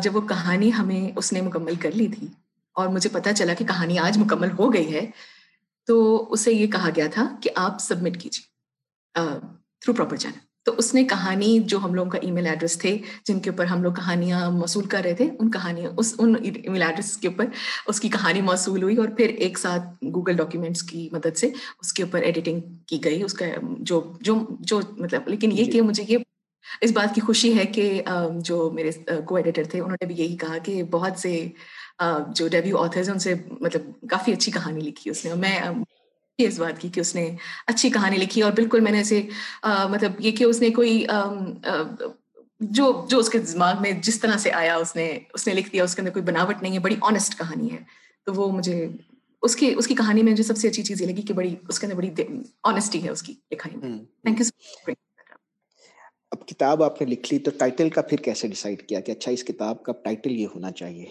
جب 0.04 0.16
وہ 0.16 0.22
کہانی 0.28 0.72
ہمیں، 0.74 1.18
اس 1.18 1.34
نے 1.34 1.42
مکمل 1.42 1.76
کر 1.82 1.92
لی 1.92 2.08
تھی 2.10 2.28
اور 2.76 2.88
مجھے 2.89 3.10
پتا 3.13 3.34
چلا 3.34 3.54
کہ 3.54 3.66
کہانی 3.66 3.98
آج 4.00 4.18
مکمل 4.18 4.52
ہو 4.60 4.74
گئی 4.74 4.94
ہے، 4.94 5.06
تو 5.88 5.96
اسے 6.34 6.52
یہ 6.54 6.68
کہا 6.72 6.89
گیا 6.96 7.08
تھا 7.13 7.28
کہ 7.42 7.50
آپ 7.58 7.82
سبمٹ 7.82 8.22
کیجیے 8.22 8.52
تھرو 9.16 9.94
پراپر 9.94 10.16
چینل 10.16 10.38
تو 10.65 10.73
اس 10.78 10.93
نے 10.93 11.04
کہانی 11.06 11.58
جو 11.65 11.78
ہم 11.84 11.93
لوگوں 11.95 12.10
کا 12.12 12.17
ای 12.17 12.32
میل 12.32 12.45
ایڈریس 12.47 12.78
تھے 12.80 12.97
جن 13.26 13.39
کے 13.39 13.49
اوپر 13.49 13.65
ہم 13.65 13.84
لوگ 13.84 13.93
کہانیاں 13.93 14.49
موصول 14.52 14.86
کر 14.88 15.02
رہے 15.04 15.13
تھے 15.13 15.30
ان 15.32 15.52
کہانیاں 15.52 15.91
اس 15.97 16.13
ان 16.19 16.36
ای 16.36 16.52
میل 16.69 16.82
ایڈریس 16.82 17.15
کے 17.17 17.28
اوپر 17.28 17.45
اس 17.88 17.99
کی 17.99 18.10
کہانی 18.10 18.41
موصول 18.43 18.84
ہوئی 18.84 18.97
اور 18.97 19.08
پھر 19.17 19.34
ایک 19.38 19.60
ساتھ 19.60 20.04
گوگل 20.15 20.38
ڈاکیومنٹس 20.38 20.84
کی 20.84 21.08
مدد 21.12 21.38
سے 21.38 21.47
اس 21.47 21.93
کے 21.93 22.04
اوپر 22.04 22.21
ایڈیٹنگ 22.21 22.62
کی 22.88 23.04
گئی 23.04 23.23
اس 23.23 23.34
کا 23.34 23.45
جو 23.82 24.02
جو 24.21 24.39
جو 24.62 24.80
مطلب 24.97 25.28
لیکن 25.28 25.52
یہ 25.52 25.63
جی۔ 25.63 25.71
کہ 25.71 25.82
مجھے 25.82 26.04
یہ 26.08 26.17
اس 26.82 26.91
بات 26.91 27.15
کی 27.15 27.21
خوشی 27.21 27.58
ہے 27.58 27.65
کہ 27.67 28.02
جو 28.41 28.69
میرے 28.73 28.91
کو 29.26 29.36
ایڈیٹر 29.36 29.63
تھے 29.63 29.80
انہوں 29.80 29.97
نے 30.02 30.06
بھی 30.06 30.15
یہی 30.17 30.38
کہا 30.38 30.58
کہ 30.63 30.84
بہت 30.91 31.19
سے 31.19 31.47
جو 32.30 32.47
ڈیبیو 32.47 32.78
آتھرز 32.78 33.08
ہیں 33.08 33.13
ان 33.13 33.19
سے 33.19 33.34
مطلب 33.52 33.91
کافی 34.10 34.34
اچھی 34.34 34.52
کہانی 34.52 34.82
لکھی 34.82 35.12
اس 35.12 35.23
نے 35.26 35.32
اور 35.32 35.39
میں 35.39 35.58
اس 36.39 36.60
بات 36.60 36.82
کی 36.82 36.89
کہ 36.89 37.00
اس 37.00 37.15
نے 37.15 37.30
اچھی 37.67 37.89
کہانی 37.89 38.17
لکھی 38.17 38.41
اور 38.41 38.52
بالکل 38.52 38.80
میں 38.80 38.91
نے 38.91 39.02
اسے 39.02 39.22
مطلب 39.63 40.12
یہ 40.19 40.32
کہ 40.32 40.43
اس 40.43 40.62
نے 40.62 40.69
کوئی 40.69 41.06
جو 42.62 43.06
جو 43.10 43.19
اس 43.19 43.30
کے 43.30 43.38
دماغ 43.38 43.82
میں 43.82 43.91
جس 44.02 44.19
طرح 44.19 44.38
سے 44.38 44.52
آیا 44.52 44.76
اس 44.76 44.96
نے 44.96 45.19
اس 45.34 45.48
نے 45.48 45.54
لکھ 45.54 45.72
دیا 45.72 45.84
اس 45.84 45.96
کے 45.96 46.02
اندر 46.02 46.12
کوئی 46.12 46.26
بناوٹ 46.26 46.62
نہیں 46.62 46.74
ہے 46.74 46.80
بڑی 46.80 46.96
آنےسٹ 47.02 47.38
کہانی 47.38 47.72
ہے۔ 47.72 47.78
تو 48.28 48.34
وہ 48.34 48.52
مجھے 48.52 48.88
اس 49.43 49.56
کی 49.56 49.74
اس 49.78 49.88
کی 49.88 49.96
کہانی 49.96 50.24
میں 50.24 50.34
جو 50.34 50.43
سب 50.43 50.58
سے 50.58 50.67
اچھی 50.67 50.84
چیز 50.84 51.02
یہ 51.02 51.08
لگی 51.08 51.22
کہ 51.22 51.34
بڑی 51.34 51.56
اس 51.69 51.80
کے 51.80 51.86
اندر 51.86 51.98
بڑی 51.98 52.10
آنےسٹی 52.63 53.04
ہے 53.04 53.10
اس 53.10 53.24
کی 53.24 53.34
لکھائی 53.52 53.76
میں۔ 53.78 53.98
تھینک 54.22 54.39
یو 54.39 54.46
سو 54.46 54.91
اب 56.32 56.48
کتاب 56.48 56.84
آپ 56.84 57.02
نے 57.02 57.08
لکھ 57.08 57.34
لی 57.34 57.39
تو 57.39 57.52
ٹائٹل 57.60 57.89
کا 57.89 58.02
پھر 58.02 58.17
کیسے 58.17 58.48
ڈیسائیڈ 58.48 58.88
کیا 58.88 59.00
کہ 59.00 59.12
اچھا 59.12 59.32
اس 59.32 59.43
کتاب 59.43 59.84
کا 59.84 59.91
ٹائٹل 60.04 60.32
یہ 60.32 60.48
ہونا 60.56 60.72
چاہیے؟ 60.72 61.06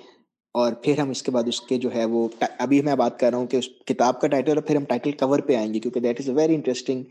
اور 0.54 0.72
پھر 0.72 0.98
ہم 0.98 1.10
اس 1.10 1.22
کے 1.22 1.30
بعد 1.30 1.42
اس 1.46 1.60
کے 1.60 1.76
جو 1.78 1.94
ہے 1.94 2.04
وہ 2.04 2.28
ابھی 2.58 2.80
میں 2.82 2.94
بات 2.94 3.18
کر 3.18 3.30
رہا 3.30 3.38
ہوں 3.38 3.46
کہ 3.46 3.56
اس 3.56 3.68
کتاب 3.86 4.20
کا 4.20 4.28
ٹائٹل 4.28 4.50
اور 4.50 4.62
پھر 4.62 4.76
ہم 4.76 4.84
ٹائٹل 4.84 5.10
کور 5.10 5.38
پہ 5.38 5.56
آئیں 5.56 5.74
گے 5.74 5.78
کیونکہ 5.78 6.00
that 6.00 6.20
is 6.20 6.28
a 6.28 6.34
very 6.34 6.54
interesting 6.54 7.02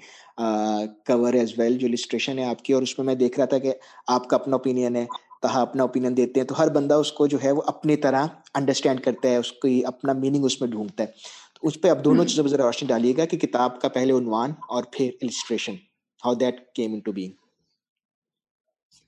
cover 1.06 1.34
as 1.34 1.54
well 1.58 1.78
جو 1.78 1.88
لسٹریشن 1.88 2.40
ہے 2.40 2.46
آپ 2.46 2.64
کی 2.64 2.74
اور 2.74 2.82
اس 2.82 2.98
میں 3.00 3.06
میں 3.06 3.16
دیکھ 3.16 3.40
رہا 3.40 3.46
تھا 3.46 3.58
کہ 3.58 3.74
آپ 4.08 4.28
کا 4.30 4.36
اپنا 4.36 4.56
اوپینین 4.56 4.96
ہے 4.96 5.06
تہا 5.42 5.62
اپنا 5.62 5.84
اوپینین 5.84 6.18
دیتے 6.18 6.40
ہیں 6.40 6.48
تو 6.48 6.60
ہر 6.60 6.70
بندہ 6.70 6.94
اس 6.94 7.12
کو 7.12 7.28
جو 7.28 7.38
ہے 7.44 7.52
وہ 7.52 7.62
اپنی 7.66 7.96
طرح 7.96 8.26
انڈرسٹینڈ 8.54 9.02
کرتا 9.02 9.30
ہے 9.30 9.36
اس 9.36 9.52
کی 9.52 9.82
اپنا 9.86 10.14
میننگ 10.14 10.46
اس 10.46 10.62
میں 10.62 10.70
ڈھونڈتا 10.70 11.04
ہے۔ 11.04 11.08
تو 11.54 11.68
اس 11.68 11.82
پہ 11.82 11.90
اب 11.90 12.06
دونوں 12.06 12.26
چیزوں 12.26 12.48
ذرا 12.48 12.66
روشنی 12.66 12.88
ڈالیے 12.88 13.14
گا 13.18 13.26
کہ 13.26 13.38
کتاب 13.38 13.82
کا 13.82 13.88
پہلے 13.88 14.14
عنوان 14.14 14.52
اور 14.70 14.84
پھر 14.92 15.10
illustration 15.22 15.76
how 16.24 16.34
that 16.34 16.60
came 16.76 16.94
into 17.00 17.12
being 17.12 17.41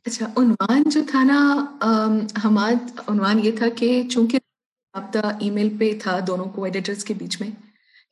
اچھا 0.06 0.26
عنوان 0.38 0.84
جو 0.92 1.02
تھا 1.10 1.24
نا 1.24 1.38
ہمارا 2.44 3.02
عنوان 3.08 3.40
یہ 3.44 3.52
تھا 3.52 3.66
کہ 3.76 4.02
چونکہ 4.12 4.38
رابطہ 4.96 5.32
ای 5.40 5.50
میل 5.50 5.70
پہ 5.80 5.92
تھا 6.02 6.18
دونوں 6.28 6.46
کو 6.46 6.64
ایڈیٹرس 6.64 7.04
کے 7.04 7.14
بیچ 7.14 7.40
میں، 7.42 7.50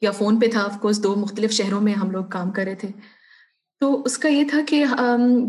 یا 0.01 0.12
فون 0.12 0.39
پہ 0.39 0.47
تھا 0.47 0.62
آف 0.63 0.80
کورس 0.82 1.01
دو 1.04 1.15
مختلف 1.15 1.51
شہروں 1.51 1.82
میں 1.82 1.93
ہم 1.93 2.12
لوگ 2.12 2.23
کام 2.30 2.51
کر 2.51 2.63
رہے 2.63 2.75
تھے۔ 2.75 2.88
تو 3.82 4.01
اس 4.06 4.17
کا 4.17 4.30
یہ 4.30 4.43
تھا 4.49 4.60
کہ 4.67 4.84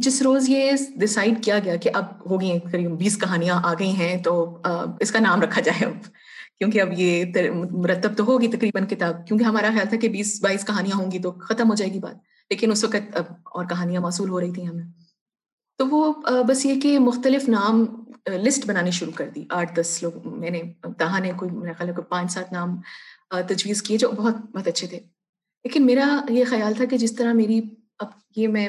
جس 0.04 0.20
روز 0.22 0.48
یہ 0.48 0.72
ڈسائڈ 0.96 1.42
کیا 1.44 1.58
گیا 1.58 1.76
کہ 1.76 1.90
اب 1.94 2.04
ہو 2.30 2.40
گئی 2.40 2.58
قریب 2.72 2.90
بیس 2.98 3.18
کہانیاں، 3.18 3.60
آ 3.64 3.72
گئی 3.78 3.90
ہیں، 3.96 4.16
تو 4.22 4.34
اس 5.00 5.10
کا 5.12 5.18
نام 5.20 5.42
رکھا 5.42 5.60
جائے 5.60 5.84
اب۔ 5.86 5.94
کیونکہ 6.58 6.80
اب 6.80 6.88
یہ 6.98 7.24
مرتب 7.70 8.16
تو 8.16 8.24
ہوگی 8.24 8.48
تقریباً 8.48 8.86
کتاب۔ 8.86 9.26
کیونکہ 9.26 9.44
ہمارا 9.44 9.70
خیال 9.74 9.88
تھا 9.88 9.96
کہ 9.96 10.08
بیس، 10.08 10.38
بائیس 10.42 10.64
کہانیاں 10.66 10.98
ہوں 10.98 11.10
گی 11.12 11.18
تو 11.18 11.30
ختم 11.48 11.70
ہو 11.70 11.74
جائے 11.74 11.92
گی 11.92 11.98
بات۔ 11.98 12.16
لیکن 12.50 12.70
اس 12.72 12.84
وقت 12.84 13.16
اب 13.16 13.32
اور 13.54 13.64
کہانیاں 13.66 14.00
موصول 14.00 14.28
ہو 14.30 14.40
رہی 14.40 14.52
تھیں 14.52 14.66
ہمیں۔ 14.66 15.01
تو 15.82 15.88
وہ 15.90 16.12
بس 16.48 16.66
یہ 16.66 16.80
کہ 16.80 16.98
مختلف 16.98 17.48
نام 17.48 17.84
لسٹ 18.44 18.66
بنانی 18.66 18.90
شروع 18.90 19.12
کر 19.12 19.28
دی۔ 19.28 19.44
آٹھ 19.50 19.80
دس 19.80 20.02
لوگ 20.02 20.28
میں 20.38 20.50
نے 20.50 20.62
تاہا 20.98 21.18
نے 21.18 21.32
کوئی 21.36 21.50
میرا 21.50 21.72
خیال 21.78 21.88
ہے 21.88 21.94
کوئی 21.94 22.06
پانچ 22.08 22.32
سات 22.32 22.52
نام 22.52 22.76
تجویز 23.48 23.82
کیے 23.82 23.98
جو 23.98 24.08
بہت 24.08 24.36
بہت 24.36 24.68
اچھے 24.68 24.86
تھے۔ 24.86 25.00
لیکن 25.64 25.86
میرا 25.86 26.20
یہ 26.28 26.44
خیال 26.50 26.74
تھا 26.74 26.84
کہ 26.84 26.98
جس 26.98 27.16
طرح 27.16 27.32
میری 27.32 27.60
اب 27.98 28.08
یہ 28.36 28.48
میں 28.48 28.68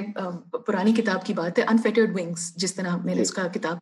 پرانی 0.67 0.93
کتاب 0.93 1.25
کی 1.25 1.33
بات 1.33 1.59
ہے 1.59 1.63
انفیٹرڈ 1.63 2.19
ونگس 2.19 2.55
جس 2.55 2.75
طرح 2.75 2.97
میں 2.97 3.15
نے 3.15 3.21
اس 3.21 3.31
کا 3.31 3.47
کتاب 3.47 3.77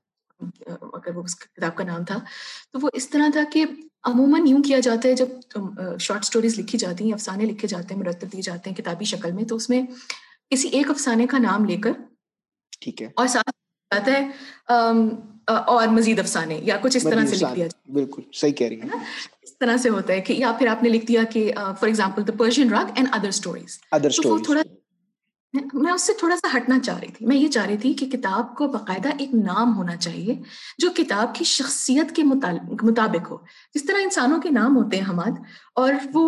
اگر 0.82 1.16
وہ 1.16 1.24
اس 1.24 1.36
کتاب 1.36 1.76
کا 1.76 1.84
نام 1.84 2.06
تھا 2.06 2.20
تو 2.72 2.80
وہ 2.82 2.90
اس 2.94 3.10
طرح 3.10 3.30
تھا 3.32 3.42
کہ 3.54 3.66
عموماً 4.04 4.48
یوں 4.48 4.64
کیا 4.64 4.80
جاتا 4.80 5.10
ہے 5.10 5.14
جب 5.14 5.28
شارٹ 6.00 6.20
اسٹوریز 6.20 6.60
لکھی 6.60 6.78
جاتی 6.78 7.06
ہیں 7.06 7.14
افسانے 7.14 7.46
لکھے 7.46 7.68
جاتے 7.68 7.94
ہیں 7.94 8.02
مرتب 8.02 8.34
دیے 8.34 8.42
جاتے 8.42 8.70
ہیں 8.70 8.78
کتابی 8.78 9.06
شکل 9.06 9.32
میں 9.32 9.44
تو 9.44 9.56
اس 9.56 9.70
میں 9.70 9.82
کسی 10.50 10.68
ایک 10.68 10.90
افسانے 10.90 11.28
کا 11.28 11.38
نام 11.38 11.66
لے 11.66 11.78
کر 11.78 11.92
ٹھیک 12.82 13.02
ہے۔ 13.02 13.08
اور 13.16 13.28
ساتھ 13.28 13.50
جاتا 13.92 14.12
ہے 14.12 14.30
اور 15.48 15.88
مزید 15.88 16.20
افسانے 16.20 16.60
یا 16.64 16.78
کچھ 16.82 16.98
اس 16.98 17.04
طرح 17.04 17.26
سے 17.26 17.36
لکھ 17.36 17.56
دیا 17.56 17.68
بالکل 17.94 18.22
صحیح 18.34 18.54
کہہ 18.54 18.68
رہی 18.68 18.82
ہیں۔ 18.82 19.00
اس 19.44 19.58
طرح 19.58 19.78
سے 19.78 19.90
ہوتا 19.90 20.14
ہے 20.14 20.22
کہ 20.22 20.34
یا 20.34 20.52
پھر 20.60 20.68
آپ 20.68 20.84
نے 20.84 20.90
لکھ 20.90 21.06
دیا 21.06 21.24
کہ 21.24 21.52
for 21.56 21.88
example 21.88 22.28
the 22.28 22.34
Persian 22.38 22.70
rug 22.70 22.92
and 22.96 23.08
other 23.12 23.28
stories 23.28 23.80
تھوڑا 24.44 24.62
میں 25.74 25.92
اس 25.94 26.02
سے 26.02 26.14
تھوڑا 26.14 26.36
سا 26.36 26.58
ہٹنا 26.58 26.80
چاہ 26.80 27.00
رہی 27.00 27.08
تھی۔ 27.08 27.26
میں 27.26 27.36
یہ 27.38 27.48
چاہ 27.48 27.66
رہی 27.66 27.78
تھی 27.78 27.94
کہ 27.94 28.06
کتاب 28.06 28.56
کو 28.56 28.68
باقاعدہ 28.68 29.10
ایک 29.18 29.34
نام 29.34 29.78
ہونا 29.78 29.96
چاہیے 29.96 30.36
جو 30.78 30.90
کتاب 30.98 31.36
کی 31.36 31.44
شخصیت 31.46 32.16
کے 32.16 32.24
مطابق 32.24 33.32
ہو۔ 33.32 33.38
جس 33.76 33.84
طرح 33.84 34.02
انسانوں 34.02 34.42
کے 34.42 34.50
نام 34.50 34.78
ہوتے 34.78 34.98
ہیں 34.98 35.10
حماد 35.10 35.40
اور 35.76 35.94
وہ 36.14 36.24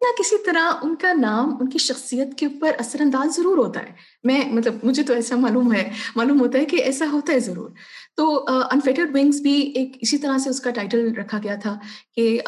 یا 0.00 0.08
کسی 0.18 0.36
طرح 0.46 0.72
ان 0.82 0.94
کا 0.94 1.12
نام 1.12 1.56
ان 1.60 1.68
کی 1.68 1.78
شخصیت 1.78 2.34
کے 2.34 2.46
اوپر 2.46 2.72
اثر 2.78 3.00
انداز 3.00 3.36
ضرور 3.36 3.58
ہوتا 3.58 3.80
ہے۔ 3.80 3.92
میں 4.24 4.40
مطلب 4.52 4.74
مجھے 4.82 5.02
تو 5.02 5.14
ایسا 5.14 5.36
معلوم 5.36 5.72
ہے 5.72 5.90
معلوم 6.16 6.40
ہوتا 6.40 6.58
ہے 6.58 6.64
کہ 6.64 6.82
ایسا 6.82 7.06
ہوتا 7.12 7.32
ہے 7.32 7.40
ضرور۔ 7.40 7.70
تو 8.16 8.44
انفیٹڈ 8.48 9.14
ونگس 9.14 9.40
بھی 9.40 9.60
ایک 9.60 9.96
اسی 10.00 10.18
طرح 10.18 10.38
سے 10.38 10.50
اس 10.50 10.60
کا 10.60 10.70
ٹائٹل 10.70 11.12
رکھا 11.14 11.38
گیا 11.42 11.54
تھا 11.54 11.78
کہ 12.16 12.38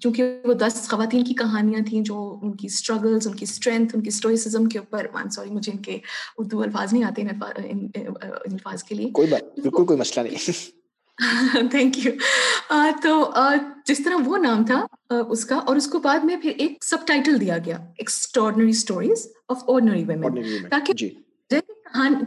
چونکہ 0.00 0.40
وہ 0.44 0.54
دس 0.54 0.88
خواتین 0.90 1.24
کی 1.24 1.34
کہانیاں 1.34 1.80
تھیں 1.80 2.02
جو 2.02 2.38
ان 2.42 2.56
کی 2.56 2.66
اسٹرگلس 2.66 3.26
ان 3.26 3.34
کی 3.34 3.44
اسٹرینتھ 3.44 3.96
ان 3.96 4.02
کی 4.02 4.08
اسٹوریسزم 4.08 4.66
کے 4.66 4.78
اوپر 4.78 5.06
سوری 5.30 5.50
مجھے 5.50 5.72
ان 5.72 5.82
کے 5.82 5.98
اردو 6.38 6.62
الفاظ 6.62 6.92
نہیں 6.92 7.04
آتے 7.04 7.22
ان 7.22 7.86
الفاظ 7.96 8.82
کے 8.82 8.94
لیے۔ 8.94 9.10
کوئی 9.10 9.28
بات 9.28 9.58
بالکل 9.60 9.84
کوئی 9.84 9.98
مسئلہ 9.98 10.28
نہیں۔ 10.28 10.75
تھینک 11.70 12.06
یو 12.06 12.12
تو 13.02 13.32
جس 13.86 14.00
طرح 14.04 14.14
وہ 14.24 14.38
نام 14.38 14.64
تھا 14.66 14.86
اس 15.28 15.44
کا 15.44 15.56
اور 15.56 15.76
اس 15.76 15.86
کو 15.86 15.98
بعد 15.98 16.18
میں 16.24 16.36
پھر 16.36 16.52
ایک 16.56 16.84
سب 16.84 17.06
ٹائٹل 17.06 17.40
دیا 17.40 17.58
گیا 17.58 17.76
extraordinary 17.76 18.70
stories 18.70 19.26
of 19.48 19.64
ordinary 19.68 20.04
women 20.04 20.68
تاکہ 20.68 20.92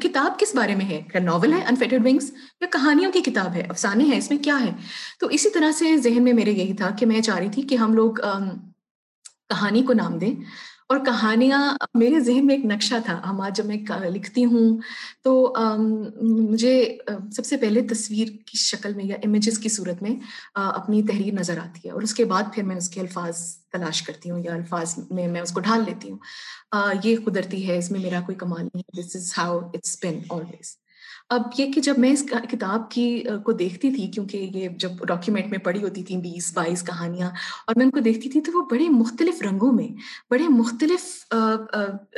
کتاب 0.02 0.40
کس 0.40 0.56
بارے 0.56 0.76
میں 0.76 0.86
ہے؟ 0.86 1.02
کیا 1.12 1.22
ناول 1.22 1.54
ہے 1.54 1.62
انفیٹڈ 1.62 2.06
ونگس 2.06 2.32
یا 2.62 2.68
کہانیوں 2.72 3.12
کی 3.12 3.22
کتاب 3.22 3.56
ہے 3.56 3.62
افسانے 3.62 4.04
ہیں 4.04 4.18
اس 4.18 4.30
میں 4.30 4.38
کیا 4.38 4.60
ہے؟ 4.62 4.72
تو 5.20 5.28
اسی 5.28 5.50
طرح 5.50 5.72
سے 5.72 5.98
ذہن 5.98 6.24
میں 6.24 6.34
میرے 6.34 6.52
یہی 6.52 6.74
تھا 6.74 6.90
کہ 6.90 7.06
میں 7.06 7.22
چاہ 7.22 7.38
رہی 7.38 7.50
تھی 7.50 7.62
کہ 7.62 7.76
ہم 7.76 7.94
لوگ 7.94 8.14
کہانی 9.50 9.84
کو 9.84 9.94
نام 9.94 10.18
دیں 10.18 10.36
اور 10.90 11.00
کہانیاں 11.06 11.62
میرے 11.94 12.20
ذہن 12.20 12.46
میں 12.46 12.56
ایک 12.56 12.66
نقشہ 12.66 12.96
تھا۔ 13.06 13.20
ہم 13.30 13.42
آج 13.42 13.58
جب 13.58 13.66
میں 13.66 13.78
لکھتی 14.10 14.46
ہوں 14.46 14.78
تو 15.24 15.54
مجھے 16.22 16.98
سب 17.36 17.46
سے 17.46 17.58
پہلے 17.58 17.82
تصویر 17.88 18.28
کی 18.46 18.58
شکل 18.58 18.94
میں 18.94 19.06
یا 19.06 19.16
امیجز 19.26 19.60
کی 19.60 19.70
صورت 19.70 20.02
میں 20.02 20.16
اپنی 20.56 21.04
تحریر 21.04 21.34
نظر 21.34 21.58
آتی 21.58 21.88
ہے 21.88 21.94
اور 21.94 22.02
اس 22.02 22.14
کے 22.14 22.26
بعد 22.26 22.44
پھر 22.54 22.64
میں 22.64 22.76
اس 22.76 22.90
کے 22.90 23.00
الفاظ 23.00 23.42
تلاش 23.72 24.02
کرتی 24.02 24.30
ہوں 24.30 24.40
یا 24.40 24.54
الفاظ 24.54 24.98
میں 25.12 25.28
میں 25.28 25.42
اس 25.42 25.52
کو 25.52 25.60
ڈھال 25.60 25.84
لیتی 25.86 26.12
ہوں۔ 26.12 26.20
یہ 27.04 27.16
قدرتی 27.26 27.68
ہے، 27.68 27.78
اس 27.78 27.92
میں 27.92 28.00
میرا 28.00 28.22
کوئی 28.26 28.36
کمال 28.38 28.64
نہیں 28.64 28.84
ہے۔ 28.90 29.02
This 29.02 29.16
is 29.16 29.32
how 29.38 29.60
it's 29.74 29.98
been 30.02 30.20
always 30.30 30.78
اب 31.30 31.42
یہ 31.58 31.72
کہ 31.72 31.82
جب 31.82 31.98
میں 31.98 32.12
اس 32.12 32.24
کتاب 32.52 32.90
کی 32.92 33.24
کو 33.44 33.52
دیکھتی 33.52 33.92
تھی، 33.92 34.08
کیونکہ 34.08 34.38
یہ 34.54 34.70
جب 34.80 35.06
ڈاکیومنٹ 35.08 35.48
میں 35.48 35.58
پڑھی 35.58 35.84
ہوتی 35.84 36.04
تھیں 36.04 36.18
بیس، 36.22 36.52
بائیس 36.54 36.84
کہانیاں، 36.84 37.30
اور 37.68 37.76
میں 37.78 37.86
ان 37.86 37.92
کو 37.92 38.00
دیکھتی 38.00 38.30
تھی 38.30 38.42
تو 38.42 38.52
وہ 38.54 38.62
بڑے 38.72 38.90
مختلف 38.90 39.42
رنگوں 39.42 39.72
میں، 39.74 39.88
بڑے 40.30 40.48
مختلف 40.50 41.34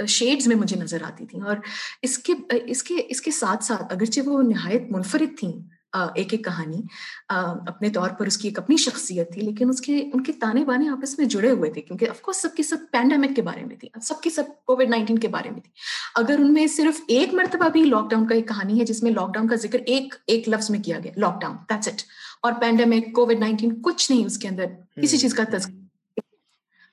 شیڈز 0.08 0.48
میں 0.48 0.56
مجھے 0.56 0.80
نظر 0.80 1.04
آتی 1.04 1.26
تھیں۔ 1.26 1.42
اور 1.42 1.58
اس 2.02 2.18
کے 2.18 2.34
اس 2.66 2.84
کے 2.84 3.02
اس 3.10 3.22
کے 3.22 3.32
ساتھ 3.32 3.64
ساتھ 3.64 3.94
اگرچہ 3.94 4.22
وہ 4.26 4.42
نہایت 4.42 4.92
منفرد 4.92 5.38
تھیں 5.40 5.54
ایک 5.94 6.34
ایک 6.34 6.44
کہانی 6.46 6.82
اپنے 7.30 7.90
طور 7.90 8.10
پر 8.10 8.26
اس 8.26 8.38
کی 8.38 8.48
ایک 8.48 8.60
اپنی 8.60 8.78
شخصیت 8.78 9.32
تھی، 9.34 9.42
لیکن 9.42 9.70
اس 9.70 9.82
کے، 9.82 10.00
ان 10.14 10.24
کے 10.24 10.32
تانے 10.42 10.64
بانے 10.66 10.90
آپس 10.90 11.18
میں 11.20 11.26
جڑے 11.26 11.52
ہوئے 11.52 11.72
تھے، 11.72 11.82
کیونکہ 11.82 12.10
اف 12.10 12.22
کورس 12.22 12.42
سب 12.42 12.56
کی 12.56 12.64
سب 12.64 12.78
پینڈیمک 12.92 13.36
کے 13.36 13.42
بارے 13.42 13.66
میں 13.66 13.76
تھی، 13.76 13.90
سب 14.02 14.22
کی 14.22 14.30
سب 14.30 14.44
کووڈ 14.66 14.90
نائنٹین 14.90 15.20
کے 15.20 15.28
بارے 15.28 15.50
میں 15.50 15.62
تھی۔ 15.62 15.72
اگر 16.16 16.40
ان 16.40 16.54
میں 16.54 16.68
صرف 16.68 17.02
ایک 17.08 17.34
مرتبہ 17.34 17.70
بھی 17.70 17.84
لاک 17.84 18.10
ڈاؤن 18.10 18.28
کا 18.28 18.36
ایک 18.36 18.48
کہانی 18.48 18.80
ہے، 18.80 18.86
جس 18.86 19.04
میں 19.04 19.12
لاک 19.12 19.34
ڈاؤن 19.34 19.48
کا 19.48 19.56
ذکر 19.56 19.80
ایک 19.86 20.16
ایک 20.28 20.50
لفظ 20.50 20.70
میں 20.72 20.80
کیا 20.80 21.00
گیا 21.00 21.12
لاک 21.18 21.42
ڈاؤن 21.42 21.56
دیٹس 21.70 21.88
اٹ 21.88 22.02
اور 22.42 22.54
پینڈیمک 22.62 23.14
کووڈ 23.16 23.40
نائنٹین 23.40 23.82
کچھ 23.82 24.12
نہیں 24.12 24.26
اس 24.26 24.38
کے 24.38 24.48
اندر 24.48 24.66
کسی 25.02 25.18
چیز 25.18 25.34
کا 25.34 25.44
تذکر 25.52 25.80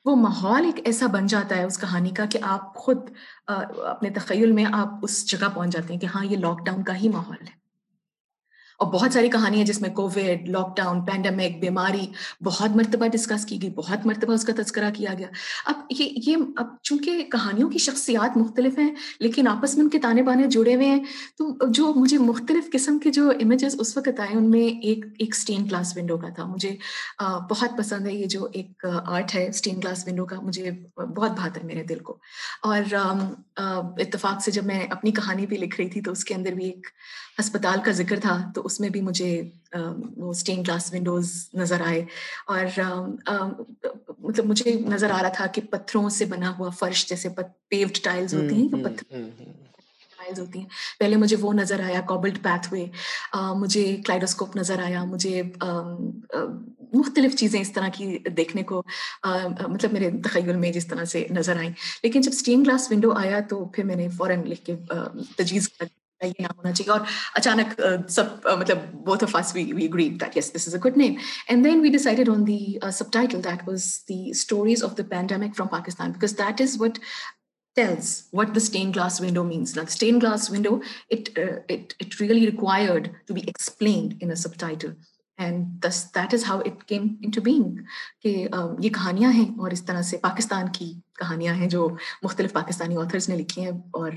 وہ 0.04 0.14
ماحول 0.16 0.64
ایک 0.64 0.80
ایسا 0.84 1.06
بن 1.06 1.26
جاتا 1.26 1.56
ہے 1.56 1.64
اس 1.64 1.78
کہانی 1.78 2.10
کا 2.10 2.24
کہ 2.24 2.38
آپ 2.42 2.74
خود 2.74 2.98
اپنے 3.46 4.10
تخیل 4.10 4.52
میں 4.52 4.64
آپ 4.72 4.88
اس 5.02 5.24
جگہ 5.30 5.48
پہنچ 5.54 5.72
جاتے 5.72 5.92
ہیں 5.92 6.00
کہ 6.00 6.06
ہاں 6.06 6.24
یہ 6.24 6.36
لاک 6.36 6.64
ڈاؤن 6.66 6.82
کا 6.82 6.96
ہی 6.96 7.08
ماحول 7.08 7.46
ہے۔ 7.46 7.56
اور 8.78 8.92
بہت 8.92 9.12
ساری 9.12 9.28
کہانی 9.28 9.58
ہیں 9.58 9.64
جس 9.64 9.80
میں 9.80 9.90
کووڈ 9.90 10.48
لاک 10.48 10.76
ڈاؤن 10.76 11.04
پینڈمک 11.04 11.60
بیماری 11.60 12.06
بہت 12.44 12.76
مرتبہ 12.76 13.06
ڈسکس 13.06 13.46
کی 13.46 13.62
گئی، 13.62 13.70
بہت 13.70 14.06
مرتبہ 14.06 14.32
اس 14.32 14.44
کا 14.44 14.52
تذکرہ 14.56 14.90
کیا 14.90 15.14
گیا۔ 15.18 15.26
اب 15.66 15.74
یہ 15.90 16.08
یہ 16.26 16.36
اب 16.56 16.66
چونکہ 16.82 17.22
کہانیوں 17.32 17.70
کی 17.70 17.78
شخصیات 17.78 18.36
مختلف 18.36 18.78
ہیں، 18.78 18.94
لیکن 19.20 19.48
آپس 19.48 19.74
میں 19.74 19.84
ان 19.84 19.90
کے 19.90 19.98
تانے 19.98 20.22
بانے 20.22 20.46
جڑے 20.46 20.74
ہوئے 20.74 20.86
ہیں، 20.86 21.04
تو 21.38 21.70
جو 21.70 21.92
مجھے 21.96 22.18
مختلف 22.18 22.70
قسم 22.72 22.98
کے 22.98 23.10
جو 23.10 23.30
امیجز 23.30 23.76
اس 23.78 23.96
وقت 23.96 24.20
آئے، 24.20 24.36
ان 24.36 24.50
میں 24.50 24.84
ایک 24.84 25.04
ایک 25.18 25.34
اسٹین 25.34 25.64
گلاس 25.64 25.96
ونڈو 25.96 26.18
کا 26.18 26.28
تھا۔ 26.28 26.44
مجھے 26.44 26.76
بہت 27.50 27.78
پسند 27.78 28.06
ہے 28.06 28.14
یہ 28.14 28.26
جو 28.26 28.48
ایک 28.52 28.86
آرٹ 29.06 29.34
ہے 29.34 29.48
اسٹین 29.48 29.78
گلاس 29.78 30.06
ونڈو 30.06 30.26
کا۔ 30.26 30.40
مجھے 30.40 30.70
بہت 30.96 31.30
بہتر 31.30 31.64
میرے 31.64 31.82
دل 31.82 31.98
کو۔ 31.98 32.18
اور 32.62 32.94
اتفاق 33.98 34.42
سے 34.42 34.50
جب 34.50 34.64
میں 34.64 34.86
اپنی 34.86 35.10
کہانی 35.10 35.46
بھی 35.46 35.56
لکھ 35.56 35.80
رہی 35.80 35.88
تھی، 35.88 36.00
تو 36.00 36.12
اس 36.12 36.24
کے 36.24 36.34
اندر 36.34 36.52
بھی 36.52 36.64
ایک 36.64 36.86
ہسپتال 37.40 37.80
کا 37.84 37.92
ذکر 37.92 38.20
تھا 38.20 38.36
تو 38.54 38.62
اس 38.64 38.80
میں 38.80 38.88
بھی 38.88 39.00
مجھے 39.00 39.30
وہ 40.16 40.30
اسٹین 40.30 40.60
گلاس 40.60 40.92
ونڈوز 40.94 41.30
نظر 41.54 41.80
آئے 41.86 42.04
اور 42.46 42.80
مطلب 44.18 44.46
مجھے 44.46 44.72
نظر 44.88 45.10
آ 45.10 45.22
رہا 45.22 45.28
تھا 45.28 45.46
کہ 45.46 45.62
پتھروں 45.70 46.08
سے 46.08 46.24
بنا 46.24 46.52
ہوا 46.58 46.68
فرش 46.70 47.06
جیسے 47.08 47.28
پیوڈ 47.68 47.98
ٹائلز 48.02 48.34
ہوتی 48.34 48.56
ہیں 48.56 48.68
پتھر 48.84 49.16
ٹائلز 50.18 50.38
ہوتی 50.40 50.58
ہیں۔ 50.58 50.66
پہلے 50.98 51.16
مجھے 51.16 51.36
وہ 51.40 51.52
نظر 51.52 51.80
آیا 51.80 52.00
کوبلٹ 52.00 52.42
پیتھ 52.42 52.72
وے 52.72 52.84
مجھے 53.54 53.84
کلائڈوسکوپ 54.06 54.56
نظر 54.56 54.82
آیا 54.84 55.04
مجھے 55.04 55.42
مختلف 56.94 57.34
چیزیں 57.36 57.60
اس 57.60 57.72
طرح 57.72 57.88
کی 57.94 58.06
دیکھنے 58.36 58.62
کو 58.62 58.82
مطلب 59.68 59.92
میرے 59.92 60.10
تخیل 60.24 60.56
میں 60.56 60.72
جس 60.72 60.86
طرح 60.86 61.04
سے 61.04 61.26
نظر 61.30 61.56
آئیں۔ 61.56 61.70
لیکن 62.02 62.20
جب 62.20 62.30
اسٹین 62.34 62.62
گلاس 62.64 62.90
ونڈو 62.90 63.12
آیا 63.12 63.40
تو 63.48 63.64
پھر 63.64 63.84
میں 63.84 63.96
نے 63.96 64.08
فوراً 64.08 64.42
لکھ 64.46 64.64
کے 64.64 64.76
تجویز 65.36 65.68
کر 65.68 65.86
یہ 66.20 66.42
نام 66.42 66.56
ہونا 66.56 66.72
چاہیے 66.72 66.90
اور 66.92 67.00
اچانک 67.34 67.80
سب 68.10 68.46
مطلب 68.58 68.84
both 69.06 69.24
of 69.24 69.36
us 69.36 69.54
we 69.54 69.64
we 69.72 69.86
agreed 69.86 70.20
that 70.20 70.36
yes 70.36 70.52
this 70.54 70.68
is 70.68 70.74
a 70.74 70.80
good 70.84 70.96
name 70.96 71.14
and 71.48 71.64
then 71.64 71.80
we 71.80 71.90
decided 71.90 72.28
on 72.28 72.46
the 72.46 72.60
subtitle 73.12 73.44
that 73.44 73.68
was 73.68 73.88
the 74.08 74.20
stories 74.30 74.84
of 74.84 74.96
the 74.98 75.08
pandemic 75.10 75.56
from 75.56 75.68
Pakistan 75.68 76.12
because 76.12 76.38
that 76.38 76.60
is 76.60 76.76
what 76.80 76.98
tells 77.76 78.28
what 78.32 78.54
the 78.54 78.60
stained 78.60 78.94
glass 78.94 79.20
window 79.20 79.44
means. 79.44 79.76
Now, 79.76 79.84
the 79.84 79.90
stained 79.90 80.22
glass 80.22 80.50
window, 80.50 80.80
it, 81.08 81.28
uh, 81.38 81.60
it, 81.68 81.94
it 82.00 82.18
really 82.20 82.44
required 82.46 83.10
to 83.26 83.32
be 83.32 83.44
explained 83.46 84.16
in 84.20 84.32
a 84.32 84.36
subtitle. 84.36 84.94
And 85.38 85.80
thus, 85.80 86.04
that 86.10 86.32
is 86.32 86.44
how 86.44 86.60
it 86.60 86.86
came 86.86 87.18
into 87.22 87.40
being. 87.40 87.68
کہ 88.22 88.30
یہ 88.78 88.90
کہانیاں 88.90 89.30
ہیں 89.32 89.44
اور 89.58 89.70
اس 89.70 89.84
طرح 89.84 90.02
سے 90.02 90.16
پاکستان 90.18 90.72
کی 90.72 90.92
کہانیاں 91.18 91.54
ہیں 91.54 91.68
جو 91.68 91.88
مختلف 92.22 92.52
پاکستانی 92.52 92.96
آتھرز 92.96 93.28
نے 93.28 93.36
لکھی 93.36 93.62
ہیں 93.62 93.72
اور 93.92 94.12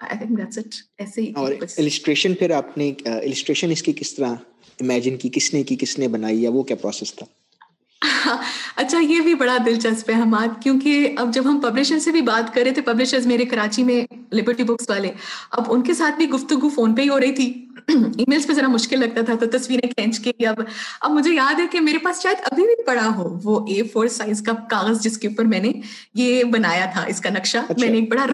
اور 0.00 1.52
السٹریشن 1.78 2.34
پھر 2.34 2.50
آپ 2.50 2.78
نے 2.78 2.92
السٹریشن 3.04 3.70
اس 3.70 3.82
کی 3.82 3.92
کس 3.92 4.14
طرح 4.14 4.34
امیجن 4.80 5.16
کی 5.16 5.28
کس 5.28 5.54
نے 5.54 5.62
کی 5.62 5.76
کس 5.76 5.98
نے 5.98 6.08
بنائی 6.08 6.42
یا 6.42 6.50
وہ 6.50 6.62
کیا 6.62 6.76
پروسیس 6.76 7.14
تھا؟ 7.14 7.26
اچھا 8.76 8.98
یہ 8.98 9.20
بھی 9.20 9.34
بڑا 9.34 9.56
دلچسپ 9.66 10.10
ہے 10.10 10.46
کیونکہ 10.62 11.08
اب 11.16 11.32
جب 11.34 11.44
ہم 11.44 11.60
پبلشر 11.60 11.98
سے 11.98 12.10
بھی 12.10 12.20
بات 12.20 12.54
کرے 12.54 12.70
تھے 12.70 12.82
پبلشرز 12.82 13.26
میرے 13.26 13.44
کراچی 13.44 13.82
میں 13.84 14.00
لبرٹی 14.32 14.62
بکس 14.62 14.90
والے 14.90 15.10
اب 15.50 15.64
ان 15.68 15.82
کے 15.82 15.94
ساتھ 15.94 16.16
بھی 16.16 16.28
گفتگو 16.30 16.68
فون 16.68 16.94
پہ 16.94 17.02
ہی 17.02 17.08
ہو 17.08 17.20
رہی 17.20 17.32
تھی۔ 17.32 17.46
ای 17.88 18.24
میلس 18.28 18.46
پہ 18.46 18.52
ذرا 18.52 18.68
مشکل 18.68 19.00
لگتا 19.00 19.20
تھا 19.20 19.34
تو 19.34 19.46
تصویریں 19.58 19.88
کھینچ 19.88 20.18
کے 20.20 20.46
اب 20.46 20.60
اب 21.00 21.10
مجھے 21.10 21.34
یاد 21.34 21.60
ہے 21.60 21.66
کہ 21.72 21.80
میرے 21.80 21.98
پاس 21.98 22.22
شاید 22.22 22.36
ابھی 22.52 22.62
بھی 22.62 22.82
پڑا 22.84 23.08
ہو 23.16 23.28
وہ 23.44 23.66
اے 23.68 23.82
فور 23.82 24.08
سائز 24.08 24.42
کا 24.42 24.52
کاغذ 24.70 25.00
جس 25.00 25.18
کے 25.18 25.28
اوپر 25.28 25.44
میں 25.44 25.60
نے 25.60 25.72
یہ 26.14 26.44
بنایا 26.44 26.86
تھا 26.92 27.04
اس 27.04 27.20
کا 27.20 27.30
نقشہ۔ 27.30 27.58
میں 27.78 27.88
نے 27.88 27.98
ایک 27.98 28.10
بڑا 28.10 28.26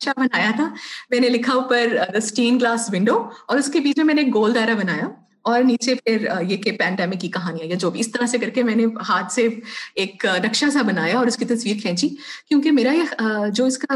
اچھا 0.00 0.12
بنایا 0.16 0.50
تھا۔ 0.56 0.74
میں 1.10 1.20
نے 1.20 1.28
لکھا 1.28 1.52
اوپر 1.52 1.96
اسٹین 2.14 2.58
گلاس 2.58 2.90
ونڈو 2.92 3.28
اور 3.46 3.58
اس 3.58 3.72
کے 3.72 3.80
بیچ 3.80 3.96
میں 3.96 4.04
میں 4.04 4.14
نے 4.14 4.22
گول 4.34 4.54
دائرہ 4.54 4.74
بنایا 4.74 5.08
اور 5.42 5.62
نیچے 5.62 5.94
پھر 5.94 6.28
uh, 6.28 6.42
یہ 6.48 6.56
کہ 6.56 6.72
پینڈیمک 6.72 7.20
کی 7.20 7.28
کہانیاں 7.28 7.66
یا 7.66 7.74
جو 7.74 7.90
بھی 7.90 8.00
اس 8.00 8.12
طرح 8.12 8.26
سے 8.26 8.38
کر 8.38 8.50
کے 8.50 8.62
میں 8.62 8.74
نے 8.74 8.84
ہاتھ 9.08 9.32
سے 9.32 9.48
ایک 9.94 10.26
uh, 10.26 10.44
نقشہ 10.44 10.70
سا 10.72 10.82
بنایا 10.82 11.18
اور 11.18 11.26
اس 11.26 11.36
کی 11.36 11.44
تصویر 11.44 11.76
کھینچی۔ 11.82 12.08
کیونکہ 12.48 12.72
میرا 12.72 12.92
یہ 12.92 13.22
uh, 13.22 13.50
جو 13.50 13.64
اس 13.64 13.78
کا 13.78 13.94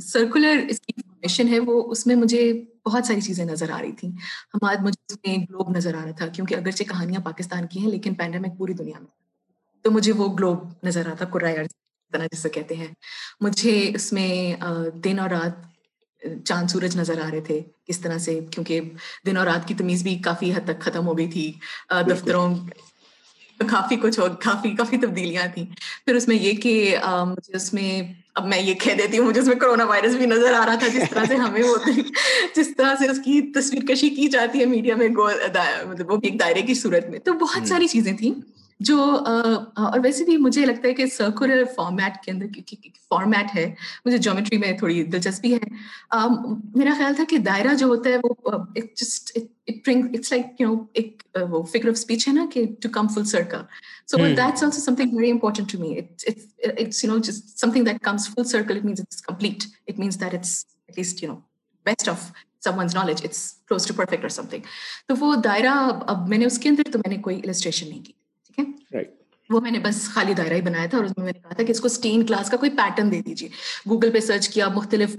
سرکولر 0.00 0.56
اس 0.68 0.80
کی 0.80 0.92
انفارمیشن 0.96 1.48
ہے 1.48 1.58
وہ 1.58 1.90
اس 1.90 2.06
میں 2.06 2.16
مجھے 2.16 2.62
بہت 2.86 3.04
ساری 3.04 3.20
چیزیں 3.20 3.44
نظر 3.44 3.70
آ 3.70 3.80
رہی 3.80 3.92
تھیں۔ 3.92 4.10
ہمارے 4.54 4.76
مجھے 4.82 5.14
اس 5.14 5.18
میں 5.26 5.36
گلوب 5.50 5.76
نظر 5.76 5.94
آ 5.94 6.04
رہا 6.04 6.10
تھا 6.10 6.26
کیونکہ 6.26 6.54
اگرچہ 6.54 6.84
کہانیاں 6.84 7.20
پاکستان 7.20 7.66
کی 7.66 7.80
ہیں 7.80 7.90
لیکن 7.90 8.14
پینڈیمک 8.14 8.58
پوری 8.58 8.72
دنیا 8.72 8.98
میں 8.98 9.10
تو 9.82 9.90
مجھے 9.90 10.12
وہ 10.12 10.34
گلوب 10.34 10.58
نظر 10.82 11.06
آتا 11.06 11.24
کرایہ 11.24 11.58
طرح 12.14 12.26
جسے 12.32 12.48
کہتے 12.48 12.74
ہیں۔ 12.76 12.90
مجھے 13.40 13.74
اس 13.94 14.12
میں 14.12 14.32
دن 15.04 15.18
اور 15.18 15.30
رات 15.30 15.54
چاند 16.44 16.68
سورج 16.70 16.96
نظر 16.96 17.20
آ 17.20 17.30
رہے 17.32 17.40
تھے۔ 17.40 17.60
کس 17.88 17.98
طرح 18.00 18.18
سے؟ 18.18 18.38
کیونکہ 18.50 18.80
دن 19.26 19.36
اور 19.36 19.46
رات 19.46 19.68
کی 19.68 19.74
تمیز 19.74 20.02
بھی 20.02 20.14
کافی 20.24 20.52
حد 20.52 20.64
تک 20.64 20.80
ختم 20.80 21.06
ہو 21.06 21.18
گئی 21.18 21.28
تھی۔ 21.28 21.46
دفتروں 22.10 22.48
کافی 23.70 23.96
کچھ 23.96 24.18
ہو 24.20 24.26
کافی 24.42 24.70
کافی 24.76 24.96
تبدیلیاں 24.98 25.46
تھیں۔ 25.54 25.66
پھر 26.04 26.14
اس 26.14 26.26
میں 26.28 26.36
یہ 26.36 26.52
کہ 26.62 26.72
مجھے 27.28 27.56
اس 27.56 27.72
میں 27.74 27.90
اب 28.34 28.46
میں 28.48 28.60
یہ 28.62 28.74
کہہ 28.74 28.94
دیتی 28.94 29.18
ہوں 29.18 29.26
مجھے 29.26 29.40
اس 29.40 29.46
میں 29.46 29.56
کرونا 29.56 29.84
وائرس 29.84 30.14
بھی 30.14 30.26
نظر 30.26 30.52
آ 30.54 30.64
رہا 30.66 30.74
تھا۔ 30.74 30.88
جس 30.88 31.02
طرح 31.10 31.24
سے 31.28 31.36
ہمیں 31.36 31.62
ہوتے 31.62 31.90
جس 32.56 32.68
طرح 32.76 32.94
سے 32.98 33.08
اس 33.08 33.18
کی 33.24 33.40
تصویر 33.54 33.82
کشی 33.88 34.08
کی 34.08 34.28
جاتی 34.28 34.60
ہے 34.60 34.66
میڈیا 34.66 34.96
میں 34.96 35.08
مطلب 35.88 36.10
وہ 36.10 36.16
بھی 36.16 36.28
ایک 36.28 36.40
دائرے 36.40 36.62
کی 36.62 36.74
صورت 36.74 37.08
میں۔ 37.10 37.18
تو 37.18 37.32
بہت 37.32 37.68
ساری 37.68 37.86
چیزیں 37.86 38.12
تھیں۔ 38.12 38.34
جو 38.84 39.02
اور 39.76 39.98
ویسے 40.04 40.24
بھی 40.24 40.36
مجھے 40.36 40.64
لگتا 40.66 40.88
ہے 40.88 40.94
کہ 40.94 41.06
سرکولر 41.06 41.64
فارمیٹ 41.76 42.22
کے 42.24 42.30
اندر 42.30 42.46
فارمیٹ 43.08 43.56
ہے 43.56 43.74
مجھے 44.04 44.18
جومیٹری 44.18 44.58
میں 44.58 44.72
تھوڑی 44.72 45.02
دلچسپی 45.04 45.54
ہے۔ 45.54 45.58
میرا 46.74 46.94
خیال 46.98 47.14
تھا 47.14 47.24
کہ 47.28 47.38
دائرہ 47.38 47.74
جو 47.74 47.86
ہوتا 47.86 48.10
ہے 48.10 48.16
وہ 48.24 48.52
اٹس 48.76 50.32
لائک 50.32 50.60
یو 50.60 50.68
نو 50.68 50.84
ایک 50.92 51.22
وہ 51.50 51.62
فگر 51.62 51.88
آف 51.88 51.96
اسپیچ 51.96 52.28
ہے 52.28 52.32
نا 52.32 52.46
کہ 52.52 52.64
to 52.82 52.88
come 52.92 53.08
full 53.08 53.24
circle 53.24 53.62
so 54.06 54.26
that's 54.26 54.62
also 54.64 54.80
something 54.94 55.16
very 55.16 55.30
important 55.30 55.72
to 55.72 55.78
me 55.78 55.98
it's 55.98 57.04
you 57.04 57.14
know 57.14 57.22
something 57.70 57.84
that 57.84 58.08
full 58.34 58.44
circle 58.44 58.76
it 58.76 58.84
means 58.84 59.00
it's 59.00 59.22
complete 59.22 59.64
it 59.86 59.98
means 59.98 60.20
that 60.20 60.34
it's 60.34 60.64
at 60.88 60.98
least 60.98 61.22
you 61.22 61.32
know 61.32 61.38
best 61.86 62.08
of 62.08 62.30
someone's 62.78 62.94
knowledge 62.94 63.20
it's 63.24 63.52
close 63.52 63.86
to 63.86 63.94
perfect 63.94 64.22
or 64.22 64.30
something 64.50 64.60
تو 65.08 65.14
وہ 65.18 65.34
دائرہ 65.34 65.74
اب 66.06 66.28
میں 66.28 66.38
نے 66.38 66.44
اس 66.44 66.58
کے 66.58 66.68
اندر 66.68 66.90
تو 66.92 66.98
میں 66.98 67.14
نے 67.16 67.22
کوئی 67.22 67.40
السٹریشن 67.44 67.88
نہیں 67.88 68.04
کی۔ 68.04 68.12
ٹھیک 68.56 68.94
ہے؟ 68.94 69.02
وہ 69.50 69.60
میں 69.60 69.70
نے 69.70 69.78
بس 69.78 70.08
خالی 70.08 70.34
دائرہ 70.34 70.54
ہی 70.54 70.60
بنایا 70.60 70.86
تھا 70.86 70.98
اور 70.98 71.04
اس 71.04 71.12
میں 71.16 71.24
میں 71.24 71.32
نے 71.32 71.38
کہا 71.40 71.54
تھا 71.54 71.62
کہ 71.62 71.70
اس 71.70 71.80
کو 71.80 71.86
اسٹین 71.86 72.26
کلاس 72.26 72.50
کا 72.50 72.56
کوئی 72.56 72.70
پیٹرن 72.70 73.10
دے 73.12 73.20
دیجیے 73.20 73.48
گوگل 73.88 74.10
پہ 74.10 74.20
سرچ 74.20 74.48
کیا 74.48 74.68
مختلف 74.68 75.16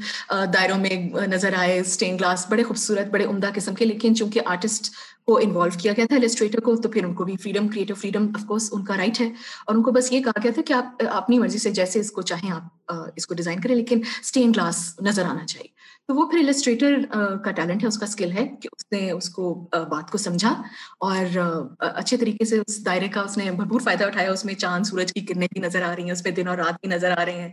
دائروں 0.53 0.77
میں 0.77 1.25
نظر 1.27 1.53
آئے 1.57 1.79
اسٹین 1.79 2.15
گلاس 2.15 2.45
بڑے 2.49 2.63
خوبصورت 2.63 3.07
بڑے 3.07 3.25
عمدہ 3.25 3.49
قسم 3.55 3.75
کے 3.75 3.85
لیکن 3.85 4.15
چونکہ 4.15 4.39
آرٹسٹ 4.45 4.91
کو 5.27 5.37
انوالو 5.43 5.79
کیا 5.79 5.93
گیا 5.97 6.05
تھا 6.05 6.15
السٹریٹر 6.15 6.59
کو، 6.59 6.75
تو 6.75 6.89
پھر 6.89 7.05
ان 7.05 7.13
کو 7.13 7.23
بھی 7.23 7.37
freedom 7.37 7.67
creative 7.67 7.95
freedom 7.95 8.27
of 8.35 8.45
course 8.47 8.69
ان 8.71 8.83
کا 8.83 8.97
رائٹ 8.97 9.21
ہے۔ 9.21 9.27
اور 9.65 9.75
ان 9.75 9.83
کو 9.83 9.91
بس 9.91 10.11
یہ 10.11 10.19
کہا 10.19 10.39
گیا 10.43 10.51
تھا 10.53 10.61
کہ 10.65 10.73
آپ، 10.73 11.03
اپنی 11.11 11.39
مرضی 11.39 11.57
سے 11.57 11.71
جیسے 11.71 11.99
اس 11.99 12.11
کو 12.11 12.21
چاہیں 12.21 12.51
آپ 12.51 12.91
اس 13.15 13.27
کو 13.27 13.33
ڈیزائن 13.35 13.61
کریں، 13.61 13.75
لیکن 13.75 14.01
اسٹین 14.21 14.49
گلاس 14.49 14.95
نظر 15.01 15.23
آنا 15.25 15.45
چاہیے۔ 15.45 15.67
تو 16.07 16.15
وہ 16.15 16.29
پھر 16.29 16.39
السٹریٹر 16.39 16.95
کا 17.43 17.51
ٹیلنٹ 17.51 17.83
ہے، 17.83 17.87
اس 17.87 17.97
کا 17.97 18.05
اسکل 18.05 18.31
ہے 18.31 18.47
کہ 18.47 18.69
اس 18.77 18.85
نے 18.91 19.11
اس 19.11 19.29
کو 19.29 19.67
بات 19.71 20.11
کو 20.11 20.17
سمجھا۔ 20.17 20.61
اور 20.99 21.37
اچھے 21.79 22.17
طریقے 22.17 22.45
سے 22.45 22.59
اس 22.67 22.85
دائرے 22.85 23.07
کا، 23.07 23.21
اس 23.21 23.37
نے 23.37 23.51
بھرپور 23.51 23.79
فائدہ 23.79 24.03
اٹھایا۔ 24.03 24.31
اس 24.31 24.45
میں 24.45 24.53
چاند، 24.53 24.85
سورج 24.85 25.13
کی 25.13 25.21
کرنیں 25.21 25.47
بھی 25.51 25.61
نظر 25.61 25.81
آ 25.81 25.95
رہی 25.95 26.03
ہیں، 26.03 26.11
اس 26.11 26.23
میں 26.23 26.31
دن 26.31 26.47
اور 26.47 26.57
رات 26.57 26.73
بھی 26.81 26.89
نظر 26.89 27.17
آ 27.17 27.25
رہے 27.25 27.41
ہیں۔ 27.41 27.49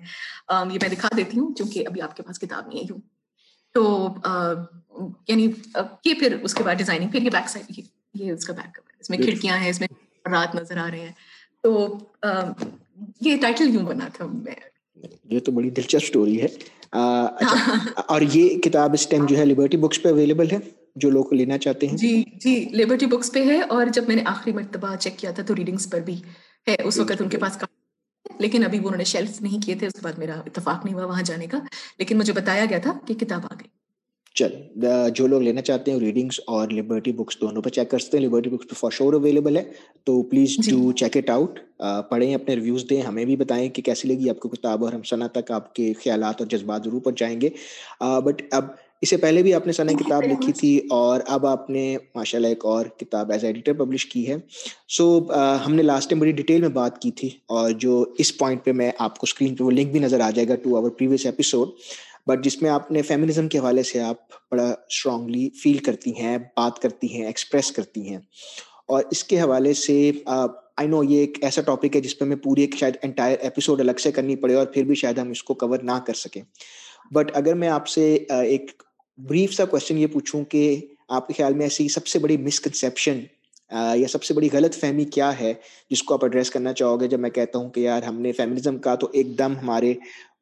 یہ 0.51 0.79
میں 0.83 0.89
دکھا 0.89 1.09
دیتی 1.17 1.39
ہوں، 1.41 1.55
چونکہ 1.55 1.85
ابھی 1.89 2.03
آپ 2.03 2.17
کے 2.17 2.23
پاس 2.23 2.39
کتاب 2.39 2.67
نہیں 2.67 2.81
ہے 2.81 3.22
تو 3.75 4.09
یعنی 5.29 5.49
یہ 6.05 6.15
پھر 6.15 6.37
اس 6.43 6.55
کے 6.55 6.63
بعد 6.65 6.75
ڈیزائننگ 6.75 7.09
پھر 7.09 7.23
یہ 7.23 7.31
بیک 7.31 7.49
سائڈ 7.49 7.81
یہ 8.15 8.33
اس 8.33 8.45
کا 8.45 8.53
بیک 8.53 8.75
کور 8.75 8.93
اس 9.01 9.11
میں 9.11 9.19
کھڑکیاں 9.19 9.59
ہیں 9.59 9.71
اس 9.71 9.81
میں 9.81 9.89
رات 10.31 10.55
نظر 10.55 10.77
آ 10.77 10.91
رہے 10.91 11.01
ہیں۔ 11.01 11.13
تو 11.63 11.99
یہ 13.21 13.37
ٹائٹل 13.41 13.75
یوں 13.75 13.83
بنا 13.83 14.09
تھا 14.13 14.27
میں۔ 14.27 14.55
یہ 15.25 15.39
تو 15.39 15.53
بڑی 15.53 15.71
دلچسپ 15.71 15.97
اسٹوری 15.97 16.43
ہے۔ 16.43 16.47
اچھا، 16.93 18.01
اور 18.07 18.21
یہ 18.21 18.59
کتاب 18.59 18.93
اس 18.93 19.07
ٹائم 19.09 19.27
جو 19.27 19.37
ہے 19.37 19.45
لبرٹی 19.45 19.77
بکس 19.77 20.03
پہ 20.03 20.09
اویلیبل 20.09 20.51
ہے 20.51 20.59
جو 20.97 21.11
لوگ 21.11 21.33
لینا 21.35 21.59
چاہتے 21.59 21.87
ہیں؟ 21.87 21.97
جی 21.97 22.23
جی 22.41 22.55
لبرٹی 22.75 23.07
بکس 23.07 23.33
پہ 23.33 23.45
ہے۔ 23.45 23.61
اور 23.61 23.87
جب 23.87 24.09
میں 24.09 24.17
نے 24.17 24.23
آخری 24.27 24.53
مرتبہ 24.53 24.95
چیک 24.97 25.19
کیا 25.19 25.31
تھا 25.31 25.43
تو 25.43 25.57
ریڈنگس 25.57 25.91
پر 25.91 26.01
بھی 26.01 26.21
ہے۔ 26.67 26.77
اس 26.85 26.99
وقت 26.99 27.21
ان 27.21 27.29
کے 27.29 27.39
پاس 27.39 27.57
لیکن 28.39 28.65
ابھی 28.65 28.79
وہ 28.79 28.87
انہوں 28.87 28.99
نے 28.99 29.05
شیلف 29.05 29.43
نہیں 29.43 29.67
کیے 29.67 29.75
تھے 29.75 29.87
اس 29.87 29.93
کے 29.93 30.01
بعد 30.03 30.19
میرا 30.19 30.35
اتفاق 30.47 30.85
نہیں 30.85 30.95
ہوا 30.95 31.05
وہاں 31.05 31.23
جانے 31.23 31.47
کا۔ 31.47 31.59
لیکن 31.99 32.19
مجھے 32.19 32.33
بتایا 32.33 32.65
گیا 32.71 32.79
تھا 32.79 32.93
کہ 33.07 33.15
کتاب 33.15 33.41
آ 33.45 33.55
گئی 33.55 33.69
چل 34.35 34.51
جو 35.15 35.27
لوگ 35.27 35.43
لینا 35.43 35.61
چاہتے 35.63 35.91
ہیں 35.93 35.99
ریڈنگس 35.99 36.41
اور 36.47 36.69
لبرٹی 36.69 37.13
بکس 37.13 37.41
دونوں 37.41 37.63
پہ 37.63 37.69
چیک 37.71 37.91
کر 37.91 37.99
سکتے 37.99 38.19
ہیں۔ 38.19 38.25
لبرٹی 38.25 38.51
بکس 38.51 38.69
پہ 38.69 38.75
فار 38.75 38.91
شور 38.91 39.13
اویلیبل 39.13 39.57
ہے۔ 39.57 39.65
تو 40.05 40.23
please 40.23 40.57
do 40.71 40.93
check 40.93 41.17
it 41.17 41.31
out 41.31 41.59
پڑھیں 42.11 42.35
اپنے 42.35 42.55
ریویوز 42.55 42.85
دیں۔ 42.91 43.03
ہمیں 43.03 43.25
بھی 43.25 43.37
بتائیں 43.37 43.69
کہ 43.69 43.83
کیسی 43.83 44.09
لگی 44.09 44.31
آپ 44.31 44.41
کو 44.41 44.49
کتاب 44.49 44.85
اور 44.85 44.93
ہم 44.93 45.03
ثنا 45.11 45.27
تک 45.27 45.51
آپ 45.51 45.75
کے 45.75 45.93
خیالات 45.93 46.41
اور 46.41 46.49
جذبات 46.49 46.85
ضرور 46.85 47.01
پہنچائیں 47.01 47.41
گے۔ 47.41 47.49
بٹ 48.25 48.43
اب 48.51 48.65
اس 49.03 49.11
سے 49.11 49.17
پہلے 49.17 49.43
بھی 49.43 49.55
آپ 49.55 49.67
نے 49.67 49.73
ثنا 49.73 49.93
کتاب 49.93 50.23
لکھی 50.23 50.53
تھی 50.53 50.81
اور 50.91 51.21
اب 51.27 51.47
آپ 51.47 51.71
نے 51.71 51.97
ماشاء 52.15 52.39
اللہ 52.39 52.49
ایک 52.49 52.65
اور 52.65 52.87
کتاب 52.87 53.33
ایز 53.33 53.45
ایڈیٹر 53.45 53.73
پبلش 53.73 54.07
کی 54.07 54.29
ہے۔ 54.29 54.37
سو 54.89 55.07
ہم 55.67 55.75
نے 55.75 55.83
لاسٹ 55.83 56.11
ٹائم 56.11 56.21
بڑی 56.21 56.33
ڈیٹیل 56.33 56.61
میں 56.61 56.69
بات 56.69 56.99
کی 56.99 57.11
تھی 57.11 57.31
اور 57.49 57.71
جو 57.71 58.05
اس 58.19 58.39
پوائنٹ 58.39 58.65
پہ 58.65 58.73
میں 58.73 58.91
آپ 58.99 59.19
کو 59.19 59.25
اسکرین 59.25 59.55
پہ 59.55 59.65
وہ 59.65 59.71
لنک 59.71 59.93
بھی 59.93 60.01
نظر 60.01 60.21
آ 60.21 60.31
جائے 60.31 60.49
گا 60.49 60.55
to 60.55 60.77
our 60.77 60.91
previous 60.91 61.27
episode 61.27 61.69
but 62.27 62.45
جس 62.45 62.63
میں 62.63 62.71
آپ 62.71 62.91
نے 62.93 63.03
فیمنزم 63.03 63.49
کے 63.49 63.59
حوالے 63.59 63.83
سے 63.83 64.01
آپ 64.01 64.17
بڑا 64.51 64.69
اسٹرانگلی 64.71 65.51
فیل 65.63 65.79
کرتی 65.79 66.11
ہیں 66.17 66.39
بات 66.39 66.79
کرتی 66.79 67.15
ہیں 67.15 67.27
ایکسپریس 67.27 67.73
کرتی 67.73 68.09
ہیں۔ 68.09 68.19
اور 68.89 69.03
اس 69.11 69.25
کے 69.25 69.41
حوالے 69.41 69.73
سے 69.73 70.13
آئی 70.27 70.89
نو 70.89 71.05
یہ 71.05 71.19
ایک 71.19 71.39
ایسا 71.43 71.63
ٹاپک 71.63 71.97
ہے 71.97 72.01
جس 72.01 72.19
پہ 72.19 72.25
میں 72.25 72.37
پوری 72.37 72.61
ایک 72.61 72.75
شاید 72.77 72.97
انٹائر 73.03 73.37
ایپیسوڈ 73.41 73.81
الگ 73.81 73.99
سے 74.03 74.13
کرنی 74.13 74.37
پڑے 74.37 74.55
اور 74.55 74.67
پھر 74.67 74.83
بھی 74.83 74.95
شاید 74.95 75.19
ہم 75.19 75.31
اس 75.31 75.43
کو 75.43 75.55
کور 75.55 75.79
نہ 75.83 75.99
کر 76.07 76.15
سکیں۔ 76.15 76.43
بٹ 77.11 77.31
اگر 77.35 77.55
میں 77.55 77.69
آپ 77.69 77.89
سے 77.89 78.15
ایک 78.29 78.71
بریف 79.19 79.53
سا 79.55 79.65
کوشچن 79.65 79.99
یہ 79.99 80.07
پوچھوں 80.07 80.45
کہ 80.45 80.81
آپ 81.09 81.27
کے 81.27 81.33
خیال 81.37 81.55
میں 81.55 81.67
ایسی 81.67 81.89
سب 81.89 82.07
سے 82.07 82.19
بڑی 82.19 82.37
مسکنسیپشن 82.37 83.21
یا 83.95 84.09
سب 84.09 84.23
سے 84.23 84.35
بڑی 84.35 84.49
غلط 84.53 84.75
فہمی 84.75 85.05
کیا 85.05 85.41
ہے 85.41 85.53
جس 85.91 86.03
کو 86.03 86.15
آپ 86.15 86.25
ایڈریس 86.25 86.51
کرنا 86.51 86.73
چاہو 86.73 87.01
گے؟ 87.01 87.09
جب 87.09 87.21
میں 87.21 87.31
کہتا 87.31 87.59
ہوں 87.59 87.71
کہ 87.71 87.81
یار 87.81 88.03
ہم 88.03 88.21
نے 88.21 88.33
فیمنزم 88.33 88.79
کا 88.79 88.95
تو 88.95 89.09
ایک 89.13 89.39
دم 89.39 89.53
ہمارے 89.59 89.95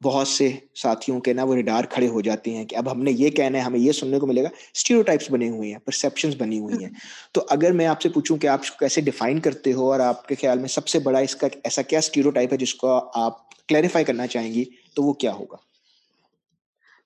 بہت 0.03 0.27
سے 0.27 0.49
ساتھیوں 0.75 1.19
کے 1.19 1.33
نا 1.33 1.43
وہ 1.43 1.55
ریڈار 1.55 1.83
کھڑے 1.83 2.07
ہو 2.07 2.21
جاتے 2.21 2.51
ہیں 2.51 2.65
کہ 2.65 2.75
اب 2.75 2.91
ہم 2.91 3.03
نے 3.03 3.11
یہ 3.11 3.29
کہنا 3.29 3.57
ہے، 3.57 3.63
ہمیں 3.63 3.79
یہ 3.79 3.91
سننے 3.91 4.19
کو 4.19 4.27
ملے 4.27 4.43
گا۔ 4.43 4.47
اسٹیریو 4.75 5.01
ٹائپس 5.01 5.31
بنے 5.31 5.49
ہوئے 5.49 5.71
ہیں 5.71 5.79
پرسیپشنس 5.85 6.35
بنی 6.37 6.59
ہوئی 6.59 6.83
ہیں۔ 6.83 6.91
تو 7.31 7.45
اگر 7.49 7.71
میں 7.71 7.85
آپ 7.85 8.01
سے 8.01 8.09
پوچھوں 8.09 8.37
کہ 8.37 8.47
آپ 8.47 8.79
کیسے 8.79 9.01
ڈیفائن 9.01 9.39
کرتے 9.39 9.73
ہو 9.73 9.91
اور 9.91 9.99
آپ 9.99 10.27
کے 10.27 10.35
خیال 10.35 10.59
میں 10.59 10.69
سب 10.69 10.87
سے 10.87 10.99
بڑا 10.99 11.19
اس 11.19 11.35
کا 11.35 11.47
ایسا 11.63 11.81
کیا 11.81 11.99
اسٹیریو 11.99 12.31
ٹائپ 12.31 12.53
ہے 12.53 12.57
جس 12.57 12.75
کو 12.75 12.99
آپ 13.13 13.67
کلیریفائی 13.67 14.05
کرنا 14.05 14.27
چاہیں 14.27 14.53
گی، 14.53 14.63
تو 14.93 15.03
وہ 15.03 15.13
کیا 15.13 15.33
ہوگا؟ 15.33 15.70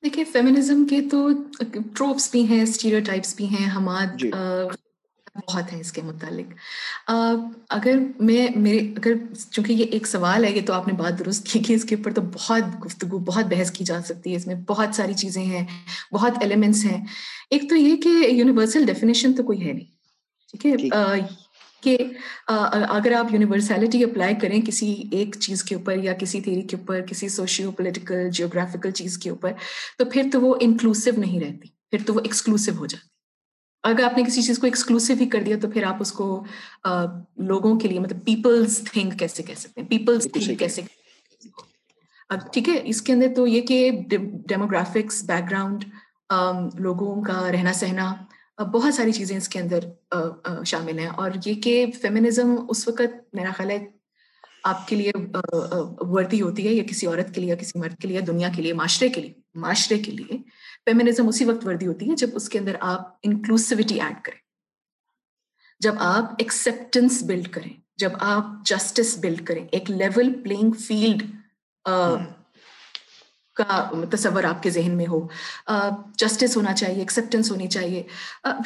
دیکھیے 0.05 0.23
فیمنزم 0.23 0.85
کے 0.85 1.01
تو 1.11 1.29
ٹروپس 1.95 2.31
بھی 2.31 2.45
ہیں 2.47 2.61
اسٹیریو 2.61 2.99
ٹائپس 3.05 3.35
بھی 3.35 3.45
ہیں 3.45 3.65
ہمارے 3.65 4.17
جی۔ 4.17 4.31
بہت 5.35 5.73
ہے 5.73 5.79
اس 5.79 5.91
کے 5.91 6.01
متعلق۔ 6.01 6.53
اگر 7.69 7.99
میں 8.19 8.47
میرے 8.55 8.77
اگر 8.77 9.13
چونکہ 9.51 9.73
یہ 9.73 9.85
ایک 9.85 10.07
سوال 10.07 10.45
ہے 10.45 10.51
یہ 10.51 10.61
تو 10.65 10.73
آپ 10.73 10.87
نے 10.87 10.93
بات 10.93 11.19
درست 11.19 11.47
کی 11.47 11.59
کہ 11.59 11.73
اس 11.73 11.83
کے 11.83 11.95
اوپر 11.95 12.13
تو 12.13 12.21
بہت 12.21 12.85
گفتگو 12.85 13.19
بہت 13.19 13.45
بحث 13.45 13.71
کی 13.71 13.85
جا 13.85 14.01
سکتی 14.05 14.31
ہے 14.31 14.35
اس 14.35 14.47
میں 14.47 14.55
بہت 14.67 14.95
ساری 14.95 15.13
چیزیں 15.13 15.43
ہیں 15.43 15.65
بہت 16.11 16.31
ایلیمنٹس 16.41 16.85
ہیں۔ 16.85 17.05
ایک 17.49 17.69
تو 17.69 17.75
یہ 17.75 17.95
کہ 17.95 18.09
یونیورسل 18.09 18.85
ڈیفینیشن 18.85 19.33
تو 19.33 19.43
کوئی 19.43 19.67
ہے 19.67 19.73
نہیں 19.73 19.93
ٹھیک 20.51 20.65
ہے؟ 20.65 20.89
کہ 21.85 21.97
اگر 22.47 23.11
آپ 23.13 23.33
یونیورسلٹی 23.33 24.03
اپلائی 24.03 24.35
کریں 24.41 24.59
کسی 24.61 24.91
ایک 25.11 25.35
چیز 25.39 25.63
کے 25.63 25.75
اوپر 25.75 25.97
یا 25.97 26.13
کسی 26.13 26.41
تھیری 26.41 26.61
کے 26.61 26.75
اوپر 26.75 27.01
کسی 27.01 27.29
سوشیو 27.29 27.71
پولیٹیکل 27.71 28.29
جیوگرافیکل 28.31 28.91
چیز 28.91 29.17
کے 29.17 29.29
اوپر 29.29 29.51
تو 29.99 30.05
پھر 30.05 30.29
تو 30.31 30.41
وہ 30.41 30.53
انکلوسو 30.61 31.11
نہیں 31.17 31.39
رہتی 31.39 31.67
پھر 31.91 32.05
تو 32.05 32.13
وہ 32.13 32.19
ایکسکلوسو 32.23 32.71
ہو 32.77 32.85
جاتی۔ 32.85 33.07
اگر 33.83 34.03
آپ 34.03 34.17
نے 34.17 34.23
کسی 34.23 34.41
چیز 34.41 34.59
کو 34.59 34.67
ایکسکلوسو 34.67 35.13
ہی 35.19 35.25
کر 35.29 35.41
دیا 35.43 35.57
تو 35.61 35.69
پھر 35.71 35.83
آپ 35.83 35.97
اس 36.01 36.11
کو 36.11 36.27
لوگوں 37.47 37.77
کے 37.79 37.87
لیے 37.87 37.99
مطلب 37.99 38.23
پیپلز 38.25 38.79
تھنک 38.85 39.19
کیسے 39.19 39.43
کہہ 39.43 39.59
سکتے 39.59 39.81
ہیں؟ 39.81 39.87
پیپلز 39.89 40.27
تھنک 40.33 40.59
کیسے 40.59 40.81
ٹھیک 42.53 42.69
ہے 42.69 42.79
اس 42.83 43.01
کے 43.01 43.13
اندر 43.13 43.33
تو 43.35 43.45
یہ 43.47 43.61
کہ 43.61 43.77
ڈیموگرافکس 44.47 45.23
بیک 45.23 45.49
گراؤنڈ 45.51 45.83
لوگوں 46.79 47.21
کا 47.23 47.51
رہنا 47.51 47.73
سہنا 47.73 48.13
بہت 48.57 48.93
ساری 48.93 49.11
چیزیں 49.11 49.37
اس 49.37 49.49
کے 49.49 49.59
اندر 49.59 49.79
شامل 50.65 50.99
ہیں۔ 50.99 51.07
اور 51.07 51.31
یہ 51.45 51.53
کہ 51.61 51.85
فیمنزم 52.01 52.55
اس 52.69 52.87
وقت 52.87 53.33
میرا 53.33 53.51
خیال 53.51 53.71
ہے 53.71 53.85
آپ 54.63 54.87
کے 54.87 54.95
لیے 54.95 55.11
وردی 55.99 56.41
ہوتی 56.41 56.67
ہے 56.67 56.73
یا 56.73 56.83
کسی 56.83 57.07
عورت 57.07 57.35
کے 57.35 57.41
لیے 57.41 57.49
یا 57.49 57.55
کسی 57.55 57.79
مرد 57.79 57.95
کے 57.97 58.07
لیے، 58.07 58.21
دنیا 58.21 58.49
کے 58.55 58.61
لیے، 58.61 58.73
معاشرے 58.73 59.09
کے 59.09 59.21
لیے، 59.21 59.33
معاشرے 59.55 59.99
کے 59.99 60.11
لیے 60.11 60.37
فیمنزم 60.85 61.27
اسی 61.27 61.45
وقت 61.45 61.67
وردی 61.67 61.87
ہوتی 61.87 62.09
ہے 62.09 62.15
جب 62.15 62.29
اس 62.33 62.49
کے 62.49 62.59
اندر 62.59 62.75
آپ 62.79 63.13
انکلوسوٹی 63.23 64.01
ایڈ 64.01 64.23
کریں۔ 64.23 64.39
جب 65.79 65.93
آپ 65.99 66.33
ایکسپٹینس 66.39 67.23
بلڈ 67.23 67.47
کریں، 67.47 67.73
جب 67.97 68.11
آپ 68.19 68.45
جسٹس 68.65 69.17
بلڈ 69.17 69.45
کریں، 69.47 69.67
ایک 69.71 69.91
لیول 69.91 70.33
پلئنگ 70.43 70.71
فیلڈ 70.71 71.23
کا 73.55 73.89
تصور 74.11 74.43
آپ 74.43 74.63
کے 74.63 74.69
ذہن 74.69 74.91
میں 74.91 75.05
ہو 75.07 75.27
جسٹس 76.15 76.57
ہونا 76.57 76.73
چاہیے 76.73 76.99
ایکسیپٹنس 76.99 77.51
ہونی 77.51 77.67
چاہیے 77.67 78.03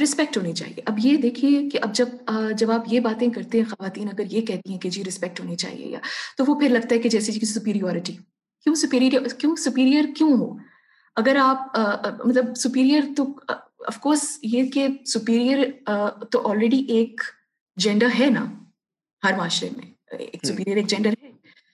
رسپیکٹ 0.03 0.37
ہونی 0.37 0.53
چاہیے۔ 0.53 0.81
اب 0.85 0.99
یہ 1.03 1.17
دیکھیے 1.17 1.69
کہ 1.69 1.79
اب 1.81 1.93
جب 1.95 2.09
جب 2.57 2.71
آپ 2.71 2.83
یہ 2.87 2.99
باتیں 2.99 3.29
کرتے 3.29 3.57
ہیں 3.57 3.65
خواتین 3.69 4.07
اگر 4.07 4.23
یہ 4.31 4.41
کہتی 4.41 4.71
ہیں 4.71 4.79
کہ 4.79 4.89
جی 4.89 5.03
رسپیکٹ 5.03 5.39
ہونی 5.39 5.55
چاہیے 5.55 5.87
یا 5.87 5.99
تو 6.37 6.43
وہ 6.47 6.59
پھر 6.59 6.69
لگتا 6.69 6.95
ہے 6.95 6.99
کہ 6.99 7.09
جیسے 7.09 7.31
سپیریورٹی 7.31 8.13
کیوں 8.63 8.75
سپیریئر 8.75 9.27
کیوں 9.37 9.55
سپیریئر 9.55 10.03
کیوں 10.17 10.33
ہو؟ 10.37 10.57
اگر 11.15 11.37
آپ 11.41 11.77
مطلب 12.25 12.55
سپیریئر 12.55 13.01
تو 13.17 13.23
آف 13.87 13.99
کورس 13.99 14.39
یہ 14.43 14.63
کہ 14.63 14.87
سپیریئر 15.05 15.59
تو 16.31 16.47
آلریڈی 16.49 16.85
ایک 16.89 17.21
جینڈر 17.77 18.07
ہے 18.19 18.25
نا 18.25 18.45
ہر 19.23 19.37
معاشرے 19.37 19.69
میں۔ 19.77 20.15
ایک 20.15 20.45
سپیریئر 20.45 20.75
ایک 20.77 20.87
جینڈر 20.87 21.13
ہے۔ 21.23 21.29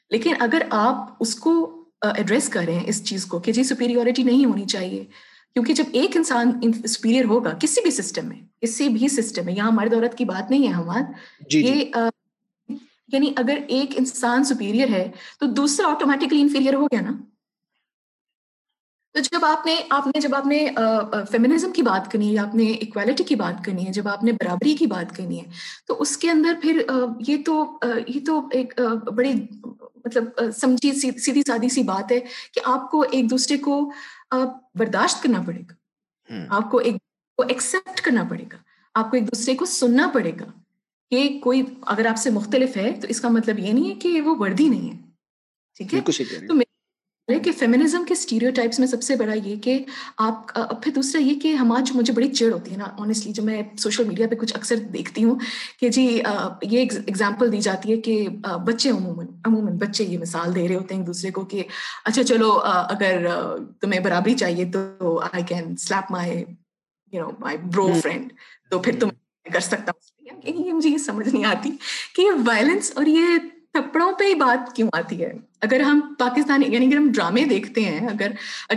لیکن 0.10 0.34
اگر 0.40 0.62
آپ 0.70 0.96
اس 1.20 1.36
کو 1.36 1.75
ایڈریس 2.02 2.50
کریں 2.50 2.80
اس 2.86 3.04
چیز 3.04 3.26
کو 3.26 3.40
کہ 3.40 3.52
جی 3.52 3.64
سپیریورٹی 3.64 4.24
نہیں 4.24 4.46
ہونی 4.46 4.66
چاہیے۔ 4.66 5.04
کیونکہ 5.54 5.74
جب 5.74 5.84
ایک 5.92 6.18
انسان 6.18 6.62
سپیریئر 6.88 7.26
ہوگا 7.26 7.54
کسی 7.62 7.82
بھی 7.82 7.92
سسٹم 7.92 8.28
میں 8.28 8.42
کسی 8.62 8.88
بھی 8.90 9.08
سسٹم 9.08 9.46
میں 9.46 9.54
یہاں 9.54 9.72
مرد 9.72 9.94
عورت 9.94 10.18
کی 10.18 10.26
بات 10.26 10.52
نہیں 10.52 10.68
ہے 10.68 10.74
ہمارا 10.74 11.02
جی، 11.50 11.64
جی۔ 11.64 11.68
یہ 11.68 11.86
یعنی 13.14 13.34
اگر 13.36 13.58
ایک 13.68 13.94
انسان 13.98 14.44
سپیریئر 14.44 14.88
ہے 14.88 15.12
تو 15.40 15.46
دوسرا 15.46 15.88
آٹومیٹکلی 15.88 16.42
انفیریئر 16.42 16.74
ہو 16.74 16.86
گیا 16.86 17.02
نا۔ 17.02 17.12
تو 19.16 19.22
جب 19.22 19.46
آپ 19.46 19.66
نے 19.66 19.76
آپ 19.90 20.08
نے 20.08 20.20
جب 20.20 20.36
آپ 20.36 20.48
نے 20.48 20.68
فیمنزم 21.32 21.72
کی 21.72 21.82
بات 21.82 22.12
کرنی 22.12 22.28
ہے 22.28 22.34
یا 22.34 22.44
آپ 22.44 22.56
نے 22.56 22.72
اکوالٹی 22.72 23.24
کی 23.24 23.36
بات 23.36 23.66
کرنی 23.66 23.88
ہے 23.88 23.92
جب 23.92 24.08
آپ 24.08 24.24
نے 24.24 24.32
برابری 24.32 24.76
کی 24.76 24.88
بات 24.88 25.16
کرنی 25.16 25.40
ہے 25.40 25.46
تو 25.88 26.02
اس 26.02 26.18
کے 26.18 26.32
اندر 26.32 26.54
پھر 26.62 26.84
یہ 27.28 27.38
تو 27.46 27.80
یہ 28.08 28.20
تو 28.26 28.48
ایک 28.52 28.82
بڑی 29.16 29.34
مطلب 30.06 30.24
سمجھی 30.56 30.92
سیدھی 31.20 31.42
سادی 31.48 31.70
سی 31.70 31.84
بات 31.84 32.12
ہے 32.12 32.20
کہ 32.54 32.62
آپ 32.64 32.92
کو 32.92 33.06
ایک 33.12 33.30
دوسرے 33.30 33.58
کو 33.58 33.92
برداشت 34.76 35.24
کرنا 35.24 35.42
پڑے 35.42 35.62
گا۔ 35.62 35.74
آپ 36.50 36.72
کو 36.72 36.78
ایک 36.78 36.96
کو 37.38 37.44
ایکسپٹ 37.48 38.02
کرنا 38.02 38.24
پڑے 38.24 38.44
گا۔ 38.52 38.58
آپ 38.94 39.12
کو 39.12 39.18
ایک 39.18 39.28
دوسرے 39.28 39.56
کو 39.56 39.66
سننا 39.66 40.10
پڑے 40.14 40.32
گا 40.40 40.46
کہ 41.10 41.40
کوئی 41.44 41.64
اگر 41.82 42.06
آپ 42.06 42.18
سے 42.18 42.30
مختلف 42.30 42.78
ہے 42.78 42.92
تو 43.02 43.08
اس 43.10 43.22
کا 43.22 43.30
مطلب 43.30 43.60
یہ 43.60 43.74
نہیں 43.74 43.90
ہے 43.90 43.96
کہ 43.96 44.22
وہ 44.22 44.36
وردی 44.40 44.70
نہیں 44.70 44.92
ہے۔ 44.92 44.98
ٹھیک 45.76 45.94
ہے؟ 45.94 46.02
تو 46.48 46.54
کہ 47.30 47.52
فیمنزم 47.52 48.04
کے 48.04 48.14
اسٹیریو 48.14 48.50
ٹائپس 48.56 48.80
میں 48.80 48.88
سب 48.88 49.02
سے 49.02 49.16
بڑا 49.16 49.34
یہ 49.34 49.56
کہ 49.56 49.78
آپ 50.18 50.54
پھر 50.54 50.92
دوسرا 50.96 51.22
یہ 51.22 51.40
کہ 51.40 51.54
ہمارا 51.56 51.82
جو 51.82 51.94
مجھے 51.96 52.14
بڑی 52.14 52.30
چڑ 52.30 52.52
ہوتی 52.54 52.72
ہے 52.72 52.78
نا 52.78 52.84
آنیسٹلی 53.00 53.34
جو 53.34 53.44
میں 53.44 53.62
سوشل 53.78 54.04
میڈیا 54.04 54.28
پہ 54.28 54.36
کچھ 54.36 54.56
اکثر 54.56 54.76
دیکھتی 54.76 55.24
ہوں 55.24 55.40
کہ 55.80 55.90
جی 55.90 56.22
یہ 56.62 56.80
ایگزامپل 56.80 57.52
دی 57.52 57.62
جاتی 57.62 57.92
ہے 57.92 57.98
کہ 58.02 58.28
بچے 58.66 58.90
عموماً 58.90 59.28
عموماً 59.46 59.78
بچے 59.78 60.04
یہ 60.04 60.18
مثال 60.18 60.56
دے 60.56 60.68
رہے 60.68 60.76
ہوتے 60.76 60.94
ہیں 60.94 61.02
ایک 61.02 61.08
دوسرے 61.08 61.32
کو 61.32 61.46
کہ 61.46 61.64
اچھا 62.06 62.24
چلو 62.24 62.52
اگر 62.64 63.28
تمہیں 63.82 64.00
برابری 64.00 64.34
چاہیے 64.34 64.66
تو 64.66 65.20
I 65.34 65.44
can 65.44 65.76
sleep 65.78 66.12
my 66.12 66.44
you 67.14 67.26
know 67.26 67.32
my 67.40 67.58
bro 67.58 67.88
friend 68.02 68.34
تو 68.70 68.80
پھر 68.80 69.00
تم 69.00 69.10
کر 69.54 69.60
سکتا 69.60 69.92
ہوں۔ 69.92 70.72
مجھے 70.74 70.90
یہ 70.90 70.98
سمجھ 70.98 71.28
نہیں 71.30 71.46
آتی 71.46 71.70
کہ 72.16 72.22
یہ 72.22 72.32
وائلنس 72.46 72.92
اور 72.96 73.06
یہ 73.06 73.38
تھپڑوں 73.76 74.12
پہ 74.12 74.24
ہی 74.24 74.36
بات 74.36 74.76
کیوں 74.76 74.90
آتی 74.94 75.24
ہے؟ 75.24 75.32
اگر 75.62 75.80
ہم 75.80 76.00
پاکستانی 76.20 76.66
یعنی 76.68 76.86
اگر 76.88 76.98
ہم 76.98 77.12
ڈرامے 77.12 77.44
دیکھتے 77.44 77.82
ہیں، 77.82 78.08
اگر 78.08 78.32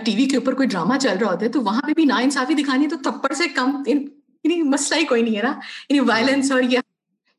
ٹی 0.04 0.16
وی 0.16 0.24
کے 0.24 0.36
اوپر 0.36 0.54
کوئی 0.54 0.68
ڈرامہ 0.68 0.98
چل 0.98 1.18
رہا 1.20 1.30
ہوتا 1.30 1.44
ہے، 1.44 1.50
تو 1.50 1.62
وہاں 1.62 1.82
پہ 1.82 1.92
بھی 1.94 2.04
نا 2.04 2.16
انصافی 2.16 2.54
دکھانی 2.54 2.84
ہے 2.84 2.88
تو 2.88 2.96
تھپڑ 2.96 3.32
سے 3.32 3.48
کم 3.48 3.82
یعنی-, 3.86 4.06
یعنی 4.44 4.62
مسئلہ 4.62 5.00
ہی 5.00 5.04
کوئی 5.04 5.22
نہیں 5.22 5.36
ہے 5.36 5.42
نا۔ 5.42 5.58
یعنی 5.88 6.00
وائلنس 6.00 6.52
اور 6.52 6.62
یہ 6.62 6.78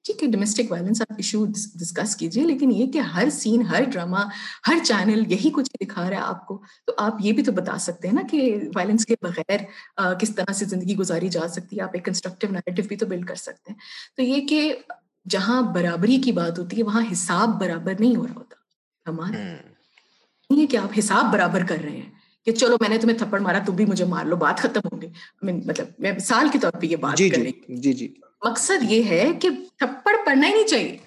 ٹھیک 0.04 0.24
ہے 0.24 0.28
ڈومیسٹک 0.28 0.72
وائلنس 0.72 1.02
آپ 1.02 1.14
ایشو 1.18 1.46
ڈسکس 1.46 2.16
کیجیے 2.16 2.44
لیکن 2.44 2.72
یہ 2.72 2.86
کہ 2.86 3.00
ہر 3.00 3.30
سین 3.30 3.62
ہر 3.62 3.84
ڈرامہ 3.84 4.18
ہر 4.68 4.78
چینل 4.84 5.32
یہی 5.32 5.50
کچھ 5.54 5.70
دکھا 5.84 6.10
رہا 6.10 6.18
ہے 6.18 6.22
آپ 6.22 6.46
کو، 6.48 6.62
تو 6.86 6.94
آپ 6.98 7.16
یہ 7.20 7.34
بھی 7.34 7.44
تو 7.44 7.52
بتا 7.52 7.78
سکتے 7.78 8.08
ہیں 8.08 8.16
نا 8.16 8.22
کہ 8.32 8.56
وائلنس 8.76 9.06
کے 9.06 9.16
بغیر 9.22 9.60
کس 10.14 10.36
طرح 10.36 10.54
سے 10.54 10.66
زندگی 10.66 10.96
گزاری 10.96 11.30
جا 11.30 11.48
سکتی 11.48 11.78
ہے، 11.78 11.82
آپ 11.82 11.90
ایک 11.94 12.06
کنسٹرکٹیو 12.06 12.50
نیگیٹو 12.52 12.88
بھی 12.88 12.96
تو 12.96 13.06
بلڈ 13.06 13.28
کر 13.28 13.36
سکتے 13.36 13.72
ہیں۔ 13.72 13.80
تو 14.16 14.24
یہ 14.24 14.48
کہ 14.48 14.78
جہاں 15.26 15.62
برابری 15.62 16.18
کی 16.18 16.32
بات 16.32 16.60
ہوتی 16.60 16.78
ہے 16.78 16.84
وہاں 16.84 17.02
حساب 17.12 17.60
برابر 17.60 17.94
نہیں 18.00 18.16
ہو 18.16 18.28
رہا 18.28 18.36
ہوتا۔ 18.36 18.56
ہمارا 19.10 19.38
نہیں 20.50 20.62
ہے 20.62 20.66
کہ 20.66 20.78
آپ 20.78 21.00
حساب 21.00 21.34
برابر 21.34 21.66
کر 21.66 21.78
رہے 21.84 21.92
ہیں 21.92 22.10
کہ 22.46 22.52
چلو 22.52 22.78
میں 22.82 22.90
نے 22.90 22.98
تمہیں 22.98 23.18
تھپڑ 23.18 23.40
مارا 23.40 23.60
تم 23.66 23.76
بھی 23.76 23.86
مجھے 23.86 24.06
مار 24.06 24.26
لو 24.26 24.36
بات 24.36 24.60
ختم 24.60 24.88
ہو 24.94 25.02
گئی 25.02 25.10
مطلب 25.42 25.86
میں 26.00 26.12
مثال 26.12 26.50
کے 26.50 26.60
طور 26.60 26.72
پہ 26.72 26.86
یہ 26.86 26.96
بات 26.96 27.18
جی 27.18 27.30
جی, 27.30 27.52
جی 27.68 27.94
جی۔ 27.94 28.14
مقصد 28.46 28.92
یہ 28.92 29.04
ہے 29.04 29.32
کہ 29.42 29.50
تھپڑ 29.78 30.12
پڑھنا 30.26 30.48
ہی 30.48 30.54
نہیں 30.54 30.68
چاہیے۔ 30.68 30.98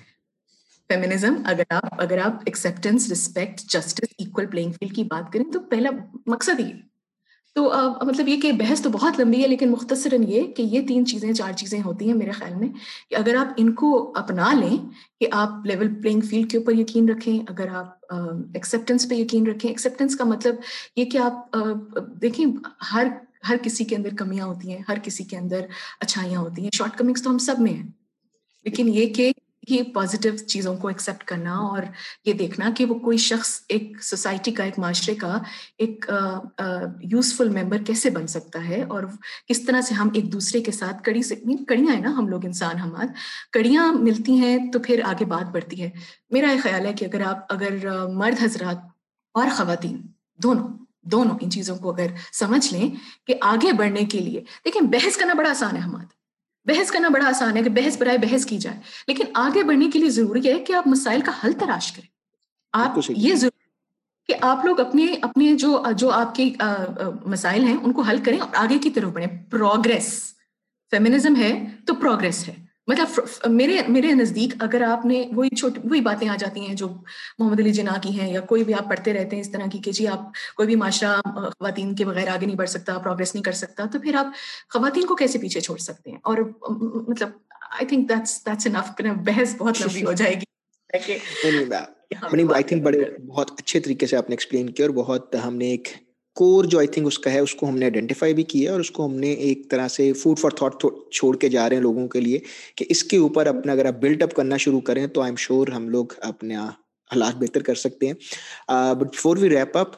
فیمنزم 0.91 1.35
اگر 1.45 1.63
آپ 1.71 2.03
اگر 2.03 2.19
آپ 2.19 2.33
acceptance 2.47 3.09
respect 3.09 3.61
justice 3.61 4.15
equal 4.19 4.47
playing 4.47 4.73
field 4.73 4.95
کی 4.95 5.05
بات 5.05 5.33
کریں 5.33 5.53
تو 5.53 5.61
پہلا 5.61 5.91
مقصد 6.27 6.61
یہ۔ 6.61 6.73
تو 7.55 7.73
مطلب 8.03 8.29
یہ 8.29 8.41
کہ 8.41 8.53
بحث 8.53 8.83
تو 8.83 8.91
بہت 8.91 9.21
لمبی 9.21 9.43
ہے 9.43 9.49
لیکن 9.49 9.71
مختصراً 9.71 10.23
یہ 10.29 10.43
کہ 10.43 10.63
یہ 10.63 10.87
تین 10.89 11.07
چیزیں 11.07 11.33
چار 11.33 11.53
چیزیں 11.53 11.83
ہوتی 11.83 12.07
ہیں 12.07 12.15
میرے 12.15 12.31
خیال 12.31 12.55
میں 12.55 12.69
کہ 13.11 13.15
اگر 13.15 13.35
آپ 13.35 13.49
ان 13.57 13.73
کو 13.75 14.13
اپنا 14.17 14.53
لیں 14.53 14.77
کہ 15.21 15.27
آپ 15.33 15.67
لیول 15.67 15.95
پلینگ 15.95 16.21
فیلڈ 16.21 16.51
کے 16.51 16.59
اوپر 16.59 16.73
یقین 16.73 17.09
رکھیں، 17.09 17.41
اگر 17.49 17.69
آپ 17.69 18.15
ایکسیپٹنس 18.55 19.09
پہ 19.09 19.15
یقین 19.15 19.47
رکھیں۔ 19.47 19.71
ایکسیپٹنس 19.71 20.17
کا 20.17 20.25
مطلب 20.25 20.55
یہ 20.97 21.05
کہ 21.05 21.19
آپ 21.19 21.57
دیکھیں 22.23 22.47
ہر 22.93 23.07
ہر 23.49 23.57
کسی 23.63 23.85
کے 23.85 23.97
اندر 23.97 24.15
کمیاں 24.19 24.47
ہوتی 24.47 24.71
ہیں، 24.71 24.83
ہر 24.89 24.99
کسی 25.03 25.25
کے 25.25 25.37
اندر 25.37 25.61
اچھائیاں 26.01 26.41
ہوتی 26.41 26.63
ہیں۔ 26.63 26.71
شارٹ 26.77 26.99
کمنگس 26.99 27.23
تو 27.23 27.31
ہم 27.31 27.39
سب 27.39 27.59
میں 27.59 27.73
ہیں۔ 27.73 27.87
لیکن 28.65 28.89
یہ 28.89 29.07
کہ 29.07 29.33
یہ 29.69 29.83
پازیٹیو 29.83 30.37
چیزوں 30.37 30.77
کو 30.77 30.89
ایکسیپٹ 30.89 31.25
کرنا 31.25 31.55
اور 31.55 31.83
یہ 32.25 32.33
دیکھنا 32.33 32.71
کہ 32.77 32.85
وہ 32.85 32.95
کوئی 32.95 33.19
شخص 33.19 33.61
ایک 33.69 34.03
سوسائٹی 34.03 34.53
کا، 34.53 34.65
ایک 34.65 34.79
معاشرے 34.79 35.15
کا 35.15 35.39
ایک 35.79 36.07
یوزفل 37.03 37.49
ممبر 37.49 37.83
کیسے 37.87 38.11
بن 38.11 38.27
سکتا 38.27 38.69
ہے 38.69 38.83
اور 38.83 39.03
کس 39.49 39.65
طرح 39.67 39.81
سے 39.81 39.95
ہم 39.95 40.09
ایک 40.15 40.33
دوسرے 40.33 40.61
کے 40.61 40.73
ساتھ 40.73 41.03
کڑی 41.03 41.23
سے 41.23 41.35
کڑیاں 41.69 41.95
ہیں 41.95 42.01
نا 42.01 42.11
ہم 42.17 42.29
لوگ 42.29 42.45
انسان 42.45 42.79
ہمار۔ 42.79 43.07
کڑیاں 43.53 43.93
ملتی 43.93 44.33
ہیں 44.33 44.71
تو 44.73 44.79
پھر 44.79 45.01
آگے 45.05 45.25
بات 45.25 45.51
بڑھتی 45.53 45.83
ہے۔ 45.83 45.91
میرا 46.31 46.53
یہ 46.53 46.61
خیال 46.63 46.87
ہے 46.87 46.93
کہ 46.93 47.05
اگر 47.05 47.21
آپ، 47.27 47.53
اگر 47.53 47.77
مرد 48.15 48.43
حضرات 48.43 48.77
اور 49.35 49.49
خواتین 49.57 50.01
دونوں 50.43 50.69
دونوں 51.11 51.37
ان 51.41 51.51
چیزوں 51.51 51.77
کو 51.77 51.91
اگر 51.93 52.07
سمجھ 52.33 52.73
لیں 52.73 52.91
کہ 53.27 53.35
آگے 53.43 53.73
بڑھنے 53.73 54.05
کے 54.05 54.19
لیے، 54.19 54.41
دیکھیں 54.65 54.83
بحث 54.83 55.17
کرنا 55.17 55.35
بڑا 55.35 55.51
آسان 55.51 55.77
ہے 55.77 55.81
ہمارا 55.81 56.22
بحث 56.65 56.91
کرنا 56.91 57.09
بڑا 57.09 57.29
آسان 57.29 57.57
ہے 57.57 57.63
کہ 57.63 57.71
بحث 57.71 57.99
برائے 57.99 58.19
بحث 58.19 58.47
کی 58.47 58.59
جائے۔ 58.59 58.77
لیکن 59.09 59.25
آگے 59.35 59.63
بڑھنے 59.63 59.91
کے 59.93 59.99
لیے 59.99 60.11
ضروری 60.11 60.53
ہے 60.53 60.59
کہ 60.59 60.73
آپ 60.73 60.87
مسائل 60.87 61.21
کا 61.21 61.33
حل 61.45 61.53
تلاش 61.53 61.93
کریں۔ 61.93 62.09
آپ 62.73 62.99
یہ 63.09 63.35
ضروری 63.35 63.63
کہ 64.27 64.45
آپ 64.45 64.65
لوگ 64.65 64.81
اپنے 64.81 65.07
اپنے 65.23 65.55
جو 65.55 65.83
جو 65.97 66.11
آپ 66.11 66.35
کے 66.35 66.53
مسائل 67.27 67.65
ہیں 67.65 67.77
ان 67.83 67.93
کو 67.93 68.03
حل 68.03 68.19
کریں 68.25 68.39
اور 68.39 68.49
آگے 68.55 68.79
کی 68.79 68.91
طرف 68.91 69.09
بڑھیں۔ 69.09 69.51
پروگرس۔ 69.51 70.23
فیمنزم 70.91 71.37
ہے 71.37 71.65
تو 71.87 71.95
پروگرس 71.95 72.49
ہے۔ 72.49 72.62
مطلب 72.87 73.21
میرے 73.51 73.81
میرے 73.89 74.13
نزدیک 74.13 74.55
اگر 74.59 74.83
آپ 74.83 75.07
نے 75.07 75.25
وہی 75.33 75.57
چھوٹی 75.57 75.81
وہی 75.85 76.01
باتیں 76.01 76.29
آ 76.29 76.37
جاتی 76.37 76.61
ہیں 76.61 76.75
جو 76.75 76.89
محمد 77.39 77.61
علی 77.61 77.73
جناح 77.73 77.99
کی 77.99 78.21
ہیں 78.21 78.33
یا 78.33 78.41
کوئی 78.41 78.65
بھی 78.65 78.75
آپ 78.75 78.89
پڑھتے 78.89 79.13
رہتے 79.13 79.37
ہیں 79.37 79.41
اس 79.41 79.51
طرح 79.51 79.67
کی 79.73 79.79
کہ 79.79 79.93
جی 79.93 80.07
آپ 80.07 80.19
کوئی 80.57 80.67
بھی 80.67 80.77
معاشرہ 80.77 81.21
خواتین 81.27 81.95
کے 81.95 82.05
بغیر 82.05 82.29
آگے 82.29 82.47
نہیں 82.47 82.57
بڑھ 82.57 82.69
سکتا 82.69 82.99
پروگرس 82.99 83.35
نہیں 83.35 83.45
کر 83.45 83.53
سکتا 83.53 83.85
تو 83.93 84.01
پھر 84.01 84.15
آپ 84.15 84.27
خواتین 84.71 85.07
کو 85.07 85.15
کیسے 85.15 85.39
پیچھے 85.39 85.61
چھوڑ 85.61 85.77
سکتے 85.79 86.11
ہیں؟ 86.11 86.19
اور 86.23 86.39
مطلب 87.09 87.29
I 87.71 87.87
think 87.87 88.09
that's 88.09 88.47
that's 88.47 88.67
enough 88.67 89.01
بحث 89.25 89.57
بہت 89.57 89.81
لمبی 89.81 90.05
ہو 90.05 90.13
جائے 90.13 90.35
گی۔ 90.35 90.45
بڑے 92.83 93.27
بہت 93.27 93.51
اچھے 93.51 93.81
طریقے 93.81 94.07
سے 94.07 94.17
آپ 94.17 94.31
نے 94.31 94.33
ایکسپلین 94.33 94.71
کیا 94.71 94.87
اور 94.87 94.95
بہت 94.95 95.37
ہم 95.45 95.57
نے 95.57 95.67
ایک 95.67 95.89
کور 96.35 96.65
جو 96.65 96.79
آئی 96.79 96.89
تھنک 96.89 97.07
اس 97.07 97.19
کا 97.19 97.33
ہے، 97.33 97.39
اس 97.39 97.55
کو 97.55 97.69
ہم 97.69 97.77
نے 97.79 97.85
آئیڈینٹیفائی 97.85 98.35
بھی 98.35 98.43
کیا 98.43 98.73
اور 98.73 98.81
اس 98.81 98.91
کو 98.91 99.07
ہم 99.07 99.15
نے 99.15 99.33
ایک 99.33 99.71
طرح 99.71 99.89
سے 99.89 100.13
فوڈ 100.13 100.39
فار 100.39 100.51
تھاٹ 100.51 100.85
چھوڑ 101.13 101.37
کے 101.37 101.49
جا 101.49 101.69
رہے 101.69 101.77
ہیں 101.77 101.83
لوگوں 101.83 102.07
کے 102.09 102.21
لیے 102.21 102.39
کہ 102.75 102.85
اس 102.89 103.05
کے 103.05 103.17
اوپر 103.17 103.47
اپنا 103.47 103.73
اگر 103.73 103.87
آپ 103.87 103.95
بلڈ 104.01 104.23
اپ 104.23 104.35
کرنا 104.35 104.57
شروع 104.57 104.81
کریں 104.81 105.07
تو 105.07 105.21
آئی 105.21 105.29
ایم 105.29 105.37
شیور 105.37 105.69
ہم 105.69 105.89
لوگ 105.89 106.07
اپنے 106.21 106.57
حالات 106.57 107.37
بہتر 107.37 107.63
کر 107.63 107.75
سکتے 107.75 108.07
ہیں۔ 108.07 108.15
But 108.95 109.15
for 109.15 109.37
we 109.37 109.49
wrap 109.49 109.79
up 109.79 109.91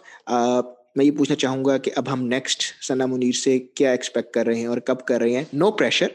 میں 0.97 1.05
یہ 1.05 1.11
پوچھنا 1.11 1.37
چاہوں 1.37 1.64
گا 1.64 1.78
کہ 1.78 1.91
اب 1.97 2.12
ہم 2.12 2.26
نیکسٹ 2.26 2.62
ثنا 2.87 3.07
منیر 3.07 3.32
سے 3.32 3.59
کیا 3.59 3.91
ایکسپیکٹ 3.91 4.35
کر 4.35 4.47
رہے 4.47 4.59
ہیں 4.59 4.66
اور 4.66 4.78
کب 4.78 5.05
کر 5.05 5.20
رہے 5.20 5.32
ہیں؟ 5.32 5.45
نو 5.53 5.70
پریشر 5.70 6.07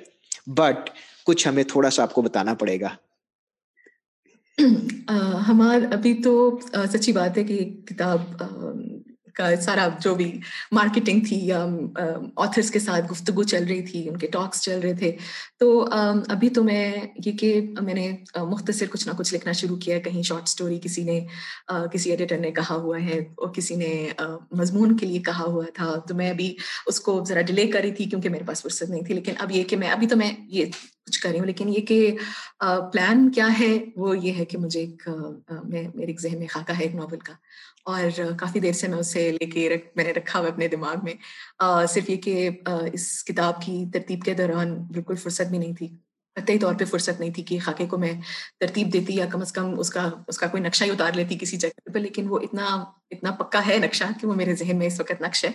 بٹ 0.48 0.90
کچھ 1.26 1.48
ہمیں 1.48 1.64
تھوڑا 1.64 1.90
سا 1.90 2.04
آپ 2.04 2.14
کو 2.14 2.22
بتانا 2.22 2.54
پڑے 2.54 2.80
گا۔ 2.82 2.90
ہمار 5.48 5.94
ابھی 5.94 6.14
تو 6.24 6.60
سچی 6.94 7.12
بات 7.12 7.38
ہے 7.38 7.44
کہ 7.44 7.58
کتاب 7.86 8.20
کا 9.34 9.56
سارا 9.62 9.88
جو 10.02 10.16
بھی 10.16 10.40
مارکیٹنگ 10.72 11.20
تھی 11.28 11.52
um, 11.52 11.66
um, 11.66 11.88
یا 11.98 12.14
آتھرس 12.36 12.72
کے 12.72 12.80
ساتھ 12.80 13.12
گفتگو 13.12 13.44
چل 13.44 13.66
رہی 13.66 13.82
تھی، 13.82 14.10
ان 14.10 14.18
کے 14.18 14.28
ٹاکس 14.28 14.62
چل 14.62 14.80
رہے 14.80 14.94
تھے۔ 14.94 15.12
تو 15.60 15.90
um, 15.94 16.24
ابھی 16.28 16.50
تو 16.50 16.64
میں 16.64 16.94
یہ 17.26 17.32
کہ 17.32 17.62
میں 17.82 17.94
نے 17.94 18.12
uh, 18.40 18.52
مختصر 18.52 18.86
کچھ 18.90 19.08
نہ 19.08 19.14
کچھ 19.14 19.34
لکھنا 19.34 19.52
شروع 19.52 19.78
کیا 19.78 20.00
کہیں 20.00 20.24
شارٹ 20.24 20.44
اسٹوری 20.44 20.80
کسی 20.84 21.04
نے 21.04 21.28
uh, 21.74 21.86
کسی 21.94 22.10
ایڈیٹر 22.10 22.38
نے 22.38 22.52
کہا 22.52 22.76
ہوا 22.76 22.98
ہے 23.02 23.20
اور 23.20 23.54
کسی 23.54 23.76
نے 23.76 24.10
uh, 24.22 24.40
مضمون 24.52 24.98
کے 24.98 25.06
لیے 25.06 25.20
کہا 25.20 25.44
ہوا 25.44 25.66
تھا۔ 25.74 25.96
تو 26.08 26.16
میں 26.16 26.30
ابھی 26.30 26.56
اس 26.88 27.00
کو 27.00 27.24
ذرا 27.28 27.42
ڈیلے 27.42 27.68
کر 27.68 27.80
رہی 27.80 27.92
تھی 27.92 28.06
کیونکہ 28.06 28.30
میرے 28.30 28.44
پاس 28.44 28.62
فرصت 28.62 28.90
نہیں 28.90 29.04
تھی۔ 29.04 29.14
لیکن 29.14 29.34
اب 29.40 29.52
یہ 29.52 29.64
کہ 29.64 29.78
میں، 29.78 29.90
ابھی 29.90 30.08
تو 30.08 30.18
میں 30.18 30.32
یہ 30.48 30.66
کچھ 31.10 31.20
کر 31.22 31.30
رہی 31.30 31.40
ہوں، 31.40 31.46
لیکن 31.46 31.70
یہ 31.70 31.86
کہ 31.88 32.16
پلان 32.94 33.30
کیا 33.32 33.48
ہے، 33.60 33.78
وہ 33.96 34.18
یہ 34.18 34.34
ہے 34.38 34.46
کہ 34.46 34.58
مجھے 34.58 34.80
ایک 34.80 35.08
میں، 35.64 35.84
میرے 35.96 36.08
ایک 36.08 36.22
ذہن 36.22 36.40
میں 36.40 36.48
خاکہ 36.48 36.78
ہے 36.80 36.84
ایک 36.84 36.96
ناول 36.96 37.20
کا، 37.20 37.34
اور 37.86 38.20
کافی 38.40 38.60
دیر 38.60 38.74
سے 38.74 38.88
میں 38.88 38.98
اسے 38.98 39.32
لے 39.32 39.46
کے 39.46 39.70
رکھ، 39.70 39.86
میں 39.96 40.04
نے 40.04 40.12
رکھا 40.12 40.40
ہوا 40.40 40.48
اپنے 40.48 40.68
دماغ 40.68 41.04
میں۔ 41.04 41.14
صرف 41.90 42.10
یہ 42.10 42.16
کہ 42.16 42.50
اس 42.94 43.24
کتاب 43.24 43.62
کی 43.62 43.84
ترتیب 43.94 44.22
کے 44.26 44.34
دوران 44.34 44.76
بالکل 44.86 45.16
فرصت 45.16 45.50
بھی 45.50 45.58
نہیں 45.58 45.74
تھی۔ 45.74 45.88
قطعی 46.36 46.60
طور 46.60 46.74
پہ 46.80 46.86
فرصت 46.86 47.20
نہیں 47.20 47.34
تھی 47.34 47.44
کہ 47.44 47.60
خاکے 47.60 47.86
کو 47.86 47.98
میں 47.98 48.14
ترتیب 48.60 48.94
دیتی 48.94 49.16
یا 49.16 49.26
کم 49.26 49.42
از 49.42 49.52
کم 49.52 49.80
اس 49.80 49.90
کا 49.90 50.10
اس 50.28 50.38
کا 50.38 50.48
کوئی 50.48 50.64
نقشہ 50.64 50.84
ہی 50.84 50.90
اتار 50.90 51.12
لیتی 51.14 51.38
کسی 51.38 51.58
جگہ 51.58 51.90
پہ، 51.94 52.00
لیکن 52.00 52.28
وہ 52.30 52.40
اتنا 52.40 52.66
اتنا 53.12 53.32
پکا 53.32 53.62
ہے 53.68 53.78
نقشہ 53.78 54.04
کہ 54.22 54.28
وہ 54.28 54.34
میرے 54.34 54.56
ذہن 54.56 54.78
میں 54.78 54.88
اس 54.88 55.00
وقت 55.00 55.22
نقش 55.22 55.46
ہے۔ 55.46 55.50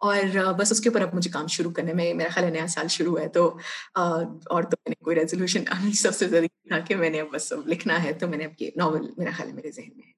اور 0.00 0.52
بس 0.54 0.72
اس 0.72 0.80
کے 0.80 0.88
اوپر 0.88 1.00
اب 1.00 1.14
مجھے 1.14 1.30
کام 1.30 1.46
شروع 1.46 1.70
کرنے 1.70 1.92
میں، 1.92 2.14
میرا 2.14 2.28
خیال 2.34 2.46
ہے 2.46 2.50
نیا 2.50 2.66
سال 2.66 2.88
شروع 2.88 3.18
ہے 3.20 3.28
تو 3.28 3.58
اور 3.94 4.62
تو 4.62 4.76
میں 4.86 4.90
نے 4.90 5.04
کوئی 5.04 5.16
ریزولوشن 5.16 5.64
سب 5.94 6.14
سے 6.14 6.28
ضروری 6.28 6.68
تھا 6.68 6.78
کہ 6.78 6.96
میں 6.96 7.10
نے 7.10 7.20
اب 7.20 7.26
بس 7.32 7.52
لکھنا 7.66 8.02
ہے 8.04 8.12
تو 8.12 8.28
میں 8.28 8.38
نے 8.38 8.44
اب 8.44 8.62
یہ 8.62 8.70
ناول 8.76 9.10
میرا 9.16 9.30
خیال 9.36 9.48
ہے 9.48 9.54
میرے 9.54 9.70
ذہن 9.70 9.90
میں 9.96 10.06
ہے۔ 10.06 10.12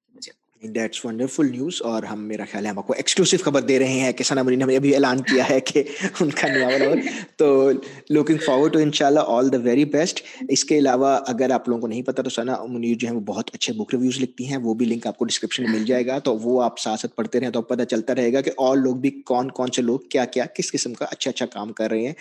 دیٹس 0.62 1.04
ونڈرفل 1.04 1.50
نیوز 1.50 1.82
اور 1.84 2.02
ہم 2.02 2.20
میرا 2.20 2.44
خیال 2.50 2.64
ہے 2.64 2.70
ہم 2.70 2.78
آپ 2.78 2.86
کو 2.86 2.92
ایکسکلوسو 2.92 3.36
خبر 3.42 3.60
دے 3.60 3.78
رہے 3.78 3.98
ہیں 4.00 4.12
کہ 4.12 4.24
ثنا 4.24 4.42
منیر 4.42 4.66
نے 4.66 4.76
ابھی 4.76 4.94
اعلان 4.94 5.20
کیا 5.20 5.48
ہے 5.50 5.60
کہ 5.60 5.82
ان 6.20 6.30
کا 6.30 6.48
ناول 6.48 6.82
اور 6.82 6.96
تو 7.36 7.70
لوکنگ 8.10 8.36
فارورڈ 8.46 8.72
ٹو 8.72 8.78
ان 8.78 8.92
شاء 8.92 9.06
اللہ 9.06 9.20
آل 9.26 9.52
دا 9.52 9.56
ویری 9.56 9.84
بیسٹ 9.84 10.22
اس 10.48 10.64
کے 10.64 10.78
علاوہ 10.78 11.18
اگر 11.26 11.50
آپ 11.50 11.68
لوگوں 11.68 11.80
کو 11.80 11.86
نہیں 11.86 12.02
پتا 12.02 12.22
تو 12.22 12.30
ثنا 12.30 12.56
منیر 12.68 12.96
جو 12.96 13.08
ہے 13.08 13.14
وہ 13.14 13.20
بہت 13.20 13.50
اچھے 13.54 13.72
بک 13.72 13.94
ریویوز 13.94 14.20
لکھتی 14.20 14.48
ہیں 14.48 14.56
وہ 14.56 14.74
بھی 14.74 14.86
لنک 14.86 15.06
آپ 15.06 15.18
کو 15.18 15.24
ڈسکرپشن 15.24 15.62
میں 15.62 15.78
مل 15.78 15.84
جائے 15.84 16.06
گا۔ 16.06 16.18
تو 16.18 16.38
وہ 16.38 16.62
آپ 16.62 16.78
ساتھ 16.78 17.00
ساتھ 17.00 17.14
پڑھتے 17.16 17.40
رہیں 17.40 17.50
تو 17.50 17.62
پتہ 17.62 17.82
چلتا 17.82 18.14
رہے 18.14 18.32
گا 18.32 18.40
کہ 18.40 18.50
اور 18.56 18.76
لوگ 18.76 18.96
بھی 18.96 19.10
کون 19.10 19.50
کون 19.50 19.68
سے 19.76 19.82
لوگ 19.82 20.00
کیا 20.00 20.24
کیا 20.24 20.44
کس 20.44 20.72
قسم 20.72 20.94
کا 20.94 21.04
اچھا 21.10 21.30
اچھا 21.30 21.46
کام 21.46 21.72
کر 21.72 21.90
رہے 21.90 22.06
ہیں۔ 22.06 22.12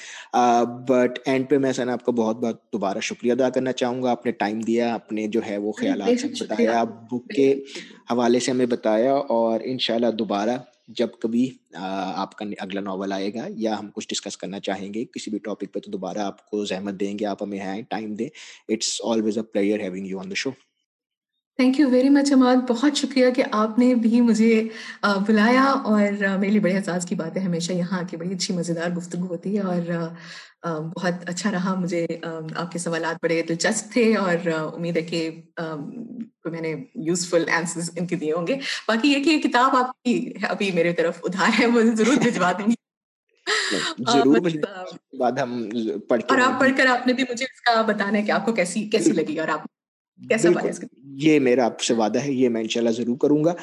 بٹ 0.88 1.20
اینڈ 1.26 1.50
پہ 1.50 1.58
میں 1.58 1.74
ثنا 1.74 1.94
آپ 1.94 2.06
کو 2.06 2.12
بہت 2.12 2.38
بہت 2.38 2.74
دوبارہ 2.74 3.00
شکریہ 3.00 3.32
ادا 3.32 3.50
کرنا 3.50 3.72
چاہوں 3.72 4.04
گا۔ 4.04 4.12
آپ 4.12 4.26
نے 4.26 4.32
ٹائم 4.32 4.60
دیا 4.60 4.94
اپنے 4.96 5.28
جو 5.28 5.42
ہے 5.50 5.58
وہ 5.58 5.72
خیالات 5.72 6.26
بتایا۔ 6.42 6.84
بک 6.84 7.28
کے 7.36 7.54
حوالے 8.12 8.27
سے 8.36 8.52
ہمیں 8.52 8.66
بتایا 8.66 9.14
اور 9.14 9.60
ان 9.64 9.78
شاء 9.78 9.96
اللہ 9.96 10.12
دوبارہ 10.12 10.58
جب 10.88 11.08
کبھی 11.22 11.50
آپ 11.74 12.36
کا 12.36 12.46
اگلا 12.60 12.82
ناول 12.82 13.12
آئے 13.12 13.34
گا 13.34 13.48
یا 13.50 13.80
ہم 13.80 13.90
کچھ 13.94 14.08
ڈسکس 14.08 14.38
کرنا 14.38 14.60
چاہیں 14.60 14.94
گے 14.94 15.06
کسی 15.06 15.32
بھی 15.32 15.40
ٹاپک 15.40 15.74
پہ 15.74 15.80
تو 15.80 15.92
دوبارہ 15.92 16.18
آپ 16.18 16.50
کو 16.50 16.66
زحمت 16.66 16.94
دیں 17.00 17.20
گے، 17.20 17.26
آپ 17.26 17.44
ہمیں 17.44 17.60
آئیں 17.60 17.82
ٹائم 17.82 18.14
دیں۔ 18.16 18.30
It's 18.70 19.02
always 19.04 19.38
a 19.38 19.44
pleasure 19.44 19.80
having 19.80 20.08
you 20.08 20.20
on 20.20 20.30
the 20.30 20.36
show 20.36 20.52
thank 21.60 21.80
you 21.80 21.90
very 21.90 22.10
much 22.10 22.32
Imad 22.32 22.56
بہت 22.70 22.98
شکریہ 22.98 23.30
کہ 23.30 23.44
آپ 23.52 23.80
نے 23.80 23.96
بھی 23.96 24.22
مجھے 24.22 24.68
بلایا 25.28 25.64
اور 25.64 26.02
میرے 26.38 26.52
لیے 26.52 26.60
بڑے 26.60 26.76
اعزاز 26.76 27.06
کی 27.06 27.16
بات 27.16 27.38
ہے 27.38 27.42
ہمیشہ 27.42 27.72
یہاں 27.72 28.04
کی 28.10 28.18
بڑی 28.18 28.34
اچھی 28.36 28.54
مزیدار 28.54 28.90
گفتگو 28.90 29.26
ہوتی 29.26 29.58
ہے 29.58 29.62
اور 29.62 30.08
بہت 30.84 31.30
اچھا 31.30 31.52
رہا 31.52 31.74
مجھے 31.74 32.08
آپ 32.56 32.72
کے 32.72 32.80
سوالات 32.80 33.16
بڑے 33.24 33.42
دلچسپ 33.42 33.94
تھے 33.94 34.16
اور 34.16 34.48
امید 34.74 34.98
ہے 34.98 35.02
کہ 35.02 35.30
میں 36.46 36.62
نے 36.62 36.76
یوزفل 36.96 37.44
آنسر 37.58 37.80
ان 37.96 38.08
کے 38.08 38.16
دیے 38.16 38.34
ہوں 38.34 38.48
گے۔ 38.48 38.58
باقی 38.88 39.10
یہ 39.10 39.24
کہ 39.24 39.30
یہ 39.30 39.42
کتاب 39.42 39.76
آپ 39.76 40.04
کی 40.04 40.34
ابھی 40.50 40.72
میرے 40.72 40.94
طرف 40.94 41.20
ادھار 41.24 41.62
ہے 41.62 41.66
وہ 41.66 41.82
ضرور 41.96 42.16
بھجوا 42.16 42.52
دیں 42.52 42.66
گی 42.68 42.76
اور 46.28 46.38
آپ 46.38 46.60
پڑھ 46.60 46.72
کر 46.78 46.86
آپ 46.86 47.08
نے 47.08 47.14
بھی 47.14 47.24
مجھے 47.30 47.46
اس 47.46 47.62
کا 47.62 47.82
بتانا 47.82 48.18
ہے 48.18 48.24
کہ 48.24 48.32
آپ 48.32 48.46
کو 48.46 48.54
کیسی 48.54 48.90
کیسی 48.90 49.12
لگی 49.12 49.40
اور 49.40 49.48
آپ 49.48 49.77
یہ 51.04 51.40
میرا 51.40 51.66
آپ 51.66 51.82
سے 51.82 51.94
وعدہ 51.94 52.20
ہے 52.20 52.32
یہ 52.32 52.50
میں 52.50 52.62
انشاءاللہ 52.62 52.92
ضرور 52.92 53.18
کروں 53.18 53.44
گا۔ 53.46 53.54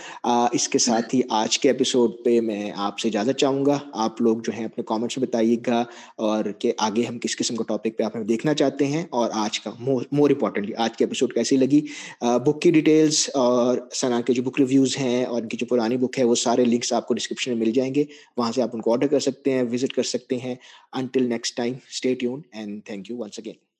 اس 0.52 0.68
کے 0.68 0.78
ساتھ 0.78 1.14
ہی 1.14 1.20
آج 1.30 1.58
کے 1.58 1.68
ایپیسوڈ 1.68 2.10
پہ 2.24 2.40
میں 2.40 2.70
آپ 2.76 2.98
سے 2.98 3.08
اجازت 3.08 3.38
چاہوں 3.38 3.66
گا۔ 3.66 3.78
آپ 3.92 4.22
لوگ 4.22 4.38
جو 4.38 4.52
ہیں 4.58 4.64
اپنے 4.64 4.84
کامنٹس 4.84 5.18
میں 5.18 5.26
بتائیے 5.26 5.56
گا 5.66 5.84
اور 6.16 6.44
کہ 6.58 6.72
آگے 6.78 7.02
ہم 7.02 7.18
کس 7.18 7.36
قسم 7.36 7.56
کا 7.56 7.64
ٹاپک 7.68 7.98
پہ 7.98 8.02
آپ 8.02 8.16
ہمیں 8.16 8.26
دیکھنا 8.26 8.54
چاہتے 8.54 8.86
ہیں۔ 8.86 9.04
اور 9.10 9.30
آج 9.32 9.60
کا 9.60 9.70
مور 9.80 10.30
امپورٹنٹلی 10.30 10.74
آج 10.74 10.96
کے 10.96 11.04
ایپیسوڈ 11.04 11.32
کیسی 11.32 11.56
لگی؟ 11.56 11.80
بک 12.20 12.62
کی 12.62 12.70
ڈیٹیلس 12.70 13.30
اور 13.34 13.78
ثنا 13.94 14.20
کے 14.20 14.32
جو 14.32 14.42
بک 14.42 14.60
ریویوز 14.60 14.96
ہیں 14.98 15.24
اور 15.24 15.42
ان 15.42 15.48
کی 15.48 15.56
جو 15.56 15.66
پرانی 15.66 15.96
بک 15.96 16.18
ہے 16.18 16.24
وہ 16.24 16.34
سارے 16.34 16.64
لنکس 16.64 16.92
آپ 16.92 17.08
کو 17.08 17.14
ڈسکرپشن 17.14 17.50
میں 17.50 17.66
مل 17.66 17.72
جائیں 17.72 17.94
گے۔ 17.94 18.04
وہاں 18.36 18.52
سے 18.52 18.62
آپ 18.62 18.70
ان 18.72 18.80
کو 18.80 18.92
آرڈر 18.92 19.06
کر 19.06 19.20
سکتے 19.20 19.52
ہیں 19.52 19.62
وزٹ 19.62 19.92
کر 19.92 20.02
سکتے 20.02 20.38
ہیں۔ 20.38 20.54
Until 20.92 21.28
next 21.28 21.56
time 21.56 21.74
stay 21.90 22.14
tuned 22.14 22.40
and 22.52 22.84
thank 22.84 23.10
you 23.10 23.16
once 23.16 23.38
again 23.38 23.73